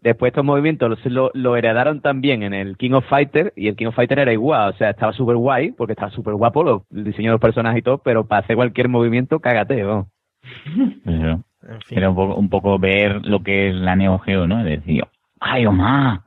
[0.01, 3.75] Después estos movimientos los- lo, lo heredaron también en el King of Fighter, y el
[3.75, 6.81] King of Fighter era igual, o sea, estaba súper guay, porque estaba súper guapo los,
[6.91, 10.07] el diseño de los personajes y todo, pero para hacer cualquier movimiento, cágate, vamos.
[11.05, 11.43] Eso.
[11.91, 14.63] Era un poco, un poco ver lo que es la Neo Geo, ¿no?
[14.63, 15.03] Decir,
[15.39, 16.21] ¡ay, Omar!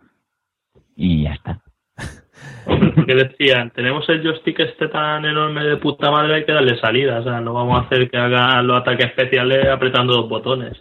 [0.96, 1.60] Y ya está.
[2.64, 7.18] Porque decían, tenemos el joystick este tan enorme de puta madre, hay que darle salida.
[7.18, 10.80] O sea, no vamos a hacer que haga los ataques especiales apretando dos botones.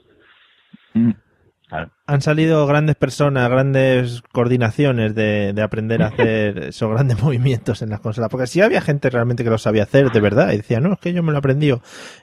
[2.06, 7.90] Han salido grandes personas, grandes coordinaciones de, de aprender a hacer esos grandes movimientos en
[7.90, 8.30] las consolas.
[8.30, 10.52] Porque sí había gente realmente que lo sabía hacer de verdad.
[10.52, 11.72] Y decía, no, es que yo me lo aprendí.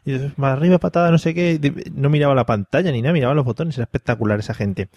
[0.05, 1.59] Y dices, más arriba, patada, no sé qué.
[1.63, 3.77] y No miraba la pantalla ni nada, miraba los botones.
[3.77, 4.89] Era espectacular esa gente.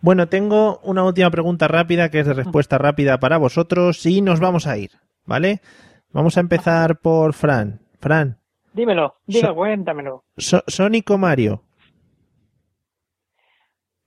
[0.00, 4.38] Bueno, tengo una última pregunta rápida que es de respuesta rápida para vosotros y nos
[4.40, 4.90] vamos a ir,
[5.26, 5.60] ¿vale?
[6.12, 7.80] Vamos a empezar por Fran.
[8.00, 8.38] Fran,
[8.72, 10.22] Dímelo, diga, So- cuéntamelo.
[10.36, 11.64] So- ¿Sonic o Mario?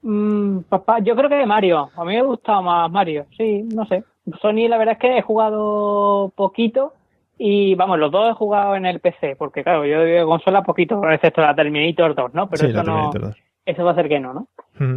[0.04, 1.90] Mm, papá, yo creo que de Mario.
[1.96, 3.26] A mí me gustaba más Mario.
[3.38, 4.04] Sí, no sé.
[4.42, 6.94] Sony, la verdad es que he jugado poquito
[7.38, 11.02] y vamos, los dos he jugado en el PC, porque claro, yo de consola poquito,
[11.10, 12.48] excepto la Terminator 2, ¿no?
[12.50, 13.38] Pero Sí, eso no, Terminator 2.
[13.66, 14.48] eso va a ser que no, ¿no?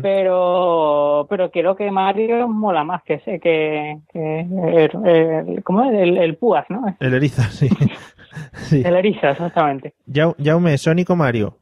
[0.03, 5.93] Pero, pero creo que Mario mola más que ese, que, que el, el- ¿cómo es?
[5.95, 6.85] El, el Púas, ¿no?
[7.01, 7.69] El erizo, sí.
[8.53, 8.83] sí.
[8.85, 9.95] El Eriza, exactamente.
[10.43, 11.57] Jaume, Sonic o Mario?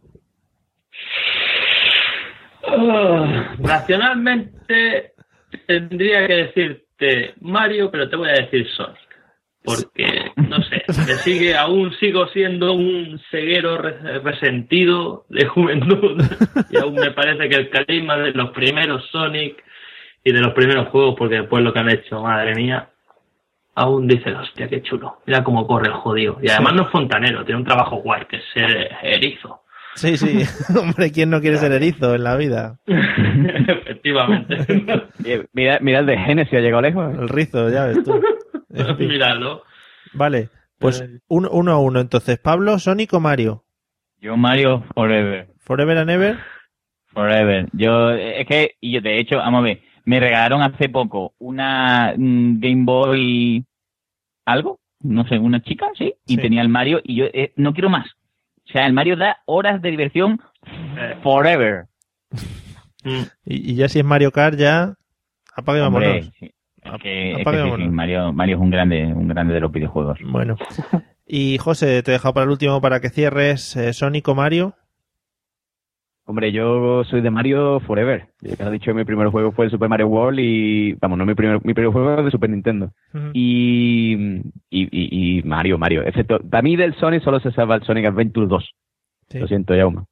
[2.74, 5.12] Ah, Racionalmente
[5.66, 8.98] tendría que decirte Mario, pero te voy a decir Sonic.
[9.64, 16.20] Porque, no sé, me sigue, aún sigo siendo un ceguero re- resentido de juventud.
[16.70, 19.62] Y aún me parece que el carisma de los primeros Sonic
[20.24, 22.88] y de los primeros juegos, porque después lo que han hecho, madre mía,
[23.76, 25.18] aún dices, hostia, qué chulo.
[25.26, 26.38] Mira cómo corre el jodido.
[26.42, 29.61] Y además no es fontanero, tiene un trabajo guay, que es ser erizo.
[29.94, 30.42] Sí, sí.
[30.78, 32.78] Hombre, ¿quién no quiere ser erizo en la vida?
[32.86, 34.56] Efectivamente.
[35.52, 37.14] Mira, mira el de Genesis, ha llegado lejos.
[37.18, 38.20] El rizo, ya ves tú.
[38.98, 39.62] Míralo.
[40.14, 40.48] Vale,
[40.78, 42.00] pues uno, uno a uno.
[42.00, 43.64] Entonces, Pablo, Sonic o Mario?
[44.20, 45.48] Yo Mario Forever.
[45.58, 46.38] Forever and ever.
[47.08, 47.68] Forever.
[47.72, 52.14] Yo, es que, y yo de hecho, vamos a ver, me regalaron hace poco una
[52.16, 53.64] mm, Game Boy
[54.44, 57.90] algo, no sé, una chica, sí, y tenía el Mario y yo eh, no quiero
[57.90, 58.06] más.
[58.68, 60.40] O sea, el Mario da horas de diversión
[61.22, 61.86] forever.
[63.44, 64.94] Y, y ya si es Mario Kart, ya
[65.54, 66.30] apague vámonos.
[66.38, 66.54] sí.
[66.84, 67.92] Es que, es que apague y sí, sí, vámonos.
[67.92, 70.18] Mario, Mario es un grande, un grande de los videojuegos.
[70.24, 70.56] Bueno.
[71.24, 74.74] Y José, te he dejado para el último para que cierres eh, Sonic o Mario.
[76.24, 78.28] Hombre, yo soy de Mario Forever.
[78.40, 81.18] Ya que lo he dicho, mi primer juego fue el Super Mario World y, vamos,
[81.18, 82.92] no mi primer, mi primer juego es de Super Nintendo.
[83.32, 84.14] Y,
[84.70, 86.02] y, y, y Mario, Mario.
[86.02, 88.70] Excepto, para mí del Sonic solo se salva el Sonic Adventure 2.
[89.34, 90.02] Lo siento, Jaume.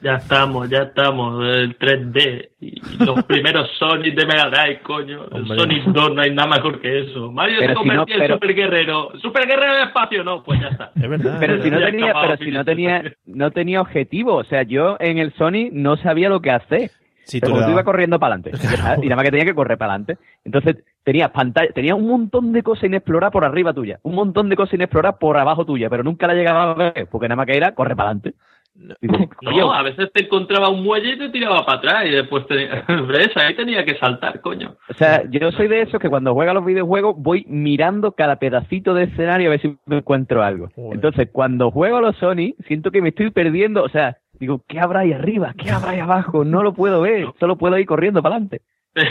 [0.00, 5.24] Ya estamos, ya estamos, el 3D y los primeros Sonic de Mega Drive, coño.
[5.32, 5.58] El Hombre.
[5.58, 7.32] Sonic 2 no hay nada mejor que eso.
[7.32, 9.10] Mario Pero se si no, convertía en pero- Super Guerrero.
[9.20, 10.92] Super Guerrero de espacio, no, pues ya está.
[11.02, 11.36] Es verdad.
[11.40, 14.34] Pero si no tenía, acabado, pero si no tenía, no tenía objetivo.
[14.36, 16.90] O sea, yo en el Sony no sabía lo que hacer.
[17.24, 18.52] Sí, pero tú ibas corriendo para adelante.
[19.02, 20.16] Y nada más que tenía que correr para adelante.
[20.44, 23.98] Entonces, tenía pantalla, tenía un montón de cosas inexploradas por arriba tuya.
[24.02, 25.90] Un montón de cosas inexploradas por abajo tuya.
[25.90, 27.06] Pero nunca la llegaba a ver.
[27.10, 28.34] Porque nada más que era correr para adelante.
[28.78, 32.54] No, a veces te encontraba un muelle y te tiraba para atrás y después te...
[33.08, 33.36] ¿Ves?
[33.36, 34.76] Ahí tenía que saltar, coño.
[34.88, 38.94] O sea, yo soy de esos que cuando juega los videojuegos voy mirando cada pedacito
[38.94, 40.68] de escenario a ver si me encuentro algo.
[40.92, 43.82] Entonces, cuando juego a los Sony, siento que me estoy perdiendo.
[43.82, 45.54] O sea, digo, ¿qué habrá ahí arriba?
[45.58, 46.44] ¿Qué habrá ahí abajo?
[46.44, 47.26] No lo puedo ver.
[47.40, 48.62] Solo puedo ir corriendo para adelante.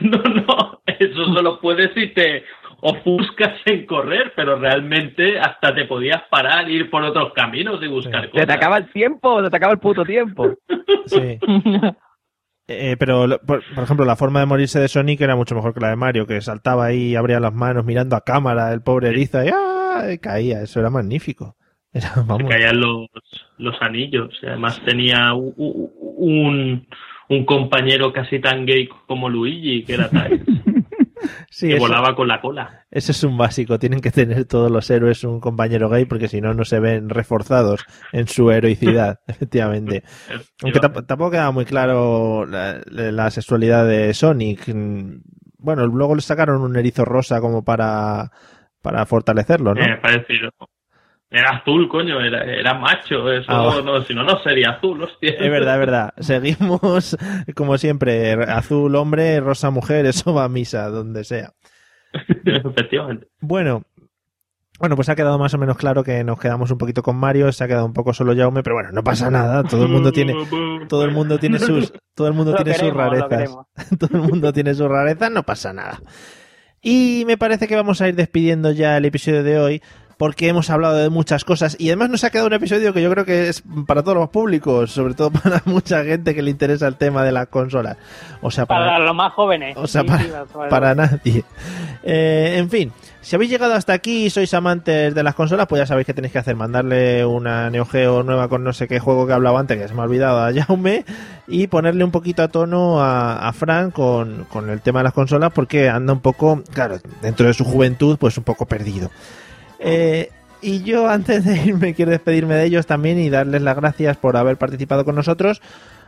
[0.00, 2.42] No, no, eso solo puedes si te
[2.82, 8.28] ofuscas en correr, pero realmente hasta te podías parar, ir por otros caminos y buscar
[8.30, 8.46] cosas.
[8.46, 10.54] te acaba el tiempo, te acaba el puto tiempo.
[11.06, 11.38] Sí.
[12.68, 15.74] Eh, pero, lo- por, por ejemplo, la forma de morirse de Sonic era mucho mejor
[15.74, 19.08] que la de Mario, que saltaba ahí, abría las manos mirando a cámara, el pobre
[19.08, 20.04] erizo, y, ¡ah!
[20.12, 20.62] y caía.
[20.62, 21.56] Eso era magnífico.
[21.92, 23.08] Era, vamos, caían los,
[23.58, 24.30] los anillos.
[24.42, 26.86] Y además tenía un,
[27.28, 30.42] un compañero casi tan gay como Luigi, que era Tails,
[31.50, 32.84] sí, que eso- volaba con la cola.
[32.90, 33.78] ese es un básico.
[33.78, 37.08] Tienen que tener todos los héroes un compañero gay porque si no, no se ven
[37.08, 40.02] reforzados en su heroicidad, efectivamente.
[40.62, 44.72] Aunque tampoco queda muy claro la, la sexualidad de Sonic.
[45.58, 48.30] Bueno, luego le sacaron un erizo rosa como para,
[48.80, 49.80] para fortalecerlo, ¿no?
[49.82, 50.50] Eh, parecido.
[51.32, 53.32] Era azul, coño, era, era macho.
[53.32, 55.30] Eso, Ah, no, si no, no sería azul, hostia.
[55.30, 56.14] Es verdad, es verdad.
[56.18, 57.16] Seguimos,
[57.56, 61.52] como siempre, azul hombre, rosa mujer, eso va a misa, donde sea.
[62.44, 63.28] Efectivamente.
[63.40, 63.82] Bueno,
[64.78, 67.52] bueno, pues ha quedado más o menos claro que nos quedamos un poquito con Mario,
[67.52, 70.12] se ha quedado un poco solo Jaume, pero bueno, no pasa nada, todo el mundo
[70.12, 70.34] tiene,
[70.88, 73.56] todo el mundo tiene sus, todo el mundo Lo tiene sus queremos, rarezas,
[73.98, 76.00] todo el mundo tiene sus rarezas, no pasa nada.
[76.82, 79.82] Y me parece que vamos a ir despidiendo ya el episodio de hoy.
[80.22, 83.10] Porque hemos hablado de muchas cosas y además nos ha quedado un episodio que yo
[83.10, 86.86] creo que es para todos los públicos, sobre todo para mucha gente que le interesa
[86.86, 87.96] el tema de las consolas.
[88.40, 89.76] O sea, para, Para los más jóvenes.
[89.76, 91.44] o sea, Sí, para, sí, para- para nadie.
[92.04, 95.80] Eh, en fin, si habéis llegado hasta aquí y sois amantes de las consolas, pues
[95.80, 96.54] ya sabéis que tenéis que hacer.
[96.54, 99.94] Mandarle una Neo Geo nueva con no sé qué juego que hablaba antes, que se
[99.94, 101.04] me ha olvidado a Jaume,
[101.48, 105.14] y ponerle un poquito a tono a, a Fran con, con el tema de las
[105.14, 109.10] consolas, porque anda un poco, claro, dentro de su juventud, pues un poco perdido.
[109.84, 110.30] Eh,
[110.60, 114.36] y yo antes de irme quiero despedirme de ellos también y darles las gracias por
[114.36, 115.60] haber participado con nosotros.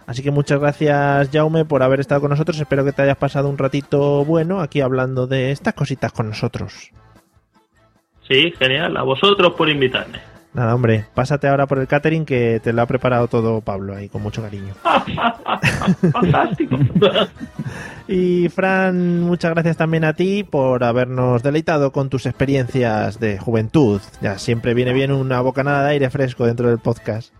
[0.06, 2.60] Así que muchas gracias Jaume por haber estado con nosotros.
[2.60, 6.90] Espero que te hayas pasado un ratito bueno aquí hablando de estas cositas con nosotros.
[8.28, 8.96] Sí, genial.
[8.96, 10.34] A vosotros por invitarme.
[10.55, 14.09] Nada, hombre, pásate ahora por el catering que te lo ha preparado todo Pablo ahí
[14.09, 14.74] con mucho cariño.
[16.12, 16.76] Fantástico.
[18.06, 24.02] Y Fran, muchas gracias también a ti por habernos deleitado con tus experiencias de juventud.
[24.20, 27.32] Ya siempre viene bien una bocanada de aire fresco dentro del podcast.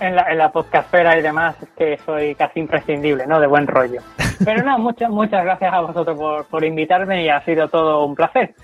[0.00, 3.38] en la, en la podcastfera y demás es que soy casi imprescindible, ¿no?
[3.38, 4.00] De buen rollo.
[4.42, 8.14] Pero no, muchas, muchas gracias a vosotros por, por invitarme y ha sido todo un
[8.14, 8.54] placer.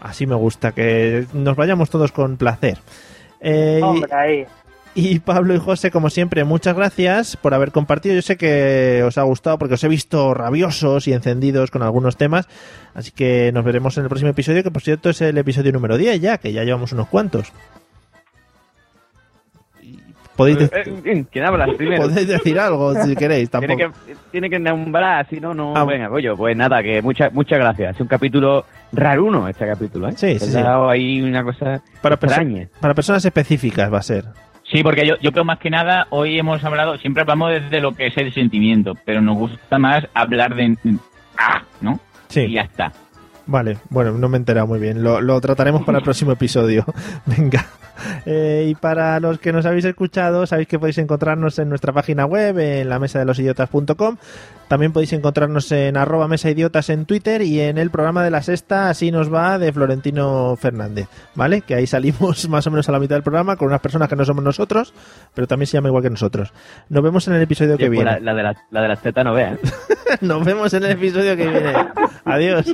[0.00, 2.78] Así me gusta, que nos vayamos todos con placer.
[3.40, 4.46] Eh, Hombre, ahí.
[4.94, 8.14] y Pablo y José, como siempre, muchas gracias por haber compartido.
[8.14, 12.16] Yo sé que os ha gustado porque os he visto rabiosos y encendidos con algunos
[12.16, 12.48] temas.
[12.94, 15.96] Así que nos veremos en el próximo episodio, que por cierto es el episodio número
[15.96, 17.52] 10 ya, que ya llevamos unos cuantos.
[20.38, 22.04] Podéis, de- Eh, eh, ¿Quién habla primero?
[22.04, 23.50] podéis decir algo si queréis.
[23.50, 23.92] Tiene Tampoco.
[24.06, 25.74] que, tiene que nombrar, si no, no.
[25.76, 25.84] Ah.
[25.84, 27.96] Venga, oye, pues nada, que muchas muchas gracias.
[27.96, 30.12] Es un capítulo raruno este capítulo, ¿eh?
[30.16, 30.52] Sí, sí, sí.
[30.52, 34.24] dado ahí una cosa Para, perso- para personas específicas va a ser.
[34.70, 37.92] Sí, porque yo, yo creo más que nada, hoy hemos hablado, siempre hablamos desde lo
[37.92, 40.76] que es el sentimiento, pero nos gusta más hablar de...
[41.36, 41.98] Ah, ¿no?
[42.28, 42.40] Sí.
[42.42, 42.92] Y ya está.
[43.48, 45.02] Vale, bueno, no me he enterado muy bien.
[45.02, 46.84] Lo, lo trataremos para el próximo episodio.
[47.26, 47.66] Venga.
[48.26, 52.26] Eh, y para los que nos habéis escuchado, sabéis que podéis encontrarnos en nuestra página
[52.26, 54.18] web, en la mesa de los idiotas.com.
[54.68, 58.42] También podéis encontrarnos en arroba mesa idiotas en Twitter y en el programa de la
[58.42, 61.08] sexta, así nos va, de Florentino Fernández.
[61.34, 61.62] ¿Vale?
[61.62, 64.16] Que ahí salimos más o menos a la mitad del programa con unas personas que
[64.16, 64.92] no somos nosotros,
[65.34, 66.52] pero también se llama igual que nosotros.
[66.88, 68.12] Nos vemos en el episodio que pues viene.
[68.12, 69.58] la, la de la, la de las tetas no veas.
[70.20, 71.72] Nos vemos en el episodio que viene.
[72.24, 72.66] Adiós.